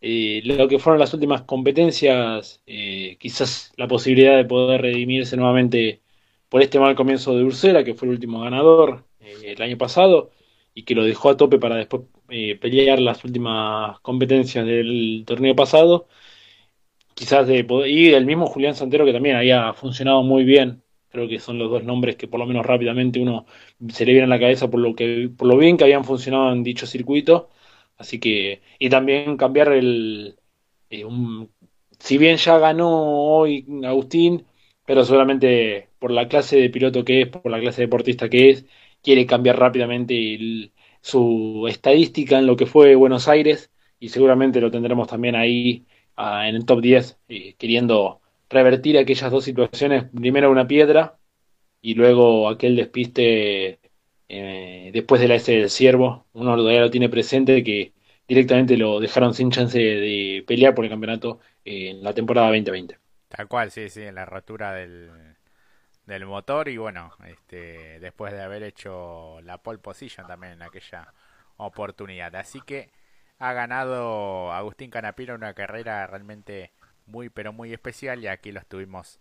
eh, 0.00 0.40
lo 0.44 0.68
que 0.68 0.78
fueron 0.78 1.00
las 1.00 1.12
últimas 1.14 1.42
competencias, 1.42 2.62
eh, 2.66 3.16
quizás 3.20 3.72
la 3.76 3.88
posibilidad 3.88 4.36
de 4.36 4.46
poder 4.46 4.82
redimirse 4.82 5.36
nuevamente 5.36 6.02
por 6.48 6.62
este 6.62 6.80
mal 6.80 6.94
comienzo 6.96 7.36
de 7.36 7.44
Ursera, 7.44 7.84
que 7.84 7.94
fue 7.94 8.08
el 8.08 8.14
último 8.14 8.40
ganador 8.40 9.06
eh, 9.20 9.54
el 9.56 9.62
año 9.62 9.78
pasado, 9.78 10.30
y 10.74 10.84
que 10.84 10.94
lo 10.94 11.04
dejó 11.04 11.30
a 11.30 11.36
tope 11.36 11.58
para 11.58 11.76
después 11.76 12.02
pelear 12.60 13.00
las 13.00 13.24
últimas 13.24 14.00
competencias 14.00 14.64
del 14.66 15.24
torneo 15.26 15.54
pasado. 15.56 16.08
Quizás 17.14 17.46
de 17.46 17.66
y 17.88 18.12
el 18.14 18.24
mismo 18.26 18.46
Julián 18.46 18.74
Santero 18.74 19.04
que 19.04 19.12
también 19.12 19.36
había 19.36 19.72
funcionado 19.74 20.22
muy 20.22 20.44
bien 20.44 20.82
Creo 21.10 21.28
que 21.28 21.40
son 21.40 21.58
los 21.58 21.70
dos 21.70 21.84
nombres 21.84 22.16
que 22.16 22.28
por 22.28 22.40
lo 22.40 22.46
menos 22.46 22.64
rápidamente 22.66 23.20
uno 23.20 23.46
se 23.88 24.06
le 24.06 24.12
viene 24.12 24.26
a 24.26 24.28
la 24.28 24.40
cabeza 24.40 24.70
por 24.70 24.80
lo 24.80 24.94
que 24.94 25.30
por 25.36 25.48
lo 25.48 25.56
bien 25.58 25.76
que 25.76 25.84
habían 25.84 26.04
funcionado 26.04 26.52
en 26.52 26.62
dicho 26.62 26.86
circuito. 26.86 27.50
Así 27.98 28.18
que 28.20 28.62
y 28.78 28.88
también 28.90 29.36
cambiar 29.36 29.72
el 29.72 30.38
eh, 30.90 31.04
si 31.98 32.18
bien 32.18 32.36
ya 32.36 32.58
ganó 32.58 32.88
hoy 32.90 33.66
Agustín, 33.84 34.46
pero 34.84 35.04
solamente 35.04 35.90
por 35.98 36.10
la 36.10 36.28
clase 36.28 36.56
de 36.58 36.70
piloto 36.70 37.04
que 37.04 37.22
es, 37.22 37.28
por 37.28 37.50
la 37.50 37.60
clase 37.60 37.82
de 37.82 37.86
deportista 37.86 38.28
que 38.28 38.50
es, 38.50 38.66
quiere 39.02 39.26
cambiar 39.26 39.58
rápidamente 39.58 40.72
su 41.00 41.66
estadística 41.68 42.38
en 42.38 42.46
lo 42.46 42.56
que 42.56 42.66
fue 42.66 42.94
Buenos 42.94 43.28
Aires 43.28 43.70
y 43.98 44.08
seguramente 44.08 44.60
lo 44.60 44.70
tendremos 44.70 45.08
también 45.08 45.36
ahí 45.36 45.86
ah, 46.16 46.48
en 46.48 46.56
el 46.56 46.64
top 46.64 46.80
10, 46.80 47.18
eh, 47.28 47.54
queriendo 47.58 48.19
revertir 48.50 48.98
aquellas 48.98 49.30
dos 49.30 49.44
situaciones, 49.44 50.04
primero 50.14 50.50
una 50.50 50.66
piedra 50.68 51.18
y 51.82 51.94
luego 51.94 52.48
aquel 52.48 52.76
despiste 52.76 53.80
eh, 54.28 54.90
después 54.92 55.20
de 55.20 55.28
la 55.28 55.36
S 55.36 55.52
del 55.52 55.70
ciervo, 55.70 56.26
uno 56.32 56.56
todavía 56.56 56.80
lo 56.82 56.90
tiene 56.90 57.08
presente 57.08 57.64
que 57.64 57.94
directamente 58.28 58.76
lo 58.76 59.00
dejaron 59.00 59.34
sin 59.34 59.50
chance 59.50 59.78
de 59.78 60.44
pelear 60.46 60.74
por 60.74 60.84
el 60.84 60.90
campeonato 60.90 61.40
en 61.64 62.02
la 62.02 62.14
temporada 62.14 62.48
2020. 62.48 62.98
Tal 63.28 63.48
cual, 63.48 63.70
sí, 63.70 63.88
sí, 63.88 64.02
en 64.02 64.16
la 64.16 64.24
rotura 64.26 64.72
del, 64.72 65.36
del 66.06 66.26
motor 66.26 66.68
y 66.68 66.76
bueno, 66.76 67.12
este, 67.26 68.00
después 68.00 68.32
de 68.32 68.42
haber 68.42 68.62
hecho 68.64 69.40
la 69.42 69.58
pole 69.58 69.78
position 69.78 70.26
también 70.26 70.54
en 70.54 70.62
aquella 70.62 71.14
oportunidad. 71.56 72.34
Así 72.36 72.60
que 72.62 72.90
ha 73.38 73.52
ganado 73.52 74.52
Agustín 74.52 74.90
Canapino 74.90 75.34
una 75.34 75.54
carrera 75.54 76.06
realmente 76.06 76.72
muy 77.10 77.28
pero 77.28 77.52
muy 77.52 77.72
especial 77.72 78.22
y 78.22 78.28
aquí 78.28 78.52
lo 78.52 78.60
estuvimos 78.60 79.20